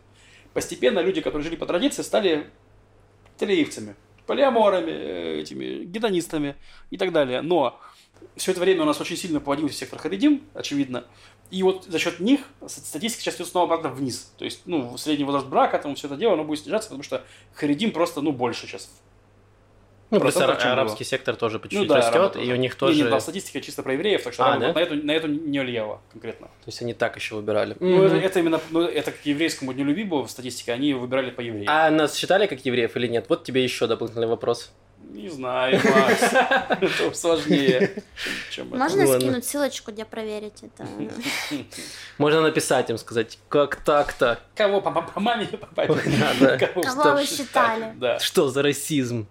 Постепенно 0.54 1.00
люди, 1.00 1.20
которые 1.20 1.44
жили 1.44 1.56
по 1.56 1.66
традиции, 1.66 2.04
стали 2.04 2.48
телеевцами, 3.38 3.96
полиаморами, 4.28 4.92
э, 4.92 5.40
этими 5.42 5.84
гедонистами 5.84 6.56
и 6.92 6.98
так 6.98 7.12
далее. 7.12 7.42
Но 7.42 7.80
все 8.36 8.52
это 8.52 8.62
время 8.62 8.84
у 8.84 8.86
нас 8.86 9.02
очень 9.02 9.18
сильно 9.18 9.40
поводился 9.40 9.76
сектор 9.76 9.98
харидим, 9.98 10.44
очевидно. 10.54 11.06
И 11.50 11.64
вот 11.64 11.86
за 11.86 11.98
счет 11.98 12.20
них 12.20 12.42
статистика 12.68 13.24
сейчас 13.24 13.36
идет 13.38 13.48
снова 13.48 13.66
обратно 13.66 13.90
вниз. 13.90 14.32
То 14.38 14.46
есть, 14.46 14.62
ну, 14.66 14.96
средний 14.98 15.26
возраст 15.26 15.48
брака, 15.48 15.80
там 15.80 15.96
все 15.96 16.08
это 16.08 16.18
дело, 16.18 16.34
оно 16.34 16.44
будет 16.44 16.60
снижаться, 16.60 16.90
потому 16.90 17.04
что 17.04 17.24
харидим 17.54 17.92
просто, 17.92 18.22
ну, 18.22 18.32
больше 18.32 18.68
сейчас. 18.68 18.90
Ну, 20.12 20.20
плюс 20.20 20.34
Процентов, 20.34 20.56
ара- 20.58 20.62
чем 20.62 20.72
было. 20.74 20.82
арабский 20.82 21.04
сектор 21.06 21.36
тоже 21.38 21.58
по 21.58 21.66
Ну 21.66 21.70
чуть-чуть 21.72 21.88
да, 21.88 21.96
растет, 21.98 22.36
и 22.36 22.52
у 22.52 22.56
них 22.58 22.74
Не, 22.74 22.78
тоже... 22.80 22.96
не, 23.04 23.10
там 23.10 23.20
статистика 23.22 23.62
чисто 23.62 23.82
про 23.82 23.94
евреев, 23.94 24.22
так 24.24 24.34
что 24.34 24.44
А, 24.44 24.48
арабы 24.56 24.62
да? 24.62 24.68
вот 24.68 24.76
на, 24.76 24.80
эту, 24.82 24.96
на 25.08 25.12
эту 25.12 25.28
не 25.30 25.60
влияло 25.60 26.02
конкретно. 26.12 26.48
То 26.48 26.68
есть 26.68 26.82
они 26.82 26.94
так 26.94 27.16
еще 27.16 27.36
выбирали. 27.36 27.78
Ну, 27.80 27.96
Мгм. 27.96 28.04
это, 28.08 28.16
это 28.18 28.40
именно, 28.40 28.60
ну, 28.72 28.82
это 28.82 29.12
к 29.14 29.26
еврейскому 29.26 29.74
дню 29.74 29.86
любви 29.86 30.04
было 30.04 30.26
в 30.28 30.30
статистике, 30.30 30.74
они 30.74 30.94
выбирали 30.94 31.32
по 31.32 31.40
евреям. 31.42 31.68
А 31.70 31.90
нас 31.90 32.16
считали 32.18 32.46
как 32.48 32.66
евреев 32.66 32.96
или 32.98 33.08
нет? 33.08 33.26
Вот 33.30 33.46
тебе 33.46 33.64
еще 33.64 33.88
дополнительный 33.88 34.28
вопрос. 34.28 34.72
Не 35.14 35.30
знаю, 35.30 35.80
Макс. 35.84 36.22
Это 36.70 37.14
сложнее, 37.16 38.04
чем 38.52 38.68
это. 38.68 38.78
Можно 38.78 39.06
Ладно. 39.06 39.20
скинуть 39.20 39.46
ссылочку, 39.46 39.92
где 39.92 40.06
проверить 40.06 40.62
это? 40.64 40.88
Можно 42.18 42.42
написать 42.42 42.90
им, 42.90 42.98
сказать, 42.98 43.40
как 43.50 43.78
так-то? 43.78 44.40
Кого 44.56 44.80
по, 44.80 45.20
маме, 45.20 45.48
по 45.48 45.58
папе? 45.68 45.94
Кого, 46.84 47.16
вы 47.16 47.26
считали? 47.26 47.26
считали? 47.26 47.94
Да. 47.96 48.20
Что 48.20 48.50
за 48.50 48.62
расизм? 48.62 49.28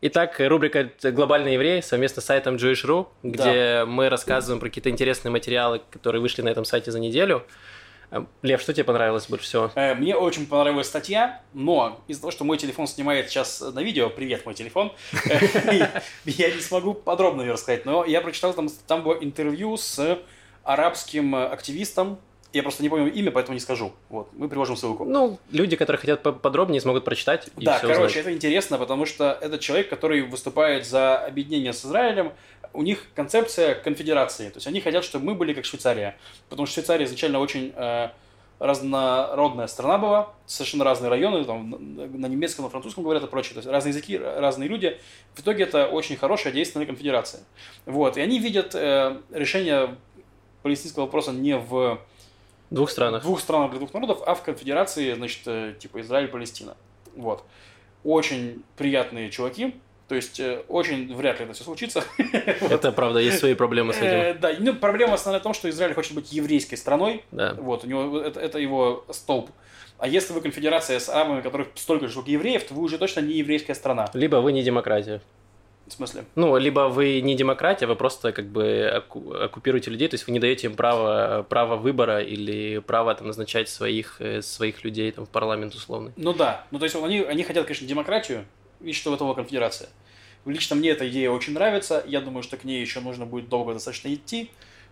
Итак, 0.00 0.36
рубрика 0.38 0.92
«Глобальный 1.02 1.54
еврей» 1.54 1.82
совместно 1.82 2.22
с 2.22 2.26
сайтом 2.26 2.54
Jewish.ru, 2.54 3.08
где 3.24 3.84
мы 3.84 4.08
рассказываем 4.08 4.60
про 4.60 4.68
какие-то 4.68 4.90
интересные 4.90 5.32
материалы, 5.32 5.82
которые 5.90 6.22
вышли 6.22 6.40
на 6.40 6.50
этом 6.50 6.64
сайте 6.64 6.92
за 6.92 7.00
неделю. 7.00 7.44
Э, 8.12 8.24
Лев, 8.42 8.60
что 8.60 8.72
тебе 8.72 8.84
понравилось 8.84 9.26
больше 9.26 9.46
всего? 9.46 9.72
Э, 9.74 9.96
Мне 9.96 10.14
очень 10.14 10.46
понравилась 10.46 10.86
статья, 10.86 11.42
но 11.52 12.00
из-за 12.06 12.20
того, 12.20 12.30
что 12.30 12.44
мой 12.44 12.58
телефон 12.58 12.86
снимает 12.86 13.28
сейчас 13.28 13.60
на 13.60 13.80
видео, 13.82 14.08
привет, 14.08 14.46
мой 14.46 14.54
телефон, 14.54 14.92
я 16.24 16.54
не 16.54 16.60
смогу 16.60 16.94
подробно 16.94 17.42
ее 17.42 17.54
рассказать, 17.54 17.84
но 17.84 18.04
я 18.04 18.20
прочитал, 18.20 18.54
там, 18.54 19.02
было 19.02 19.14
интервью 19.14 19.76
с 19.76 20.20
арабским 20.62 21.34
активистом, 21.34 22.20
я 22.52 22.62
просто 22.62 22.82
не 22.82 22.88
помню 22.88 23.12
имя, 23.12 23.30
поэтому 23.30 23.54
не 23.54 23.60
скажу. 23.60 23.92
Вот, 24.08 24.28
мы 24.32 24.48
приложим 24.48 24.76
ссылку. 24.76 25.04
Ну, 25.04 25.38
люди, 25.50 25.76
которые 25.76 25.98
хотят 26.00 26.22
по- 26.22 26.32
подробнее, 26.32 26.80
смогут 26.80 27.04
прочитать 27.04 27.48
и 27.58 27.64
Да, 27.64 27.78
короче, 27.78 27.98
узнать. 27.98 28.16
это 28.16 28.32
интересно, 28.32 28.78
потому 28.78 29.04
что 29.06 29.36
это 29.40 29.58
человек, 29.58 29.90
который 29.90 30.22
выступает 30.22 30.86
за 30.86 31.18
объединение 31.18 31.72
с 31.72 31.84
Израилем. 31.84 32.32
У 32.72 32.82
них 32.82 33.06
концепция 33.14 33.74
конфедерации. 33.74 34.48
То 34.50 34.56
есть 34.56 34.66
они 34.66 34.80
хотят, 34.80 35.04
чтобы 35.04 35.26
мы 35.26 35.34
были 35.34 35.52
как 35.52 35.64
Швейцария. 35.64 36.16
Потому 36.48 36.66
что 36.66 36.74
Швейцария 36.74 37.04
изначально 37.06 37.38
очень 37.40 37.72
э, 37.76 38.08
разнородная 38.58 39.66
страна 39.66 39.98
была, 39.98 40.34
совершенно 40.46 40.84
разные 40.84 41.08
районы, 41.10 41.44
там, 41.44 41.70
на, 41.70 42.26
немецком, 42.26 42.64
на 42.64 42.70
французском 42.70 43.04
говорят 43.04 43.22
и 43.24 43.26
прочее. 43.26 43.54
То 43.54 43.58
есть 43.58 43.68
разные 43.68 43.90
языки, 43.90 44.18
разные 44.18 44.68
люди. 44.68 44.98
В 45.34 45.40
итоге 45.40 45.64
это 45.64 45.86
очень 45.86 46.16
хорошая 46.16 46.52
действенная 46.52 46.86
конфедерация. 46.86 47.42
Вот. 47.86 48.16
И 48.16 48.20
они 48.20 48.38
видят 48.38 48.74
э, 48.74 49.18
решение 49.32 49.96
палестинского 50.62 51.04
вопроса 51.04 51.32
не 51.32 51.56
В 51.56 51.98
двух 52.70 52.90
странах. 52.90 53.22
двух 53.22 53.40
странах 53.40 53.70
для 53.70 53.78
двух 53.78 53.94
народов, 53.94 54.22
а 54.26 54.34
в 54.34 54.42
конфедерации, 54.42 55.14
значит, 55.14 55.40
э, 55.46 55.74
типа 55.78 56.00
Израиль 56.00 56.28
Палестина. 56.28 56.76
Вот. 57.16 57.44
Очень 58.04 58.62
приятные 58.76 59.30
чуваки. 59.30 59.74
То 60.08 60.14
есть, 60.14 60.40
э, 60.40 60.62
очень 60.68 61.14
вряд 61.14 61.38
ли 61.38 61.44
это 61.44 61.52
все 61.52 61.64
случится. 61.64 62.02
Это 62.70 62.92
правда, 62.92 63.18
есть 63.18 63.40
свои 63.40 63.52
проблемы 63.54 63.92
с 63.92 63.98
Э, 64.00 64.30
этим. 64.30 64.40
Да, 64.40 64.52
ну, 64.58 64.74
проблема 64.74 65.14
основная 65.14 65.40
в 65.40 65.42
том, 65.42 65.52
что 65.52 65.68
Израиль 65.68 65.92
хочет 65.92 66.14
быть 66.14 66.32
еврейской 66.32 66.76
страной. 66.76 67.24
Да. 67.30 67.54
Вот, 67.58 67.84
у 67.84 67.86
него 67.86 68.18
это, 68.18 68.40
это 68.40 68.58
его 68.58 69.04
столб. 69.10 69.50
А 69.98 70.08
если 70.08 70.32
вы 70.32 70.40
конфедерация 70.40 70.98
с 70.98 71.10
арабами, 71.10 71.42
которых 71.42 71.68
столько 71.74 72.06
же, 72.06 72.12
сколько 72.12 72.30
евреев, 72.30 72.64
то 72.64 72.72
вы 72.72 72.82
уже 72.84 72.96
точно 72.96 73.20
не 73.20 73.34
еврейская 73.34 73.74
страна. 73.74 74.08
Либо 74.14 74.36
вы 74.36 74.52
не 74.52 74.62
демократия. 74.62 75.20
В 75.88 75.92
смысле? 75.92 76.24
Ну, 76.34 76.56
либо 76.58 76.88
вы 76.88 77.20
не 77.22 77.34
демократия, 77.34 77.86
вы 77.86 77.96
просто 77.96 78.32
как 78.32 78.46
бы 78.46 78.90
оку- 78.94 79.32
оккупируете 79.32 79.90
людей, 79.90 80.06
то 80.08 80.14
есть 80.14 80.26
вы 80.26 80.32
не 80.34 80.38
даете 80.38 80.66
им 80.66 80.74
право, 80.76 81.46
право 81.48 81.76
выбора 81.76 82.20
или 82.22 82.78
право 82.78 83.14
там, 83.14 83.26
назначать 83.28 83.68
своих, 83.70 84.16
э, 84.20 84.42
своих 84.42 84.84
людей 84.84 85.10
там, 85.12 85.24
в 85.24 85.30
парламент 85.30 85.74
условный. 85.74 86.12
Ну 86.16 86.34
да. 86.34 86.66
Ну, 86.70 86.78
то 86.78 86.84
есть, 86.84 86.94
они, 86.96 87.20
они 87.20 87.42
хотят, 87.42 87.64
конечно, 87.64 87.86
демократию, 87.86 88.44
и 88.82 88.92
что 88.92 89.10
в 89.10 89.14
этого 89.14 89.32
конфедерация. 89.34 89.88
Лично 90.44 90.76
мне 90.76 90.90
эта 90.90 91.08
идея 91.08 91.30
очень 91.30 91.54
нравится. 91.54 92.02
Я 92.06 92.20
думаю, 92.20 92.42
что 92.42 92.56
к 92.56 92.64
ней 92.64 92.80
еще 92.80 93.00
нужно 93.00 93.24
будет 93.26 93.48
долго 93.48 93.72
достаточно 93.72 94.12
идти. 94.12 94.50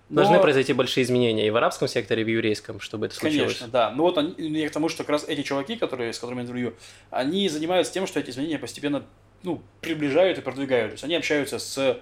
Но- 0.09 0.23
Должны 0.23 0.41
произойти 0.41 0.73
большие 0.73 1.03
изменения 1.05 1.47
и 1.47 1.51
в 1.51 1.57
арабском 1.57 1.89
секторе, 1.89 2.23
и 2.23 2.25
в 2.25 2.29
еврейском, 2.29 2.81
чтобы 2.81 3.07
это 3.07 3.15
случилось. 3.17 3.43
Конечно, 3.55 3.69
да. 3.69 3.91
Ну 3.91 4.03
вот 4.05 4.17
они, 4.19 4.35
я 4.39 4.69
к 4.69 4.73
тому, 4.73 4.89
что 4.89 5.03
как 5.03 5.11
раз 5.11 5.25
эти 5.29 5.43
чуваки, 5.43 5.77
которые, 5.77 6.13
с 6.13 6.19
которыми 6.19 6.43
интервью, 6.43 6.75
они 7.11 7.49
занимаются 7.49 7.93
тем, 7.93 8.07
что 8.07 8.21
эти 8.21 8.31
изменения 8.31 8.59
постепенно 8.59 9.05
ну, 9.47 9.63
приближают 9.81 10.39
и 10.39 10.41
продвигают. 10.41 10.91
То 10.91 10.95
есть 10.95 11.05
они 11.05 11.15
общаются 11.15 11.61
с 11.61 12.01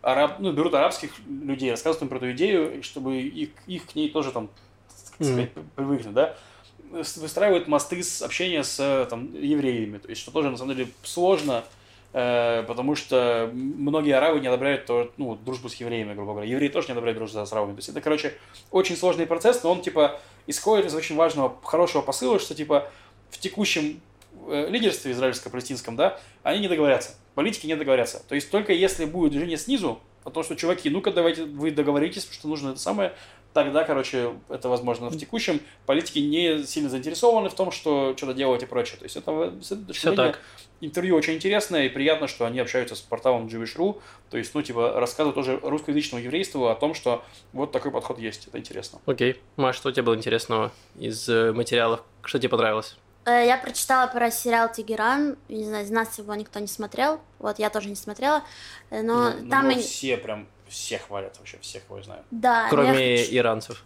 араб, 0.00 0.36
ну, 0.38 0.50
берут 0.52 0.72
арабских 0.72 1.10
людей, 1.28 1.70
рассказывают 1.70 2.02
им 2.02 2.08
про 2.08 2.16
эту 2.16 2.32
идею, 2.32 2.82
чтобы 2.82 3.18
их, 3.18 3.50
их 3.66 3.86
к 3.86 3.94
ней 3.94 4.08
тоже 4.08 4.32
там, 4.32 4.48
так 4.88 5.26
сказать, 5.26 5.50
привыкнуть, 5.76 6.14
да. 6.14 6.34
Выстраивают 6.90 7.68
мосты 7.68 8.02
с 8.02 8.22
общения 8.22 8.64
с 8.64 9.06
там, 9.10 9.30
евреями, 9.34 9.98
то 9.98 10.08
есть 10.08 10.22
что 10.22 10.30
тоже 10.30 10.50
на 10.50 10.56
самом 10.56 10.74
деле 10.74 10.88
сложно, 11.02 11.64
э, 12.14 12.64
потому 12.66 12.94
что 12.94 13.50
многие 13.52 14.12
арабы 14.12 14.40
не 14.40 14.46
одобряют 14.46 14.86
то, 14.86 15.12
ну, 15.18 15.34
дружбу 15.34 15.68
с 15.68 15.74
евреями, 15.74 16.14
грубо 16.14 16.32
говоря. 16.32 16.48
Евреи 16.48 16.68
тоже 16.68 16.86
не 16.86 16.92
одобряют 16.92 17.18
дружбу 17.18 17.44
с 17.44 17.52
арабами. 17.52 17.74
То 17.74 17.80
есть 17.80 17.90
это, 17.90 18.00
короче, 18.00 18.32
очень 18.70 18.96
сложный 18.96 19.26
процесс, 19.26 19.62
но 19.62 19.70
он, 19.70 19.82
типа, 19.82 20.18
исходит 20.46 20.86
из 20.86 20.94
очень 20.94 21.16
важного, 21.16 21.54
хорошего 21.62 22.00
посыла, 22.00 22.38
что, 22.38 22.54
типа, 22.54 22.88
в 23.28 23.38
текущем 23.38 24.00
лидерстве 24.48 25.12
израильско-палестинском, 25.12 25.96
да, 25.96 26.18
они 26.42 26.60
не 26.60 26.68
договорятся. 26.68 27.14
Политики 27.34 27.66
не 27.66 27.76
договорятся. 27.76 28.22
То 28.28 28.34
есть 28.34 28.50
только 28.50 28.72
если 28.72 29.04
будет 29.04 29.32
движение 29.32 29.56
снизу, 29.56 30.00
о 30.26 30.30
том, 30.30 30.42
что, 30.42 30.56
чуваки, 30.56 30.90
ну-ка 30.90 31.12
давайте 31.12 31.44
вы 31.44 31.70
договоритесь, 31.70 32.28
что 32.30 32.48
нужно 32.48 32.70
это 32.70 32.80
самое, 32.80 33.12
тогда, 33.52 33.84
короче, 33.84 34.32
это 34.48 34.68
возможно. 34.68 35.08
В 35.08 35.16
текущем 35.16 35.60
политики 35.86 36.18
не 36.18 36.64
сильно 36.64 36.90
заинтересованы 36.90 37.48
в 37.48 37.54
том, 37.54 37.70
что 37.70 38.12
что-то 38.16 38.34
делать 38.34 38.62
и 38.64 38.66
прочее. 38.66 38.98
То 38.98 39.04
есть 39.04 39.16
это, 39.16 39.54
Все 39.92 40.12
так. 40.14 40.40
интервью 40.80 41.14
очень 41.14 41.34
интересное 41.34 41.86
и 41.86 41.88
приятно, 41.88 42.26
что 42.26 42.44
они 42.44 42.58
общаются 42.58 42.96
с 42.96 43.00
порталом 43.00 43.46
Jewish.ru, 43.46 44.00
то 44.28 44.36
есть, 44.36 44.52
ну, 44.52 44.62
типа, 44.62 44.94
рассказывают 44.98 45.36
тоже 45.36 45.60
русскоязычному 45.62 46.22
еврейству 46.24 46.66
о 46.66 46.74
том, 46.74 46.92
что 46.92 47.24
вот 47.52 47.70
такой 47.70 47.92
подход 47.92 48.18
есть. 48.18 48.48
Это 48.48 48.58
интересно. 48.58 48.98
Окей. 49.06 49.40
Маш, 49.56 49.76
что 49.76 49.90
у 49.90 49.92
тебя 49.92 50.02
было 50.02 50.16
интересного 50.16 50.72
из 50.98 51.28
э, 51.28 51.52
материалов? 51.52 52.02
Что 52.24 52.40
тебе 52.40 52.48
понравилось? 52.48 52.96
Э, 53.26 53.44
я 53.44 53.58
прочитала 53.58 54.06
про 54.06 54.30
сериал 54.30 54.70
«Тегеран». 54.72 55.36
Не 55.48 55.64
знаю, 55.64 55.84
из 55.84 55.90
нас 55.90 56.16
его 56.18 56.34
никто 56.34 56.60
не 56.60 56.68
смотрел. 56.68 57.20
Вот, 57.40 57.58
я 57.58 57.70
тоже 57.70 57.88
не 57.88 57.96
смотрела. 57.96 58.42
Э, 58.90 59.02
но 59.02 59.30
ну, 59.30 59.50
там... 59.50 59.68
Ну, 59.68 59.80
все 59.80 60.16
прям, 60.16 60.46
все 60.68 60.98
хвалят 60.98 61.36
вообще, 61.38 61.58
всех 61.58 61.84
кого 61.86 61.98
я 61.98 62.04
знаю. 62.04 62.24
Да. 62.30 62.68
Кроме 62.70 63.18
хочу... 63.18 63.34
иранцев. 63.34 63.84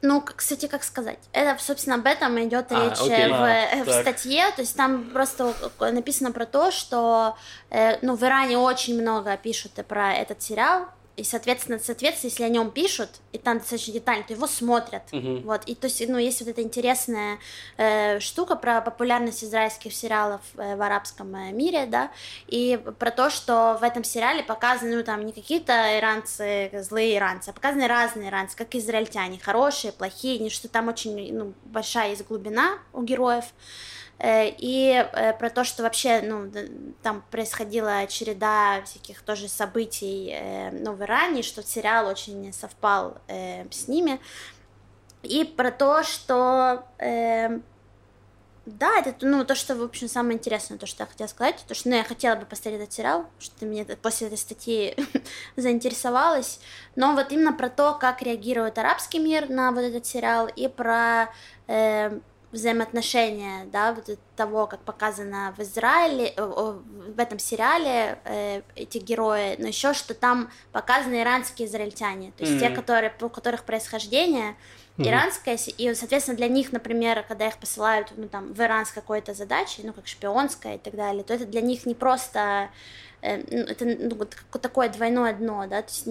Ну, 0.00 0.22
кстати, 0.22 0.66
как 0.66 0.84
сказать? 0.84 1.18
Это, 1.32 1.60
собственно, 1.60 1.96
об 1.96 2.06
этом 2.06 2.42
идет 2.42 2.70
а, 2.70 2.84
речь 2.84 3.00
окей. 3.00 3.28
в, 3.28 3.34
а, 3.34 3.84
в 3.84 4.00
статье. 4.00 4.44
То 4.54 4.62
есть 4.62 4.76
там 4.76 5.10
просто 5.10 5.54
написано 5.80 6.30
про 6.30 6.46
то, 6.46 6.70
что 6.70 7.36
э, 7.70 7.98
ну, 8.00 8.14
в 8.14 8.22
Иране 8.22 8.58
очень 8.58 9.00
много 9.00 9.36
пишут 9.36 9.72
про 9.86 10.14
этот 10.14 10.40
сериал, 10.40 10.86
и, 11.18 11.24
соответственно, 11.24 11.78
соответственно, 11.78 12.30
если 12.30 12.44
о 12.44 12.48
нем 12.48 12.70
пишут, 12.70 13.10
и 13.32 13.38
там 13.38 13.58
достаточно 13.58 13.92
детально, 13.92 14.24
то 14.24 14.32
его 14.32 14.46
смотрят. 14.46 15.02
Uh-huh. 15.10 15.42
Вот. 15.42 15.64
И 15.66 15.74
то 15.74 15.88
есть, 15.88 16.08
ну, 16.08 16.16
есть 16.16 16.40
вот 16.40 16.48
эта 16.48 16.62
интересная 16.62 17.38
э, 17.76 18.20
штука 18.20 18.54
про 18.54 18.80
популярность 18.80 19.42
израильских 19.42 19.92
сериалов 19.92 20.40
э, 20.56 20.76
в 20.76 20.82
арабском 20.82 21.34
э, 21.34 21.50
мире, 21.50 21.86
да, 21.86 22.12
и 22.46 22.80
про 22.98 23.10
то, 23.10 23.30
что 23.30 23.76
в 23.80 23.84
этом 23.84 24.04
сериале 24.04 24.44
показаны, 24.44 24.96
ну, 24.96 25.02
там, 25.02 25.26
не 25.26 25.32
какие-то 25.32 25.98
иранцы, 25.98 26.70
злые 26.82 27.16
иранцы, 27.16 27.50
а 27.50 27.52
показаны 27.52 27.88
разные 27.88 28.28
иранцы, 28.28 28.56
как 28.56 28.74
израильтяне, 28.74 29.40
хорошие, 29.40 29.92
плохие, 29.92 30.38
не 30.38 30.50
что 30.50 30.68
там 30.68 30.88
очень, 30.88 31.36
ну, 31.36 31.52
большая 31.64 32.10
есть 32.10 32.26
глубина 32.26 32.78
у 32.92 33.02
героев. 33.02 33.44
Э, 34.18 34.48
и 34.48 34.90
э, 34.90 35.32
про 35.34 35.48
то, 35.48 35.64
что 35.64 35.82
вообще, 35.82 36.20
ну, 36.22 36.50
там 37.02 37.22
происходила 37.30 38.06
череда 38.08 38.82
всяких 38.82 39.22
тоже 39.22 39.48
событий, 39.48 40.32
э, 40.32 40.70
ну, 40.72 40.92
в 40.94 41.02
Иране, 41.02 41.42
что 41.42 41.62
сериал 41.62 42.08
очень 42.08 42.52
совпал 42.52 43.18
с 43.28 43.88
ними, 43.88 44.20
и 45.22 45.44
про 45.44 45.70
то, 45.70 46.02
что 46.02 46.84
да, 48.66 48.98
это 48.98 49.14
ну, 49.24 49.44
то, 49.46 49.54
что, 49.54 49.74
в 49.74 49.82
общем, 49.82 50.08
самое 50.08 50.36
интересное, 50.36 50.76
то, 50.76 50.86
что 50.86 51.04
я 51.04 51.06
хотела 51.06 51.26
сказать, 51.26 51.64
то, 51.66 51.74
что 51.74 51.88
ну, 51.88 51.96
я 51.96 52.04
хотела 52.04 52.36
бы 52.36 52.44
посмотреть 52.44 52.82
этот 52.82 52.92
сериал, 52.92 53.26
что 53.38 53.64
мне 53.64 53.84
после 53.84 54.26
этой 54.26 54.36
статьи 54.36 54.94
заинтересовалась, 55.56 56.60
но 56.94 57.14
вот 57.14 57.32
именно 57.32 57.54
про 57.54 57.70
то, 57.70 57.94
как 57.94 58.20
реагирует 58.20 58.76
арабский 58.76 59.20
мир 59.20 59.48
на 59.48 59.72
вот 59.72 59.80
этот 59.80 60.04
сериал, 60.04 60.48
и 60.54 60.68
про 60.68 61.32
взаимоотношения, 62.52 63.66
да, 63.66 63.92
вот 63.92 64.18
того, 64.34 64.66
как 64.66 64.80
показано 64.80 65.54
в 65.56 65.60
Израиле, 65.60 66.32
э, 66.34 66.42
в 66.44 67.18
этом 67.18 67.38
сериале 67.38 68.18
э, 68.24 68.62
эти 68.74 68.98
герои, 68.98 69.56
но 69.58 69.68
еще 69.68 69.92
что 69.92 70.14
там 70.14 70.50
показаны 70.72 71.20
иранские 71.20 71.68
израильтяне, 71.68 72.32
то 72.36 72.44
есть 72.44 72.56
mm-hmm. 72.56 72.68
те, 72.68 72.74
которые, 72.74 73.12
у 73.20 73.28
которых 73.28 73.64
происхождение 73.64 74.56
mm-hmm. 74.96 75.08
иранское, 75.08 75.58
и, 75.76 75.94
соответственно, 75.94 76.38
для 76.38 76.48
них, 76.48 76.72
например, 76.72 77.22
когда 77.28 77.48
их 77.48 77.58
посылают, 77.58 78.12
ну, 78.16 78.28
там, 78.28 78.52
в 78.54 78.60
Иран 78.60 78.86
с 78.86 78.92
какой-то 78.92 79.34
задачей, 79.34 79.82
ну, 79.84 79.92
как 79.92 80.06
шпионская 80.06 80.76
и 80.76 80.78
так 80.78 80.94
далее, 80.94 81.24
то 81.24 81.34
это 81.34 81.44
для 81.44 81.60
них 81.60 81.84
не 81.84 81.94
просто 81.94 82.70
э, 83.20 83.42
ну, 83.50 83.64
это 83.64 83.84
ну, 83.84 84.58
такое 84.58 84.88
двойное 84.88 85.34
дно, 85.34 85.66
да, 85.68 85.82
то 85.82 85.88
есть 85.88 86.06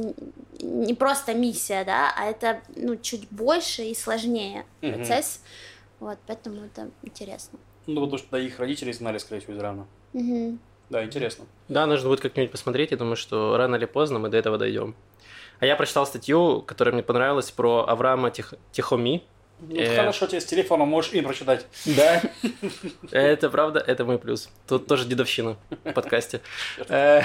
не 0.62 0.93
просто 0.93 1.34
миссия, 1.34 1.84
да, 1.84 2.13
а 2.15 2.26
это 2.26 2.62
ну, 2.76 2.95
чуть 2.95 3.28
больше 3.32 3.82
и 3.84 3.95
сложнее 3.95 4.65
mm-hmm. 4.82 4.93
процесс. 4.93 5.41
Вот, 6.00 6.18
поэтому 6.28 6.66
это 6.66 6.90
интересно. 7.04 7.60
Ну, 7.88 8.02
потому 8.02 8.18
что 8.18 8.28
да, 8.32 8.40
их 8.40 8.60
родители 8.60 8.92
знали, 8.92 9.18
скорее 9.18 9.42
всего, 9.42 9.54
из 9.54 9.60
Ирана. 9.60 9.88
Угу. 10.14 10.58
Да, 10.90 11.04
интересно. 11.04 11.46
Да, 11.68 11.86
нужно 11.86 12.10
будет 12.10 12.22
как-нибудь 12.22 12.52
посмотреть. 12.52 12.92
Я 12.92 12.98
думаю, 12.98 13.16
что 13.16 13.58
рано 13.58 13.76
или 13.76 13.86
поздно 13.86 14.20
мы 14.20 14.30
до 14.30 14.38
этого 14.38 14.58
дойдем. 14.58 14.96
А 15.60 15.66
я 15.66 15.76
прочитал 15.76 16.06
статью, 16.06 16.62
которая 16.62 16.94
мне 16.94 17.04
понравилась, 17.04 17.52
про 17.52 17.86
Авраама 17.88 18.30
Тих... 18.30 18.54
Тихоми. 18.72 19.24
Ну, 19.60 19.76
э... 19.76 19.96
Хорошо, 19.96 20.28
тебе 20.28 20.40
с 20.40 20.46
телефона 20.46 20.86
можешь 20.86 21.14
им 21.14 21.26
прочитать. 21.26 21.66
Да, 21.86 22.22
это 23.12 23.50
правда, 23.50 23.80
это 23.80 24.06
мой 24.06 24.20
плюс. 24.20 24.50
Тут 24.68 24.86
тоже 24.86 25.06
дедовщина 25.06 25.58
в 25.84 25.94
подкасте. 25.94 26.42
Э, 26.90 27.22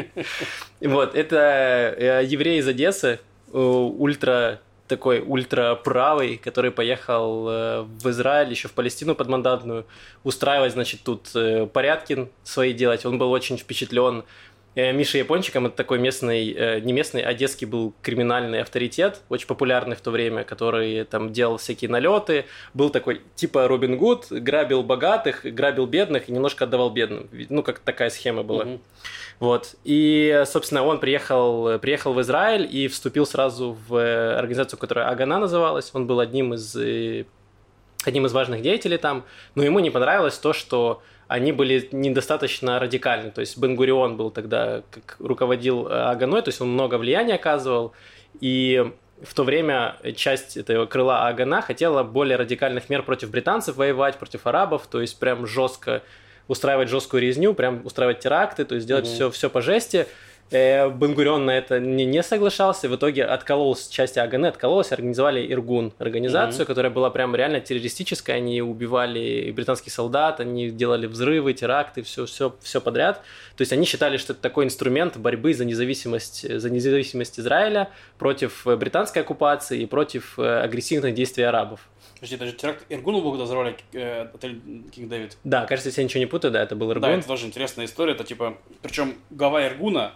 вот, 0.80 1.16
это 1.16 1.94
э, 1.98 2.24
еврей 2.24 2.60
из 2.60 2.68
Одессы, 2.68 3.18
ультра 3.52 4.60
такой 4.86 5.20
ультраправый, 5.20 6.36
который 6.36 6.70
поехал 6.70 7.48
э, 7.48 7.82
в 7.82 8.10
Израиль, 8.10 8.50
еще 8.50 8.68
в 8.68 8.72
Палестину 8.72 9.14
подмандатную, 9.14 9.86
устраивать, 10.24 10.72
значит, 10.72 11.00
тут 11.02 11.30
э, 11.34 11.66
порядки 11.66 12.28
свои 12.44 12.72
делать. 12.72 13.04
Он 13.04 13.18
был 13.18 13.30
очень 13.30 13.58
впечатлен 13.58 14.24
Миша 14.76 15.16
Япончиком, 15.16 15.66
это 15.66 15.76
такой 15.76 15.98
местный, 15.98 16.80
не 16.82 16.92
местный, 16.92 17.22
а 17.22 17.32
детский 17.32 17.64
был 17.64 17.94
криминальный 18.02 18.60
авторитет, 18.60 19.22
очень 19.30 19.46
популярный 19.46 19.96
в 19.96 20.02
то 20.02 20.10
время, 20.10 20.44
который 20.44 21.04
там 21.04 21.32
делал 21.32 21.56
всякие 21.56 21.90
налеты, 21.90 22.44
был 22.74 22.90
такой 22.90 23.22
типа 23.36 23.68
Робин 23.68 23.96
Гуд, 23.96 24.26
грабил 24.30 24.82
богатых, 24.82 25.44
грабил 25.44 25.86
бедных 25.86 26.28
и 26.28 26.32
немножко 26.32 26.64
отдавал 26.64 26.90
бедным. 26.90 27.28
Ну, 27.48 27.62
как 27.62 27.78
такая 27.78 28.10
схема 28.10 28.42
была. 28.42 28.64
Mm-hmm. 28.64 28.80
Вот. 29.40 29.76
И, 29.84 30.42
собственно, 30.46 30.84
он 30.84 30.98
приехал, 30.98 31.78
приехал 31.78 32.12
в 32.12 32.20
Израиль 32.20 32.68
и 32.70 32.88
вступил 32.88 33.26
сразу 33.26 33.76
в 33.88 34.36
организацию, 34.38 34.78
которая 34.78 35.08
Агана 35.08 35.38
называлась. 35.38 35.90
Он 35.92 36.06
был 36.06 36.20
одним 36.20 36.54
из, 36.54 36.74
э, 36.76 37.24
одним 38.04 38.26
из 38.26 38.32
важных 38.32 38.62
деятелей 38.62 38.96
там. 38.96 39.24
Но 39.54 39.62
ему 39.62 39.78
не 39.80 39.90
понравилось 39.90 40.38
то, 40.38 40.52
что 40.52 41.02
они 41.28 41.52
были 41.52 41.88
недостаточно 41.92 42.78
радикальны. 42.78 43.30
То 43.30 43.40
есть 43.40 43.58
Бенгурион 43.58 44.16
был 44.16 44.30
тогда, 44.30 44.82
как 44.90 45.16
руководил 45.18 45.88
Аганой, 45.90 46.42
то 46.42 46.48
есть 46.48 46.60
он 46.60 46.68
много 46.68 46.98
влияния 46.98 47.34
оказывал. 47.34 47.92
И 48.40 48.92
в 49.22 49.34
то 49.34 49.44
время 49.44 49.96
часть 50.14 50.56
этого 50.56 50.86
крыла 50.86 51.26
Агана 51.26 51.62
хотела 51.62 52.02
более 52.02 52.36
радикальных 52.36 52.88
мер 52.90 53.02
против 53.02 53.30
британцев 53.30 53.76
воевать, 53.76 54.18
против 54.18 54.46
арабов, 54.46 54.86
то 54.86 55.00
есть 55.00 55.18
прям 55.18 55.46
жестко 55.46 56.02
устраивать 56.48 56.88
жесткую 56.88 57.22
резню, 57.22 57.54
прям 57.54 57.84
устраивать 57.84 58.20
теракты, 58.20 58.64
то 58.64 58.74
есть 58.74 58.86
делать 58.86 59.06
mm-hmm. 59.06 59.14
все, 59.14 59.30
все 59.30 59.50
по 59.50 59.60
жести. 59.60 60.06
Э, 60.50 60.88
Бенгурион 60.90 61.44
на 61.44 61.58
это 61.58 61.80
не, 61.80 62.04
не 62.04 62.22
соглашался, 62.22 62.88
в 62.88 62.94
итоге 62.94 63.24
откололась 63.24 63.88
часть 63.88 64.16
Аганы, 64.16 64.46
откололась, 64.46 64.92
организовали 64.92 65.52
Иргун, 65.52 65.92
организацию, 65.98 66.62
mm-hmm. 66.62 66.66
которая 66.66 66.92
была 66.92 67.10
прям 67.10 67.34
реально 67.34 67.60
террористическая, 67.60 68.36
они 68.36 68.62
убивали 68.62 69.50
британских 69.50 69.92
солдат, 69.92 70.38
они 70.38 70.70
делали 70.70 71.06
взрывы, 71.06 71.52
теракты, 71.52 72.02
все, 72.02 72.26
все, 72.26 72.54
все 72.62 72.80
подряд. 72.80 73.22
То 73.56 73.62
есть 73.62 73.72
они 73.72 73.86
считали, 73.86 74.18
что 74.18 74.34
это 74.34 74.42
такой 74.42 74.66
инструмент 74.66 75.16
борьбы 75.16 75.52
за 75.52 75.64
независимость, 75.64 76.60
за 76.60 76.70
независимость 76.70 77.40
Израиля 77.40 77.90
против 78.18 78.66
британской 78.66 79.22
оккупации 79.22 79.80
и 79.80 79.86
против 79.86 80.38
э, 80.38 80.60
агрессивных 80.60 81.14
действий 81.14 81.42
арабов. 81.42 81.88
Подожди, 82.14 82.36
даже 82.36 82.52
теракт 82.52 82.84
Иргуну 82.88 83.20
был, 83.20 83.32
взорвали 83.42 83.76
э, 83.92 84.28
отель 84.32 84.60
Кинг 84.90 85.08
Дэвид. 85.08 85.36
Да, 85.44 85.66
кажется, 85.66 85.88
если 85.88 86.00
я 86.00 86.04
ничего 86.04 86.20
не 86.20 86.26
путаю, 86.26 86.52
да, 86.52 86.62
это 86.62 86.76
был 86.76 86.90
Иргун. 86.90 87.02
Да, 87.02 87.10
это 87.10 87.26
тоже 87.26 87.46
интересная 87.46 87.86
история. 87.86 88.12
Это 88.12 88.24
типа, 88.24 88.56
причем 88.80 89.16
глава 89.30 89.66
Иргуна, 89.66 90.14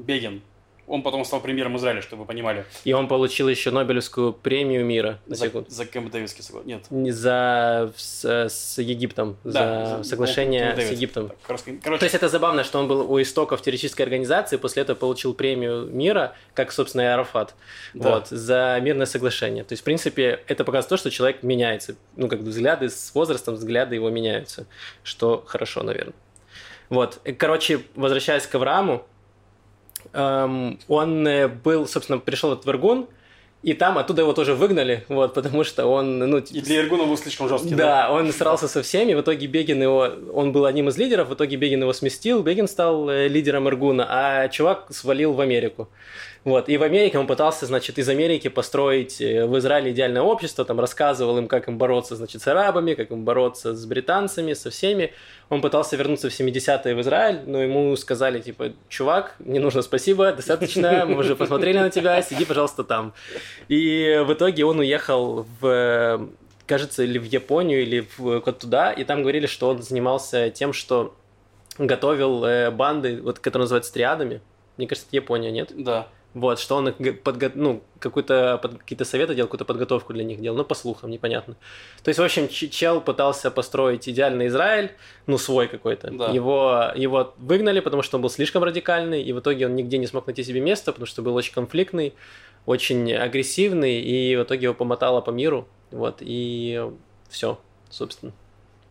Бегин, 0.00 0.42
он 0.90 1.02
потом 1.02 1.24
стал 1.24 1.40
премьером 1.40 1.76
Израиля, 1.76 2.02
чтобы 2.02 2.22
вы 2.22 2.26
понимали. 2.26 2.64
И 2.82 2.92
он 2.92 3.06
получил 3.06 3.48
еще 3.48 3.70
Нобелевскую 3.70 4.32
премию 4.32 4.84
мира. 4.84 5.20
На 5.26 5.36
за, 5.36 5.46
секунду. 5.46 5.70
за 5.70 5.86
Кэмп 5.86 6.10
Дэвидский 6.10 6.42
согласен? 6.42 6.68
Нет. 6.68 6.90
Не 6.90 7.12
за 7.12 7.92
с, 7.96 8.24
с 8.24 8.78
Египтом, 8.78 9.36
да, 9.44 9.98
за, 9.98 10.02
соглашение 10.02 10.76
с 10.76 10.90
Египтом. 10.90 11.28
Так, 11.28 11.36
короче... 11.46 11.98
То 11.98 12.04
есть 12.04 12.16
это 12.16 12.28
забавно, 12.28 12.64
что 12.64 12.80
он 12.80 12.88
был 12.88 13.08
у 13.08 13.22
истоков 13.22 13.62
террористической 13.62 14.04
организации, 14.04 14.56
после 14.56 14.82
этого 14.82 14.96
получил 14.96 15.32
премию 15.32 15.86
мира, 15.86 16.34
как, 16.54 16.72
собственно, 16.72 17.02
и 17.02 17.06
Арафат, 17.06 17.54
да. 17.94 18.16
вот, 18.16 18.26
за 18.26 18.76
мирное 18.82 19.06
соглашение. 19.06 19.62
То 19.62 19.74
есть, 19.74 19.82
в 19.82 19.84
принципе, 19.84 20.42
это 20.48 20.64
показывает 20.64 20.88
то, 20.88 20.96
что 20.96 21.10
человек 21.10 21.44
меняется. 21.44 21.94
Ну, 22.16 22.26
как 22.26 22.42
бы 22.42 22.50
взгляды 22.50 22.88
с 22.88 23.14
возрастом, 23.14 23.54
взгляды 23.54 23.94
его 23.94 24.10
меняются, 24.10 24.66
что 25.04 25.44
хорошо, 25.46 25.84
наверное. 25.84 26.14
Вот, 26.88 27.20
короче, 27.38 27.82
возвращаясь 27.94 28.48
к 28.48 28.54
Аврааму, 28.56 29.06
Эм, 30.12 30.78
он 30.88 31.26
э, 31.26 31.48
был, 31.48 31.86
собственно, 31.86 32.18
пришел 32.18 32.54
в 32.56 32.68
Иргун, 32.68 33.06
И 33.62 33.74
там 33.74 33.98
оттуда 33.98 34.22
его 34.22 34.32
тоже 34.32 34.54
выгнали, 34.54 35.04
вот, 35.08 35.34
потому 35.34 35.64
что 35.64 35.84
он, 35.86 36.18
ну... 36.18 36.38
И 36.38 36.62
для 36.62 36.80
Иргуна 36.80 37.04
был 37.04 37.18
слишком 37.18 37.46
жесткий, 37.46 37.74
да? 37.74 38.06
Да, 38.06 38.12
он 38.12 38.32
срался 38.32 38.68
со 38.68 38.82
всеми, 38.82 39.12
в 39.12 39.20
итоге 39.20 39.46
Бегин 39.46 39.82
его... 39.82 40.08
Он 40.32 40.52
был 40.52 40.64
одним 40.64 40.88
из 40.88 40.96
лидеров, 40.96 41.28
в 41.28 41.34
итоге 41.34 41.56
Бегин 41.56 41.82
его 41.82 41.92
сместил, 41.92 42.42
Бегин 42.42 42.68
стал 42.68 43.10
э, 43.10 43.28
лидером 43.28 43.68
Иргуна, 43.68 44.06
а 44.08 44.48
чувак 44.48 44.86
свалил 44.90 45.34
в 45.34 45.40
Америку. 45.40 45.90
Вот. 46.44 46.70
И 46.70 46.78
в 46.78 46.82
Америке 46.82 47.18
он 47.18 47.26
пытался, 47.26 47.66
значит, 47.66 47.98
из 47.98 48.08
Америки 48.08 48.48
построить 48.48 49.20
э, 49.20 49.44
в 49.44 49.58
Израиле 49.58 49.90
идеальное 49.90 50.22
общество, 50.22 50.64
там 50.64 50.80
рассказывал 50.80 51.36
им, 51.36 51.48
как 51.48 51.68
им 51.68 51.76
бороться, 51.76 52.16
значит, 52.16 52.40
с 52.40 52.48
арабами, 52.48 52.94
как 52.94 53.10
им 53.10 53.24
бороться 53.24 53.74
с 53.74 53.84
британцами, 53.84 54.54
со 54.54 54.70
всеми. 54.70 55.12
Он 55.50 55.60
пытался 55.60 55.96
вернуться 55.96 56.30
в 56.30 56.32
70-е 56.32 56.94
в 56.94 57.00
Израиль, 57.02 57.40
но 57.46 57.62
ему 57.62 57.94
сказали, 57.96 58.40
типа, 58.40 58.72
чувак, 58.88 59.36
не 59.38 59.58
нужно 59.58 59.82
спасибо, 59.82 60.32
достаточно, 60.32 61.04
мы 61.06 61.18
уже 61.18 61.36
посмотрели 61.36 61.78
на 61.78 61.90
тебя, 61.90 62.22
сиди, 62.22 62.46
пожалуйста, 62.46 62.84
там. 62.84 63.12
И 63.68 64.22
в 64.26 64.32
итоге 64.32 64.64
он 64.64 64.78
уехал 64.78 65.46
в, 65.60 66.30
кажется, 66.66 67.02
или 67.02 67.18
в 67.18 67.24
Японию, 67.24 67.82
или 67.82 68.06
в, 68.16 68.40
туда, 68.52 68.92
и 68.92 69.04
там 69.04 69.20
говорили, 69.20 69.46
что 69.46 69.68
он 69.68 69.82
занимался 69.82 70.48
тем, 70.48 70.72
что 70.72 71.14
готовил 71.76 72.44
э, 72.44 72.70
банды, 72.70 73.20
вот, 73.20 73.40
которые 73.40 73.64
называются 73.64 73.92
триадами. 73.92 74.40
Мне 74.78 74.86
кажется, 74.86 75.08
это 75.08 75.16
Япония, 75.16 75.50
нет? 75.50 75.72
Да. 75.76 76.08
Вот, 76.32 76.60
что 76.60 76.76
он 76.76 76.94
подго... 77.24 77.50
ну, 77.54 77.82
какую-то, 77.98 78.58
под... 78.62 78.78
какие-то 78.78 79.04
советы 79.04 79.34
делал, 79.34 79.48
какую-то 79.48 79.64
подготовку 79.64 80.12
для 80.12 80.22
них 80.22 80.40
делал, 80.40 80.56
ну, 80.56 80.64
по 80.64 80.76
слухам, 80.76 81.10
непонятно. 81.10 81.56
То 82.04 82.08
есть, 82.08 82.20
в 82.20 82.22
общем, 82.22 82.48
чел 82.48 83.00
пытался 83.00 83.50
построить 83.50 84.08
идеальный 84.08 84.46
Израиль, 84.46 84.92
ну, 85.26 85.38
свой 85.38 85.66
какой-то. 85.66 86.10
Да. 86.12 86.28
Его, 86.28 86.92
его 86.94 87.34
выгнали, 87.38 87.80
потому 87.80 88.02
что 88.02 88.16
он 88.16 88.22
был 88.22 88.30
слишком 88.30 88.62
радикальный, 88.62 89.22
и 89.22 89.32
в 89.32 89.40
итоге 89.40 89.66
он 89.66 89.74
нигде 89.74 89.98
не 89.98 90.06
смог 90.06 90.26
найти 90.26 90.44
себе 90.44 90.60
место, 90.60 90.92
потому 90.92 91.06
что 91.06 91.20
был 91.22 91.34
очень 91.34 91.52
конфликтный, 91.52 92.14
очень 92.64 93.12
агрессивный, 93.12 94.00
и 94.00 94.36
в 94.36 94.44
итоге 94.44 94.64
его 94.64 94.74
помотало 94.74 95.20
по 95.20 95.30
миру, 95.30 95.66
вот, 95.90 96.18
и 96.20 96.80
все, 97.28 97.58
собственно. 97.88 98.32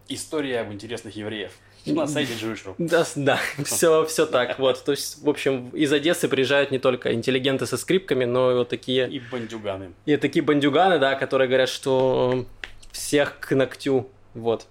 История 0.10 0.60
об 0.60 0.74
интересных 0.74 1.16
евреев. 1.16 1.54
На 1.94 2.08
сайте. 2.08 2.34
Да, 2.78 3.06
да, 3.16 3.40
все, 3.64 4.06
все 4.06 4.26
так. 4.26 4.60
Вот, 4.60 4.84
то 4.84 4.92
есть, 4.92 5.22
в 5.22 5.30
общем, 5.30 5.70
из 5.70 5.92
Одессы 5.92 6.28
приезжают 6.28 6.72
не 6.72 6.80
только 6.80 7.14
интеллигенты 7.14 7.66
со 7.66 7.78
скрипками, 7.78 8.26
но 8.26 8.52
и 8.52 8.56
вот 8.56 8.70
такие... 8.70 9.10
И 9.10 9.20
бандюганы. 9.20 9.94
И 10.06 10.18
такие 10.18 10.44
бандюганы, 10.44 11.00
да, 11.00 11.16
которые 11.16 11.48
говорят, 11.48 11.70
что 11.70 12.46
всех 12.92 13.40
к 13.40 13.56
ногтю. 13.56 14.10
Вот. 14.34 14.68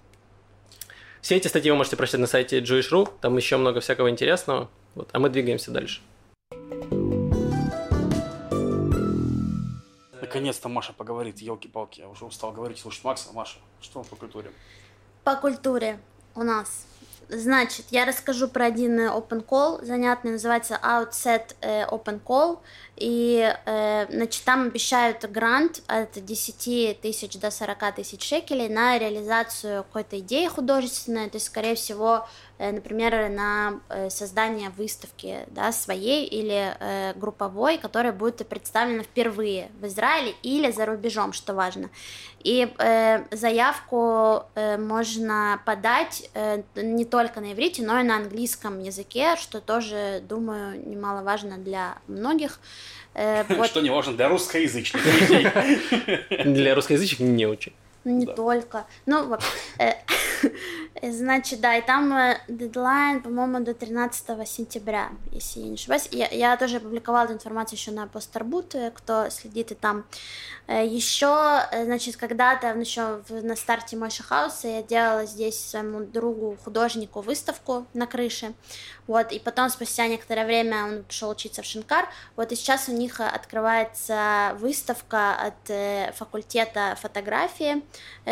Все 1.21 1.35
эти 1.35 1.47
статьи 1.47 1.69
вы 1.69 1.77
можете 1.77 1.97
прочитать 1.97 2.21
на 2.21 2.27
сайте 2.27 2.59
Jewish.ru, 2.59 3.09
там 3.21 3.35
еще 3.37 3.57
много 3.57 3.81
всякого 3.81 4.09
интересного. 4.09 4.69
Вот, 4.95 5.09
а 5.11 5.19
мы 5.19 5.29
двигаемся 5.29 5.71
дальше. 5.71 6.01
Наконец-то 10.21 10.69
Маша 10.69 10.93
поговорит, 10.93 11.39
елки-палки, 11.39 12.01
я 12.01 12.07
уже 12.07 12.25
устал 12.25 12.51
говорить, 12.51 12.77
слушать 12.79 13.03
Макса. 13.03 13.33
Маша, 13.33 13.57
что 13.81 14.03
по 14.03 14.15
культуре? 14.15 14.51
По 15.23 15.35
культуре 15.35 15.99
у 16.35 16.43
нас 16.43 16.85
Значит, 17.29 17.85
я 17.91 18.05
расскажу 18.05 18.47
про 18.47 18.65
один 18.65 18.99
open 18.99 19.45
call, 19.45 19.85
занятный, 19.85 20.31
называется 20.31 20.79
Outset 20.81 21.55
э, 21.61 21.85
Open 21.85 22.19
Call, 22.19 22.57
и 22.95 23.55
э, 23.65 24.07
значит, 24.09 24.43
там 24.43 24.63
обещают 24.63 25.23
грант 25.29 25.83
от 25.85 26.13
10 26.13 26.99
тысяч 26.99 27.37
до 27.37 27.51
40 27.51 27.95
тысяч 27.95 28.27
шекелей 28.27 28.67
на 28.67 28.97
реализацию 28.97 29.83
какой-то 29.83 30.17
идеи 30.17 30.47
художественной, 30.47 31.29
то 31.29 31.35
есть, 31.35 31.45
скорее 31.45 31.75
всего, 31.75 32.25
Э, 32.25 32.48
например, 32.59 33.29
на 33.29 33.79
э, 33.89 34.09
создание 34.09 34.69
выставки 34.69 35.39
да, 35.47 35.71
своей 35.71 36.25
или 36.25 36.75
э, 36.79 37.13
групповой, 37.15 37.77
которая 37.77 38.11
будет 38.11 38.45
представлена 38.47 39.03
впервые 39.03 39.69
в 39.79 39.87
Израиле 39.87 40.35
или 40.43 40.69
за 40.71 40.85
рубежом, 40.85 41.31
что 41.31 41.53
важно. 41.53 41.89
И 42.43 42.71
э, 42.77 43.23
заявку 43.31 44.43
э, 44.55 44.77
можно 44.77 45.61
подать 45.65 46.29
э, 46.33 46.63
не 46.75 47.05
только 47.05 47.41
на 47.41 47.53
иврите, 47.53 47.81
но 47.83 47.99
и 47.99 48.03
на 48.03 48.17
английском 48.17 48.79
языке, 48.79 49.35
что 49.37 49.61
тоже, 49.61 50.21
думаю, 50.27 50.85
немаловажно 50.85 51.57
для 51.57 51.97
многих. 52.07 52.59
Э, 53.13 53.43
вот. 53.49 53.67
Что 53.67 53.81
не 53.81 53.89
важно 53.89 54.13
для 54.13 54.29
русскоязычных 54.29 55.05
людей. 55.05 55.47
Для 56.45 56.75
русскоязычных 56.75 57.19
не 57.21 57.45
очень. 57.45 57.73
Ну, 58.03 58.11
не 58.11 58.25
только. 58.25 58.85
Ну, 59.05 59.27
вот. 59.27 59.41
Значит, 61.01 61.59
да, 61.59 61.75
и 61.77 61.81
там 61.81 62.13
э, 62.13 62.41
дедлайн, 62.47 63.21
по-моему, 63.21 63.59
до 63.59 63.73
13 63.73 64.47
сентября, 64.47 65.09
если 65.31 65.59
я 65.59 65.67
не 65.67 65.73
ошибаюсь. 65.73 66.07
Я, 66.11 66.27
я 66.29 66.57
тоже 66.57 66.77
опубликовала 66.77 67.25
эту 67.25 67.33
информацию 67.33 67.77
еще 67.77 67.91
на 67.91 68.07
Постарбут, 68.07 68.75
э, 68.75 68.91
кто 68.91 69.29
следит 69.29 69.71
и 69.71 69.75
там. 69.75 70.05
Э, 70.69 70.85
еще, 70.85 71.63
значит, 71.71 72.15
когда-то 72.15 72.67
еще 72.67 73.23
на 73.29 73.55
старте 73.55 73.97
Мойши 73.97 74.21
Хауса 74.21 74.67
я 74.67 74.83
делала 74.83 75.25
здесь 75.25 75.59
своему 75.59 76.01
другу, 76.01 76.57
художнику, 76.63 77.21
выставку 77.21 77.87
на 77.95 78.05
крыше. 78.05 78.53
Вот, 79.07 79.31
и 79.31 79.39
потом, 79.39 79.71
спустя 79.71 80.05
некоторое 80.05 80.45
время, 80.45 80.85
он 80.85 81.03
пошел 81.03 81.31
учиться 81.31 81.63
в 81.63 81.65
Шинкар. 81.65 82.07
Вот, 82.35 82.51
и 82.51 82.55
сейчас 82.55 82.87
у 82.87 82.91
них 82.91 83.19
открывается 83.19 84.55
выставка 84.59 85.33
от 85.33 86.15
факультета 86.15 86.95
фотографии 87.01 87.81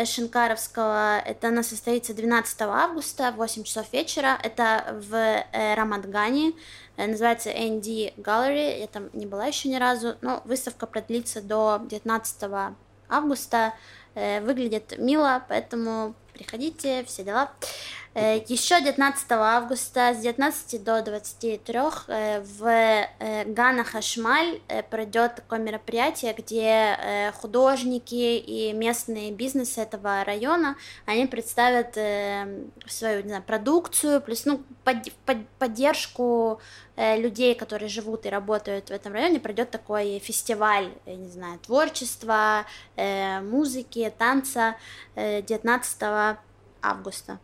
Шинкаровского. 0.04 1.18
Это 1.18 1.48
она 1.48 1.64
состоится 1.64 2.14
12 2.14 2.60
августа 2.62 3.32
в 3.32 3.36
8 3.38 3.64
часов 3.64 3.92
вечера. 3.92 4.38
Это 4.44 4.96
в 5.10 5.12
э, 5.12 5.74
Рамадгане. 5.74 6.52
Э, 6.98 7.06
называется 7.06 7.50
ND 7.50 8.12
Gallery. 8.16 8.80
Я 8.80 8.86
там 8.88 9.08
не 9.14 9.24
была 9.24 9.46
еще 9.46 9.68
ни 9.70 9.76
разу. 9.76 10.16
Но 10.20 10.42
выставка 10.44 10.86
продлится 10.86 11.40
до 11.40 11.80
19 11.88 12.74
августа. 13.08 13.72
Э, 14.14 14.40
выглядит 14.40 14.98
мило, 14.98 15.42
поэтому 15.48 16.14
приходите, 16.38 17.04
все 17.04 17.24
дела. 17.24 17.50
Э, 18.14 18.42
Еще 18.48 18.80
19 18.80 19.30
августа 19.30 20.14
с 20.14 20.18
19 20.18 20.82
до 20.82 21.02
23 21.02 21.60
э, 22.08 22.40
в 22.40 22.64
э, 22.66 23.44
Гана 23.44 23.84
Хашмаль 23.84 24.60
пройдет 24.90 25.36
такое 25.36 25.58
мероприятие, 25.58 26.34
где 26.36 26.98
художники 27.40 28.38
и 28.38 28.72
местные 28.72 29.30
бизнесы 29.30 29.80
этого 29.80 30.24
района, 30.24 30.76
они 31.06 31.26
представят 31.26 31.94
свою 31.94 33.22
не 33.22 33.28
знаю, 33.28 33.42
продукцию, 33.42 34.20
плюс 34.20 34.44
ну, 34.44 34.62
под, 34.84 35.12
под, 35.24 35.48
поддержку 35.58 36.60
людей, 36.96 37.54
которые 37.54 37.88
живут 37.88 38.26
и 38.26 38.28
работают 38.28 38.88
в 38.88 38.92
этом 38.92 39.12
районе, 39.12 39.38
пройдет 39.38 39.70
такой 39.70 40.18
фестиваль, 40.18 40.90
я 41.06 41.14
не 41.14 41.28
знаю, 41.28 41.58
творчества, 41.60 42.66
музыки, 42.96 44.12
танца 44.18 44.76
19 45.14 46.27
августа. 46.82 47.38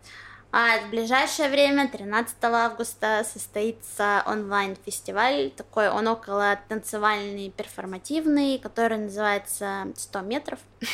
А 0.56 0.78
в 0.86 0.90
ближайшее 0.90 1.48
время, 1.48 1.88
13 1.88 2.36
августа, 2.44 3.24
состоится 3.24 4.22
онлайн-фестиваль, 4.24 5.50
такой 5.50 5.88
он 5.88 6.06
около 6.06 6.56
танцевальный, 6.68 7.50
перформативный, 7.50 8.60
который 8.60 8.98
называется 8.98 9.88
100 9.96 10.20
метров. 10.20 10.58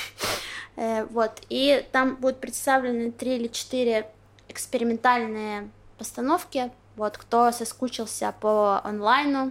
Э, 0.77 1.05
вот, 1.07 1.43
и 1.51 1.85
там 1.91 2.15
будут 2.17 2.41
представлены 2.41 3.11
три 3.11 3.37
или 3.37 3.49
четыре 3.49 4.09
экспериментальные 4.49 5.69
постановки. 5.99 6.71
Вот, 6.97 7.19
кто 7.19 7.51
соскучился 7.51 8.33
по 8.41 8.81
онлайну, 8.85 9.51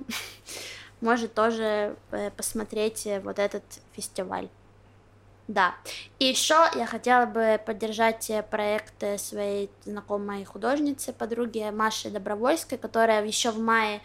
может 1.01 1.33
тоже 1.33 1.95
э, 2.11 2.31
посмотреть 2.31 3.07
вот 3.21 3.37
этот 3.37 3.63
фестиваль. 3.91 4.47
Да. 5.49 5.73
И 6.19 6.25
еще 6.25 6.67
я 6.75 6.85
хотела 6.85 7.25
бы 7.25 7.59
поддержать 7.65 8.31
проект 8.51 9.03
своей 9.19 9.71
знакомой 9.83 10.45
художницы, 10.45 11.11
подруги 11.11 11.67
Маши 11.71 12.11
Добровольской, 12.11 12.77
которая 12.77 13.25
еще 13.25 13.49
в 13.49 13.59
мае 13.59 14.01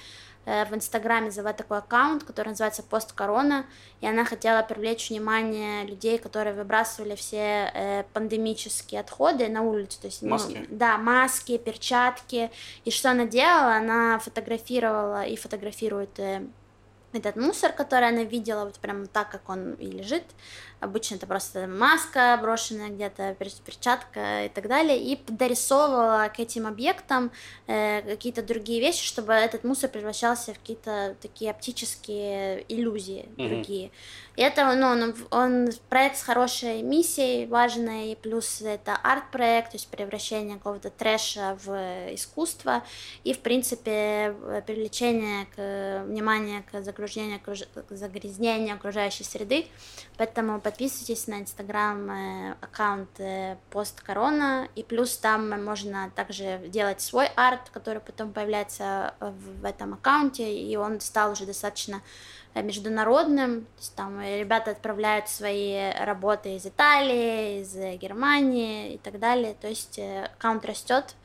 э, 0.47 0.65
в 0.65 0.75
Инстаграме 0.75 1.31
завела 1.31 1.53
такой 1.53 1.79
аккаунт, 1.79 2.25
который 2.25 2.49
называется 2.49 2.83
Пост 2.83 3.13
Корона, 3.13 3.67
и 4.01 4.07
она 4.07 4.25
хотела 4.25 4.63
привлечь 4.63 5.11
внимание 5.11 5.85
людей, 5.85 6.17
которые 6.17 6.55
выбрасывали 6.55 7.15
все 7.15 7.71
э, 7.75 8.05
пандемические 8.15 9.03
отходы 9.03 9.47
на 9.49 9.61
улицу, 9.61 10.01
то 10.01 10.07
есть 10.07 10.23
ну, 10.23 10.31
маски. 10.31 10.67
Ну, 10.67 10.77
да, 10.79 10.97
маски, 10.97 11.59
перчатки, 11.59 12.51
и 12.87 12.91
что 12.91 13.11
она 13.11 13.27
делала, 13.27 13.75
она 13.75 14.19
фотографировала 14.19 15.27
и 15.27 15.37
фотографирует 15.37 16.19
э, 16.19 16.47
этот 17.19 17.37
мусор, 17.37 17.73
который 17.73 18.09
она 18.09 18.25
видела, 18.25 18.65
вот 18.65 18.79
прям 18.79 19.07
так, 19.07 19.31
как 19.31 19.49
он 19.49 19.75
и 19.75 19.87
лежит, 19.87 20.25
Обычно 20.85 21.15
это 21.17 21.27
просто 21.27 21.67
маска 21.67 22.39
брошенная 22.41 22.91
где-то, 22.91 23.35
перчатка 23.65 24.45
и 24.45 24.49
так 24.49 24.69
далее. 24.69 24.99
И 25.03 25.19
дорисовывала 25.29 26.31
к 26.35 26.39
этим 26.39 26.67
объектам 26.67 27.33
э, 27.67 28.03
какие-то 28.03 28.43
другие 28.43 28.81
вещи, 28.81 29.05
чтобы 29.05 29.33
этот 29.33 29.65
мусор 29.65 29.91
превращался 29.91 30.53
в 30.53 30.59
какие-то 30.59 31.17
такие 31.21 31.51
оптические 31.51 32.65
иллюзии 32.69 33.29
mm-hmm. 33.37 33.49
другие. 33.49 33.91
И 34.37 34.43
это, 34.43 34.75
ну, 34.75 34.89
он, 34.89 35.15
он 35.31 35.69
проект 35.89 36.17
с 36.17 36.23
хорошей 36.23 36.83
миссией, 36.83 37.47
важной, 37.47 38.13
и 38.13 38.17
плюс 38.17 38.61
это 38.63 38.97
арт-проект, 38.97 39.71
то 39.71 39.77
есть 39.77 39.87
превращение 39.89 40.57
какого-то 40.57 40.91
трэша 40.91 41.57
в 41.65 42.15
искусство, 42.15 42.83
и, 43.23 43.33
в 43.33 43.39
принципе, 43.39 44.35
привлечение 44.67 45.47
к, 45.55 46.05
внимания 46.07 46.65
к 46.71 46.83
загрязнения, 46.83 47.41
загрязнения 47.91 48.75
окружающей 48.75 49.25
среды. 49.25 49.67
Поэтому 50.17 50.61
подписывайтесь 50.61 51.27
на 51.27 51.41
инстаграм 51.41 52.09
э, 52.09 52.55
аккаунт 52.61 53.19
э, 53.19 53.57
пост 53.71 54.01
корона, 54.01 54.69
и 54.77 54.85
плюс 54.85 55.17
там 55.17 55.65
можно 55.65 56.13
также 56.15 56.61
делать 56.69 57.01
свой 57.01 57.27
арт, 57.35 57.71
который 57.71 58.01
потом 58.01 58.33
появляется 58.33 59.15
в 59.19 59.65
этом 59.65 59.95
аккаунте, 59.95 60.57
и 60.57 60.77
он 60.77 61.01
стал 61.01 61.33
уже 61.33 61.47
достаточно 61.47 62.01
международным. 62.55 63.63
То 63.63 63.81
есть 63.81 63.95
там 63.97 64.21
ребята 64.21 64.71
отправляют 64.71 65.29
свои 65.29 65.91
работы 65.99 66.55
из 66.55 66.65
Италии, 66.65 67.63
из 67.63 67.75
Германии 67.99 68.95
и 68.95 68.99
так 68.99 69.19
далее. 69.19 69.57
То 69.61 69.67
есть 69.67 69.99
аккаунт 69.99 70.65
растет, 70.65 71.17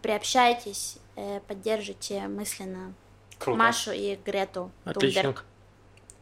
приобщайтесь, 0.00 0.96
поддержите 1.46 2.26
мысленно 2.28 2.94
Круто. 3.38 3.58
Машу 3.58 3.92
и 3.92 4.16
Грету 4.24 4.70
Отлично. 4.84 5.22
Тунберг. 5.22 5.44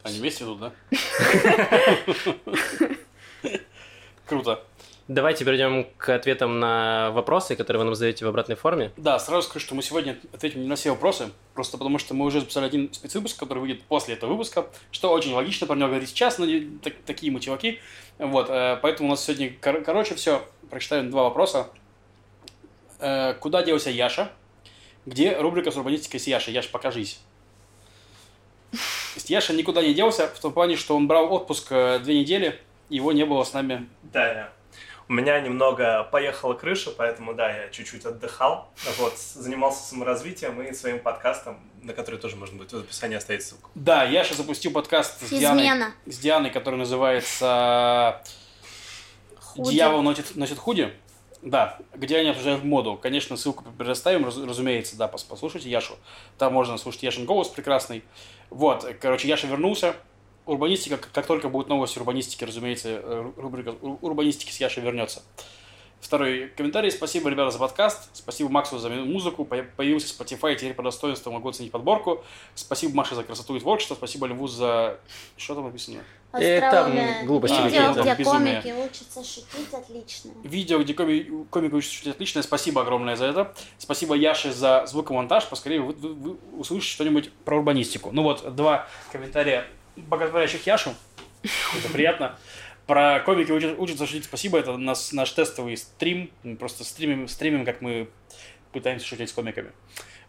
Они 0.03 0.19
вместе 0.19 0.43
идут, 0.43 0.59
да? 0.59 0.71
Круто. 4.25 4.63
Давайте 5.07 5.43
перейдем 5.43 5.87
к 5.97 6.09
ответам 6.09 6.59
на 6.59 7.11
вопросы, 7.11 7.55
которые 7.57 7.79
вы 7.79 7.85
нам 7.85 7.95
задаете 7.95 8.23
в 8.23 8.29
обратной 8.29 8.55
форме. 8.55 8.93
Да, 8.95 9.19
сразу 9.19 9.49
скажу, 9.49 9.65
что 9.65 9.75
мы 9.75 9.83
сегодня 9.83 10.17
ответим 10.31 10.61
не 10.61 10.67
на 10.67 10.75
все 10.75 10.91
вопросы, 10.91 11.31
просто 11.53 11.77
потому 11.77 11.97
что 11.97 12.13
мы 12.13 12.25
уже 12.25 12.39
записали 12.39 12.65
один 12.65 12.93
спецвыпуск, 12.93 13.37
который 13.37 13.59
выйдет 13.59 13.83
после 13.83 14.13
этого 14.13 14.31
выпуска, 14.31 14.67
что 14.91 15.11
очень 15.11 15.33
логично 15.33 15.67
про 15.67 15.75
него 15.75 15.89
говорить 15.89 16.09
сейчас, 16.09 16.37
но 16.37 16.45
не, 16.45 16.61
так, 16.81 16.93
такие 17.05 17.31
мы 17.31 17.41
чуваки. 17.41 17.79
Вот, 18.19 18.49
э, 18.49 18.77
поэтому 18.81 19.09
у 19.09 19.11
нас 19.11 19.25
сегодня, 19.25 19.51
кор- 19.59 19.83
короче, 19.83 20.15
все, 20.15 20.47
прочитаем 20.69 21.11
два 21.11 21.23
вопроса. 21.23 21.67
Э, 22.99 23.33
куда 23.33 23.63
делся 23.63 23.89
Яша? 23.89 24.31
Где 25.05 25.35
рубрика 25.37 25.71
с 25.71 25.75
урбанистикой 25.75 26.21
с 26.21 26.27
Яшей? 26.27 26.53
Яш, 26.53 26.69
покажись. 26.69 27.19
То 29.13 29.17
есть 29.17 29.29
Яша 29.29 29.53
никуда 29.53 29.81
не 29.81 29.93
делся, 29.93 30.27
в 30.27 30.39
том 30.39 30.53
плане, 30.53 30.75
что 30.77 30.95
он 30.95 31.07
брал 31.07 31.31
отпуск 31.33 31.67
э, 31.71 31.99
две 31.99 32.19
недели, 32.19 32.59
его 32.89 33.11
не 33.11 33.25
было 33.25 33.43
с 33.43 33.53
нами. 33.53 33.89
Да, 34.03 34.25
я. 34.25 34.53
У 35.09 35.13
меня 35.13 35.41
немного 35.41 36.03
поехала 36.05 36.53
крыша, 36.53 36.91
поэтому, 36.91 37.33
да, 37.33 37.51
я 37.53 37.69
чуть-чуть 37.69 38.05
отдыхал. 38.05 38.69
Вот, 38.97 39.17
занимался 39.17 39.83
саморазвитием 39.83 40.61
и 40.61 40.73
своим 40.73 40.99
подкастом, 40.99 41.59
на 41.81 41.91
который 41.91 42.17
тоже 42.17 42.37
можно 42.37 42.57
будет 42.57 42.71
в 42.71 42.77
описании 42.77 43.17
оставить 43.17 43.43
ссылку. 43.43 43.69
Да, 43.75 44.05
Яша 44.05 44.33
запустил 44.35 44.71
подкаст 44.71 45.21
с 45.21 45.29
Дианой, 45.29 45.91
с 46.05 46.17
Дианой, 46.17 46.49
который 46.49 46.77
называется 46.77 48.21
Худи. 49.37 49.71
«Дьявол 49.71 50.01
носит, 50.01 50.35
носит 50.37 50.57
худи». 50.57 50.93
Да, 51.41 51.79
где 51.95 52.17
они 52.17 52.29
обсуждают 52.29 52.63
моду. 52.63 52.95
Конечно, 53.01 53.35
ссылку 53.35 53.65
предоставим, 53.77 54.23
раз- 54.25 54.37
разумеется, 54.37 54.95
да, 54.95 55.07
пос- 55.07 55.25
послушайте 55.27 55.69
Яшу. 55.71 55.95
Там 56.37 56.53
можно 56.53 56.77
слушать 56.77 57.01
Яшин 57.03 57.25
голос 57.25 57.47
прекрасный. 57.49 58.03
Вот, 58.51 58.85
короче, 58.99 59.27
Яша 59.27 59.47
вернулся. 59.47 59.95
Урбанистика, 60.45 60.97
как, 60.97 61.25
только 61.25 61.47
будет 61.49 61.69
новость 61.69 61.97
урбанистики, 61.97 62.43
разумеется, 62.43 62.89
э, 62.89 63.31
рубрика 63.37 63.75
ур- 63.81 63.97
урбанистики 64.01 64.51
с 64.51 64.59
Яшей 64.59 64.83
вернется. 64.83 65.23
Второй 66.01 66.47
комментарий. 66.57 66.89
Спасибо, 66.91 67.29
ребята, 67.29 67.51
за 67.51 67.59
подкаст. 67.59 68.09
Спасибо 68.13 68.49
Максу 68.49 68.79
за 68.79 68.89
музыку. 68.89 69.45
По- 69.45 69.63
Появился 69.77 70.07
Spotify, 70.13 70.55
теперь 70.55 70.73
по 70.73 70.81
достоинству 70.81 71.31
могу 71.31 71.49
оценить 71.49 71.71
подборку. 71.71 72.23
Спасибо 72.55 72.95
Маше 72.95 73.13
за 73.15 73.23
красоту 73.23 73.55
и 73.55 73.59
творчество. 73.59 73.93
Спасибо 73.95 74.25
Льву 74.25 74.47
за... 74.47 74.99
Что 75.37 75.53
там 75.55 75.65
написано? 75.65 76.01
Э, 76.33 76.59
там 76.71 76.91
глупости 77.27 77.55
Видео, 77.61 77.93
какие-то. 77.93 78.01
где 78.01 78.15
Безумие. 78.15 78.61
комики 78.61 78.75
учатся 78.89 79.23
шутить, 79.23 79.73
отлично. 79.73 80.31
Видео, 80.43 80.79
где 80.79 80.93
коми- 80.93 81.45
комик 81.51 81.73
учится 81.73 81.95
шутить 81.95 82.13
отличное. 82.13 82.41
Спасибо 82.43 82.81
огромное 82.81 83.15
за 83.15 83.25
это. 83.27 83.53
Спасибо 83.77 84.15
Яше 84.15 84.51
за 84.53 84.85
звукомонтаж. 84.87 85.45
Поскорее 85.47 85.81
вы, 85.81 85.93
вы- 85.93 86.13
вы 86.13 86.37
услышите 86.57 86.93
что-нибудь 86.93 87.31
про 87.45 87.57
урбанистику. 87.57 88.09
Ну 88.11 88.23
вот, 88.23 88.55
два 88.55 88.87
комментария 89.11 89.67
боготворящих 89.97 90.65
Яшу. 90.65 90.95
Это 91.43 91.89
приятно. 91.91 92.37
Про 92.87 93.19
комики 93.21 93.51
учат- 93.51 93.77
учатся 93.77 94.05
шутить. 94.05 94.25
Спасибо. 94.25 94.57
Это 94.59 94.77
нас, 94.77 95.11
наш 95.13 95.31
тестовый 95.31 95.77
стрим. 95.77 96.29
Мы 96.43 96.55
просто 96.55 96.83
стримим, 96.83 97.27
стримим, 97.27 97.65
как 97.65 97.81
мы 97.81 98.09
пытаемся 98.71 99.05
шутить 99.05 99.29
с 99.29 99.33
комиками. 99.33 99.71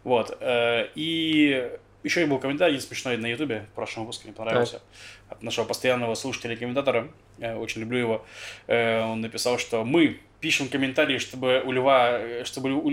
Вот. 0.03 0.37
э, 0.39 0.87
И 0.95 1.71
еще 2.03 2.21
и 2.23 2.25
был 2.25 2.37
комментарий 2.39 2.79
смешной 2.81 3.15
на 3.17 3.27
Ютубе 3.27 3.65
в 3.71 3.75
прошлом 3.75 4.03
выпуске, 4.03 4.25
мне 4.27 4.33
понравился. 4.35 4.81
От 5.29 5.41
нашего 5.41 5.65
постоянного 5.65 6.15
слушателя 6.15 6.53
и 6.53 6.57
комментатора. 6.57 7.09
Я 7.37 7.57
очень 7.57 7.81
люблю 7.81 7.97
его. 7.99 8.25
Э, 8.67 9.01
Он 9.03 9.21
написал, 9.21 9.57
что 9.57 9.83
мы 9.85 10.19
пишем 10.41 10.67
комментарии, 10.67 11.17
чтобы 11.17 11.61
у 11.65 11.71
Льва, 11.71 12.19
э, 12.19 12.43
чтобы 12.43 12.73
у, 12.73 12.89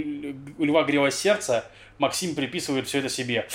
Льва 0.65 0.85
грелось 0.85 1.17
сердце, 1.17 1.65
Максим 2.01 2.35
приписывает 2.35 2.87
все 2.87 3.01
это 3.01 3.11
себе. 3.11 3.47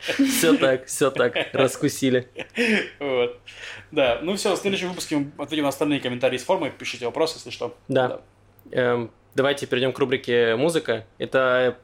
Все 0.00 0.54
так, 0.58 0.84
все 0.86 1.10
так, 1.10 1.34
раскусили. 1.54 2.28
Вот. 3.00 3.40
Да, 3.90 4.18
ну 4.22 4.36
все, 4.36 4.54
в 4.54 4.58
следующем 4.58 4.90
выпуске 4.90 5.16
мы 5.16 5.30
ответим 5.38 5.62
на 5.62 5.70
остальные 5.70 6.00
комментарии 6.00 6.36
с 6.36 6.44
формы. 6.44 6.70
Пишите 6.76 7.06
вопросы, 7.06 7.38
если 7.38 7.48
что. 7.48 7.74
Да. 7.88 8.20
Эм, 8.70 9.10
давайте 9.34 9.66
перейдем 9.66 9.94
к 9.94 9.98
рубрике 9.98 10.56
«Музыка». 10.56 11.06
Это 11.16 11.78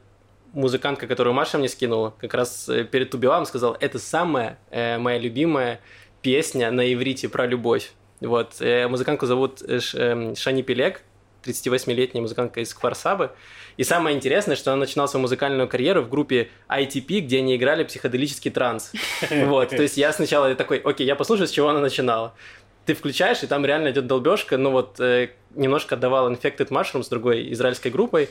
музыкантка, 0.53 1.07
которую 1.07 1.33
Маша 1.33 1.57
мне 1.57 1.67
скинула, 1.67 2.11
как 2.19 2.35
раз 2.35 2.69
э, 2.69 2.83
перед 2.83 3.09
Тубилам 3.09 3.45
сказал, 3.45 3.75
это 3.79 3.97
самая 3.97 4.59
э, 4.69 4.99
моя 4.99 5.17
любимая 5.17 5.79
песня 6.21 6.69
на 6.69 6.93
иврите 6.93 7.27
про 7.27 7.47
любовь. 7.47 7.91
Вот. 8.21 8.55
Э, 8.59 8.87
музыкантку 8.87 9.25
зовут 9.25 9.59
Ш- 9.59 9.97
эм, 9.97 10.35
Шани 10.35 10.61
Пелек, 10.61 11.01
38-летняя 11.43 12.21
музыкантка 12.21 12.61
из 12.61 12.73
Кварсабы. 12.73 13.31
И 13.77 13.83
самое 13.83 14.15
интересное, 14.15 14.55
что 14.55 14.71
она 14.71 14.81
начинала 14.81 15.07
свою 15.07 15.21
музыкальную 15.21 15.67
карьеру 15.67 16.01
в 16.01 16.09
группе 16.09 16.49
ITP, 16.69 17.19
где 17.21 17.39
они 17.39 17.55
играли 17.55 17.83
психоделический 17.83 18.51
транс. 18.51 18.91
Вот, 19.29 19.69
то 19.69 19.81
есть 19.81 19.97
я 19.97 20.11
сначала 20.11 20.53
такой, 20.55 20.79
окей, 20.79 21.07
я 21.07 21.15
послушаю, 21.15 21.47
с 21.47 21.51
чего 21.51 21.69
она 21.69 21.79
начинала. 21.79 22.33
Ты 22.85 22.93
включаешь, 22.93 23.43
и 23.43 23.47
там 23.47 23.65
реально 23.65 23.91
идет 23.91 24.07
долбежка, 24.07 24.57
ну 24.57 24.71
вот 24.71 24.99
э, 24.99 25.29
немножко 25.55 25.95
отдавал 25.95 26.31
Infected 26.31 26.69
Mushrooms 26.69 27.03
с 27.03 27.09
другой 27.09 27.51
израильской 27.53 27.91
группой. 27.91 28.29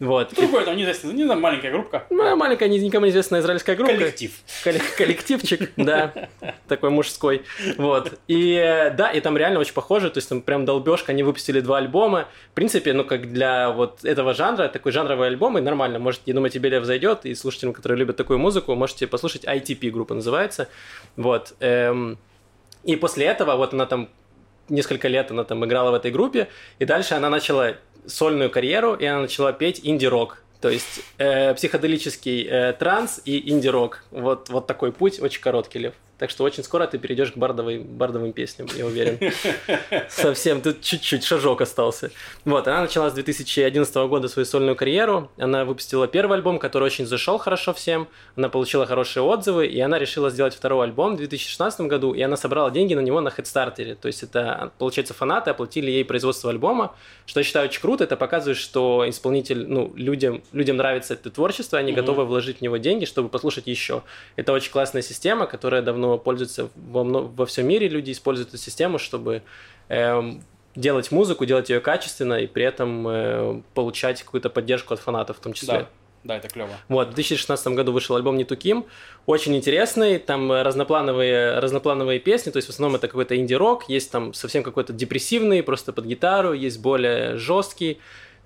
Вот. 0.00 0.32
Другой, 0.34 0.64
там 0.64 0.76
неизвестно, 0.76 1.10
не 1.12 1.24
знаю, 1.24 1.38
маленькая 1.40 1.70
группа. 1.70 2.04
ну, 2.08 2.34
маленькая, 2.34 2.70
ни- 2.70 2.78
никому 2.78 3.04
неизвестная 3.04 3.40
израильская 3.40 3.76
группа. 3.76 3.92
Коллектив. 3.92 4.32
Колле- 4.64 4.96
коллективчик, 4.96 5.72
да, 5.76 6.12
такой 6.68 6.88
мужской, 6.88 7.42
вот, 7.76 8.18
и 8.26 8.90
да, 8.96 9.10
и 9.10 9.20
там 9.20 9.36
реально 9.36 9.60
очень 9.60 9.74
похоже, 9.74 10.08
то 10.10 10.16
есть 10.18 10.28
там 10.30 10.40
прям 10.40 10.64
долбежка, 10.64 11.12
они 11.12 11.22
выпустили 11.22 11.60
два 11.60 11.76
альбома, 11.78 12.28
в 12.50 12.54
принципе, 12.54 12.94
ну, 12.94 13.04
как 13.04 13.30
для 13.30 13.70
вот 13.70 14.02
этого 14.02 14.32
жанра, 14.32 14.68
такой 14.68 14.90
жанровый 14.92 15.28
альбом, 15.28 15.58
и 15.58 15.60
нормально, 15.60 15.98
может, 15.98 16.22
я 16.24 16.32
думаю, 16.32 16.50
тебе 16.50 16.70
Лев 16.70 16.84
зайдет, 16.84 17.26
и 17.26 17.34
слушателям, 17.34 17.74
которые 17.74 17.98
любят 17.98 18.16
такую 18.16 18.38
музыку, 18.38 18.74
можете 18.74 19.06
послушать 19.06 19.44
ITP, 19.44 19.90
группа 19.90 20.14
называется, 20.14 20.68
вот, 21.16 21.52
эм, 21.60 22.18
и 22.84 22.96
после 22.96 23.26
этого 23.26 23.56
вот 23.56 23.74
она 23.74 23.84
там 23.84 24.08
несколько 24.70 25.08
лет 25.08 25.30
она 25.30 25.44
там 25.44 25.64
играла 25.64 25.90
в 25.90 25.94
этой 25.94 26.10
группе, 26.10 26.48
и 26.78 26.84
дальше 26.84 27.14
она 27.14 27.28
начала 27.28 27.76
сольную 28.06 28.50
карьеру, 28.50 28.94
и 28.94 29.04
она 29.04 29.22
начала 29.22 29.52
петь 29.52 29.80
инди-рок. 29.82 30.42
То 30.60 30.68
есть 30.68 31.00
э, 31.18 31.54
психоделический 31.54 32.46
э, 32.46 32.72
транс 32.74 33.20
и 33.24 33.50
инди-рок. 33.50 34.04
Вот, 34.10 34.50
вот 34.50 34.66
такой 34.66 34.92
путь, 34.92 35.20
очень 35.20 35.40
короткий, 35.40 35.78
Лев. 35.78 35.94
Так 36.20 36.28
что 36.28 36.44
очень 36.44 36.62
скоро 36.62 36.86
ты 36.86 36.98
перейдешь 36.98 37.32
к 37.32 37.38
бардовой, 37.38 37.78
бардовым 37.78 38.34
песням, 38.34 38.68
я 38.76 38.84
уверен. 38.84 39.18
Совсем, 40.10 40.60
тут 40.60 40.82
чуть-чуть 40.82 41.24
шажок 41.24 41.62
остался. 41.62 42.10
Вот, 42.44 42.68
она 42.68 42.82
начала 42.82 43.08
с 43.08 43.14
2011 43.14 43.94
года 44.06 44.28
свою 44.28 44.44
сольную 44.44 44.76
карьеру. 44.76 45.30
Она 45.38 45.64
выпустила 45.64 46.06
первый 46.06 46.36
альбом, 46.36 46.58
который 46.58 46.84
очень 46.84 47.06
зашел 47.06 47.38
хорошо 47.38 47.72
всем. 47.72 48.06
Она 48.36 48.50
получила 48.50 48.84
хорошие 48.84 49.22
отзывы, 49.22 49.66
и 49.66 49.80
она 49.80 49.98
решила 49.98 50.28
сделать 50.28 50.54
второй 50.54 50.84
альбом 50.84 51.14
в 51.14 51.16
2016 51.16 51.80
году, 51.88 52.12
и 52.12 52.20
она 52.20 52.36
собрала 52.36 52.70
деньги 52.70 52.92
на 52.92 53.00
него 53.00 53.22
на 53.22 53.30
хедстартере. 53.30 53.94
То 53.94 54.06
есть 54.08 54.22
это, 54.22 54.72
получается, 54.78 55.14
фанаты 55.14 55.48
оплатили 55.48 55.90
ей 55.90 56.04
производство 56.04 56.50
альбома, 56.50 56.94
что 57.24 57.40
я 57.40 57.44
считаю 57.44 57.64
очень 57.66 57.80
круто. 57.80 58.04
Это 58.04 58.18
показывает, 58.18 58.58
что 58.58 59.08
исполнитель, 59.08 59.66
ну, 59.66 59.90
людям, 59.96 60.42
людям 60.52 60.76
нравится 60.76 61.14
это 61.14 61.30
творчество, 61.30 61.78
они 61.78 61.92
Мгм. 61.92 62.00
готовы 62.02 62.26
вложить 62.26 62.58
в 62.58 62.60
него 62.60 62.76
деньги, 62.76 63.06
чтобы 63.06 63.30
послушать 63.30 63.68
еще. 63.68 64.02
Это 64.36 64.52
очень 64.52 64.70
классная 64.70 65.00
система, 65.00 65.46
которая 65.46 65.80
давно 65.80 66.09
пользуется 66.18 66.70
во, 66.74 67.02
во 67.02 67.46
всем 67.46 67.66
мире. 67.66 67.88
Люди 67.88 68.12
используют 68.12 68.50
эту 68.50 68.58
систему, 68.58 68.98
чтобы 68.98 69.42
эм, 69.88 70.42
делать 70.74 71.10
музыку, 71.10 71.44
делать 71.44 71.70
ее 71.70 71.80
качественно 71.80 72.34
и 72.34 72.46
при 72.46 72.64
этом 72.64 73.06
э, 73.08 73.62
получать 73.74 74.22
какую-то 74.22 74.50
поддержку 74.50 74.94
от 74.94 75.00
фанатов 75.00 75.38
в 75.38 75.40
том 75.40 75.52
числе. 75.52 75.80
Да, 75.80 75.88
да, 76.22 76.36
это 76.36 76.48
клево. 76.48 76.70
Вот, 76.88 77.08
в 77.08 77.14
2016 77.14 77.68
году 77.68 77.92
вышел 77.92 78.14
альбом 78.14 78.36
«Не 78.36 78.44
Туким», 78.44 78.84
очень 79.26 79.56
интересный, 79.56 80.18
там 80.18 80.52
разноплановые, 80.52 81.58
разноплановые 81.58 82.20
песни, 82.20 82.50
то 82.50 82.58
есть 82.58 82.68
в 82.68 82.70
основном 82.70 82.96
это 82.96 83.08
какой-то 83.08 83.36
инди-рок, 83.36 83.88
есть 83.88 84.10
там 84.10 84.34
совсем 84.34 84.62
какой-то 84.62 84.92
депрессивный, 84.92 85.62
просто 85.62 85.92
под 85.92 86.04
гитару, 86.04 86.52
есть 86.52 86.80
более 86.80 87.36
жесткий, 87.38 87.98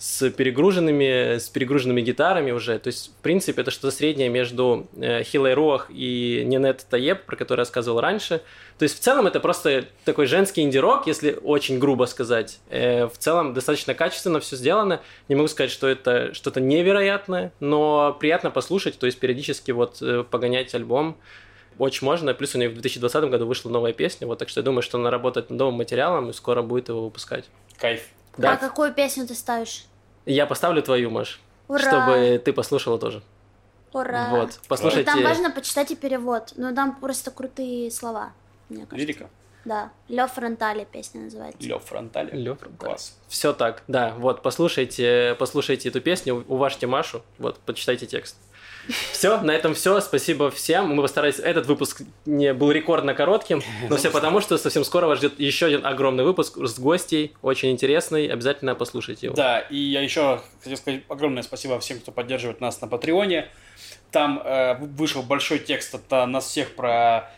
с 0.04 0.28
перегруженными, 0.28 1.38
с 1.38 1.48
перегруженными 1.48 2.02
гитарами 2.02 2.50
уже. 2.50 2.78
То 2.78 2.88
есть, 2.88 3.08
в 3.08 3.22
принципе, 3.22 3.62
это 3.62 3.70
что-то 3.70 3.90
среднее 3.90 4.28
между 4.28 4.86
э, 4.96 5.22
Хилой 5.22 5.54
Руах 5.54 5.86
и 5.88 6.42
Нинет 6.44 6.84
Таеб, 6.90 7.22
про 7.24 7.36
который 7.36 7.60
я 7.60 7.62
рассказывал 7.62 8.02
раньше. 8.02 8.42
То 8.78 8.82
есть, 8.82 8.98
в 8.98 9.00
целом, 9.00 9.26
это 9.26 9.40
просто 9.40 9.86
такой 10.04 10.26
женский 10.26 10.60
инди-рок, 10.60 11.06
если 11.06 11.38
очень 11.42 11.78
грубо 11.78 12.04
сказать. 12.04 12.58
Э, 12.68 13.06
в 13.06 13.16
целом, 13.16 13.54
достаточно 13.54 13.94
качественно 13.94 14.40
все 14.40 14.56
сделано. 14.56 15.00
Не 15.28 15.36
могу 15.36 15.48
сказать, 15.48 15.70
что 15.70 15.88
это 15.88 16.34
что-то 16.34 16.60
невероятное, 16.60 17.54
но 17.60 18.14
приятно 18.20 18.50
послушать, 18.50 18.98
то 18.98 19.06
есть, 19.06 19.18
периодически 19.18 19.70
вот 19.70 20.02
э, 20.02 20.22
погонять 20.30 20.74
альбом 20.74 21.16
очень 21.78 22.04
можно. 22.04 22.34
Плюс 22.34 22.54
у 22.54 22.58
нее 22.58 22.68
в 22.68 22.74
2020 22.74 23.30
году 23.30 23.46
вышла 23.46 23.70
новая 23.70 23.94
песня, 23.94 24.26
вот 24.26 24.38
так 24.38 24.50
что 24.50 24.60
я 24.60 24.64
думаю, 24.64 24.82
что 24.82 24.98
она 24.98 25.10
работает 25.10 25.48
над 25.48 25.58
новым 25.58 25.76
материалом 25.76 26.28
и 26.28 26.34
скоро 26.34 26.60
будет 26.60 26.90
его 26.90 27.06
выпускать. 27.06 27.46
Кайф. 27.78 28.02
Да. 28.36 28.52
А 28.52 28.56
какую 28.58 28.92
песню 28.92 29.26
ты 29.26 29.34
ставишь? 29.34 29.86
Я 30.26 30.46
поставлю 30.46 30.82
твою, 30.82 31.10
Маш, 31.10 31.40
Ура! 31.68 31.78
чтобы 31.78 32.40
ты 32.44 32.52
послушала 32.52 32.98
тоже. 32.98 33.22
Ура! 33.92 34.28
Вот, 34.30 34.50
И 34.50 34.68
послушайте. 34.68 35.04
там 35.04 35.22
важно 35.22 35.50
почитать 35.50 35.90
и 35.90 35.96
перевод. 35.96 36.52
Ну, 36.56 36.74
там 36.74 36.96
просто 36.96 37.30
крутые 37.30 37.90
слова, 37.90 38.32
мне 38.68 38.86
кажется. 38.86 38.96
Лирика. 38.96 39.30
Да. 39.64 39.90
Лё 40.08 40.26
Фронтали 40.26 40.86
песня 40.90 41.22
называется. 41.22 41.62
Лев 41.66 41.82
Фронтали. 41.84 42.36
Лё 42.36 42.56
Класс. 42.78 43.16
Все 43.28 43.52
так, 43.52 43.82
да. 43.88 44.14
Вот, 44.18 44.42
послушайте, 44.42 45.36
послушайте 45.38 45.88
эту 45.88 46.00
песню, 46.00 46.44
уважьте 46.48 46.86
Машу, 46.86 47.22
вот, 47.38 47.58
почитайте 47.60 48.06
текст. 48.06 48.36
Все, 49.12 49.40
на 49.40 49.50
этом 49.52 49.74
все. 49.74 50.00
Спасибо 50.00 50.50
всем. 50.50 50.94
Мы 50.94 51.02
постарались. 51.02 51.38
Этот 51.38 51.66
выпуск 51.66 52.02
не 52.26 52.52
был 52.52 52.70
рекордно 52.70 53.14
коротким, 53.14 53.62
но 53.88 53.96
все 53.96 54.10
потому, 54.10 54.40
что 54.40 54.58
совсем 54.58 54.84
скоро 54.84 55.06
вас 55.06 55.18
ждет 55.18 55.38
еще 55.38 55.66
один 55.66 55.86
огромный 55.86 56.24
выпуск 56.24 56.58
с 56.58 56.78
гостей, 56.78 57.34
очень 57.42 57.70
интересный. 57.70 58.26
Обязательно 58.26 58.74
послушайте 58.74 59.26
его. 59.26 59.36
Да, 59.36 59.60
и 59.60 59.76
я 59.76 60.00
еще 60.00 60.42
хотел 60.62 60.76
сказать 60.76 61.02
огромное 61.08 61.42
спасибо 61.42 61.78
всем, 61.80 62.00
кто 62.00 62.12
поддерживает 62.12 62.60
нас 62.60 62.80
на 62.80 62.88
Патреоне. 62.88 63.48
Там 64.10 64.40
э, 64.44 64.74
вышел 64.78 65.22
большой 65.22 65.58
текст 65.58 65.94
от 65.94 66.02
э, 66.10 66.26
нас 66.26 66.46
всех 66.46 66.74
про 66.74 67.30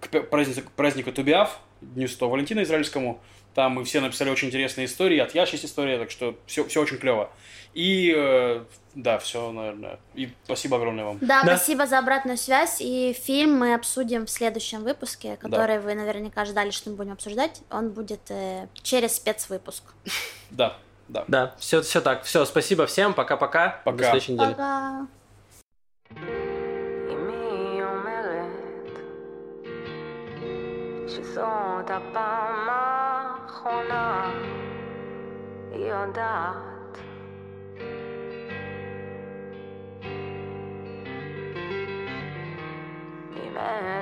к 0.00 0.22
празднику, 0.30 0.70
празднику 0.74 1.12
Тубиав, 1.12 1.58
Дню 1.80 2.08
Святого 2.08 2.32
Валентина 2.32 2.62
израильскому. 2.62 3.20
Там 3.54 3.72
мы 3.72 3.84
все 3.84 4.00
написали 4.00 4.30
очень 4.30 4.48
интересные 4.48 4.86
истории, 4.86 5.18
от 5.18 5.34
Яши 5.34 5.54
есть 5.54 5.64
история, 5.64 5.98
так 5.98 6.10
что 6.10 6.36
все, 6.46 6.64
все 6.64 6.80
очень 6.82 6.98
клево. 6.98 7.30
И 7.72 8.12
э, 8.16 8.64
да, 8.94 9.18
все, 9.18 9.50
наверное. 9.50 9.98
И 10.14 10.32
спасибо 10.44 10.76
огромное 10.76 11.04
вам. 11.04 11.18
Да, 11.20 11.42
Да. 11.44 11.56
спасибо 11.56 11.86
за 11.86 11.98
обратную 11.98 12.36
связь. 12.36 12.80
И 12.80 13.12
фильм 13.12 13.58
мы 13.58 13.74
обсудим 13.74 14.26
в 14.26 14.30
следующем 14.30 14.84
выпуске, 14.84 15.36
который 15.36 15.80
вы 15.80 15.94
наверняка 15.94 16.44
ждали, 16.44 16.70
что 16.70 16.90
мы 16.90 16.96
будем 16.96 17.12
обсуждать. 17.12 17.62
Он 17.70 17.90
будет 17.90 18.20
э, 18.30 18.68
через 18.82 19.16
спецвыпуск. 19.16 19.82
Да, 20.50 20.76
да. 21.08 21.24
Да, 21.28 21.54
все, 21.58 21.82
все 21.82 22.00
так. 22.00 22.22
Все, 22.24 22.44
спасибо 22.44 22.86
всем. 22.86 23.12
Пока-пока. 23.14 23.80
До 23.84 23.90
Пока. 23.92 24.04
следующей 24.04 24.32
недели. 24.32 24.50
Пока. 24.50 25.06
שזאת 31.08 31.90
הפעם 31.90 32.68
האחרונה, 32.68 34.30
היא 35.72 35.86
יודעת. 35.86 36.98
היא 43.34 43.50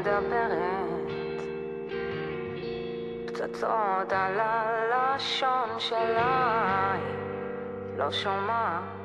מדברת 0.01 1.43
פצצות 3.27 4.13
על 4.13 4.41
הלשון 4.41 5.69
שלה, 5.79 6.93
היא 6.95 7.99
לא 7.99 8.13
שומעת. 8.13 9.02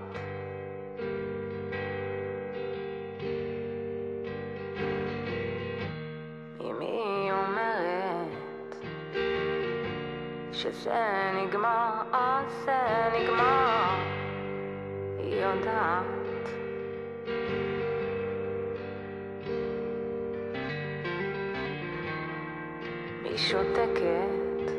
שזה 10.57 11.31
נגמר, 11.35 11.91
אז 12.11 12.45
זה 12.65 13.09
נגמר, 13.19 13.95
היא 15.17 15.35
יודעת. 15.35 16.05
היא 23.23 23.37
שותקת, 23.37 24.71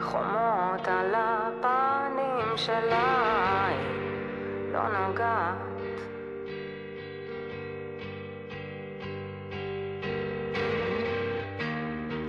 חומות 0.00 0.88
על 0.88 1.14
הפנים 1.16 2.56
שלה, 2.56 3.66
היא 3.68 4.72
לא 4.72 4.88
נוגעת. 4.88 5.61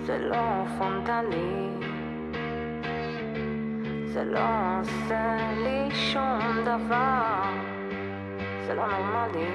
זה 0.06 0.18
לא 0.18 0.66
פרונטלי, 0.78 1.70
זה 4.06 4.24
לא 4.24 4.40
עושה 4.80 5.38
לי 5.64 5.96
שום 5.96 6.40
דבר, 6.66 7.44
זה 8.68 8.74
לא 8.74 8.88
נורמלי. 8.88 9.52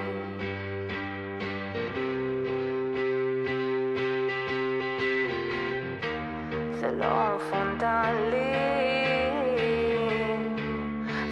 זה 6.71 6.91
לא 6.91 7.39
פרונטלי, 7.51 8.55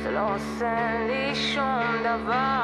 זה 0.02 0.10
לא 0.10 0.34
עושה 0.34 1.06
לי 1.08 1.34
שום 1.34 1.84
דבר, 2.04 2.55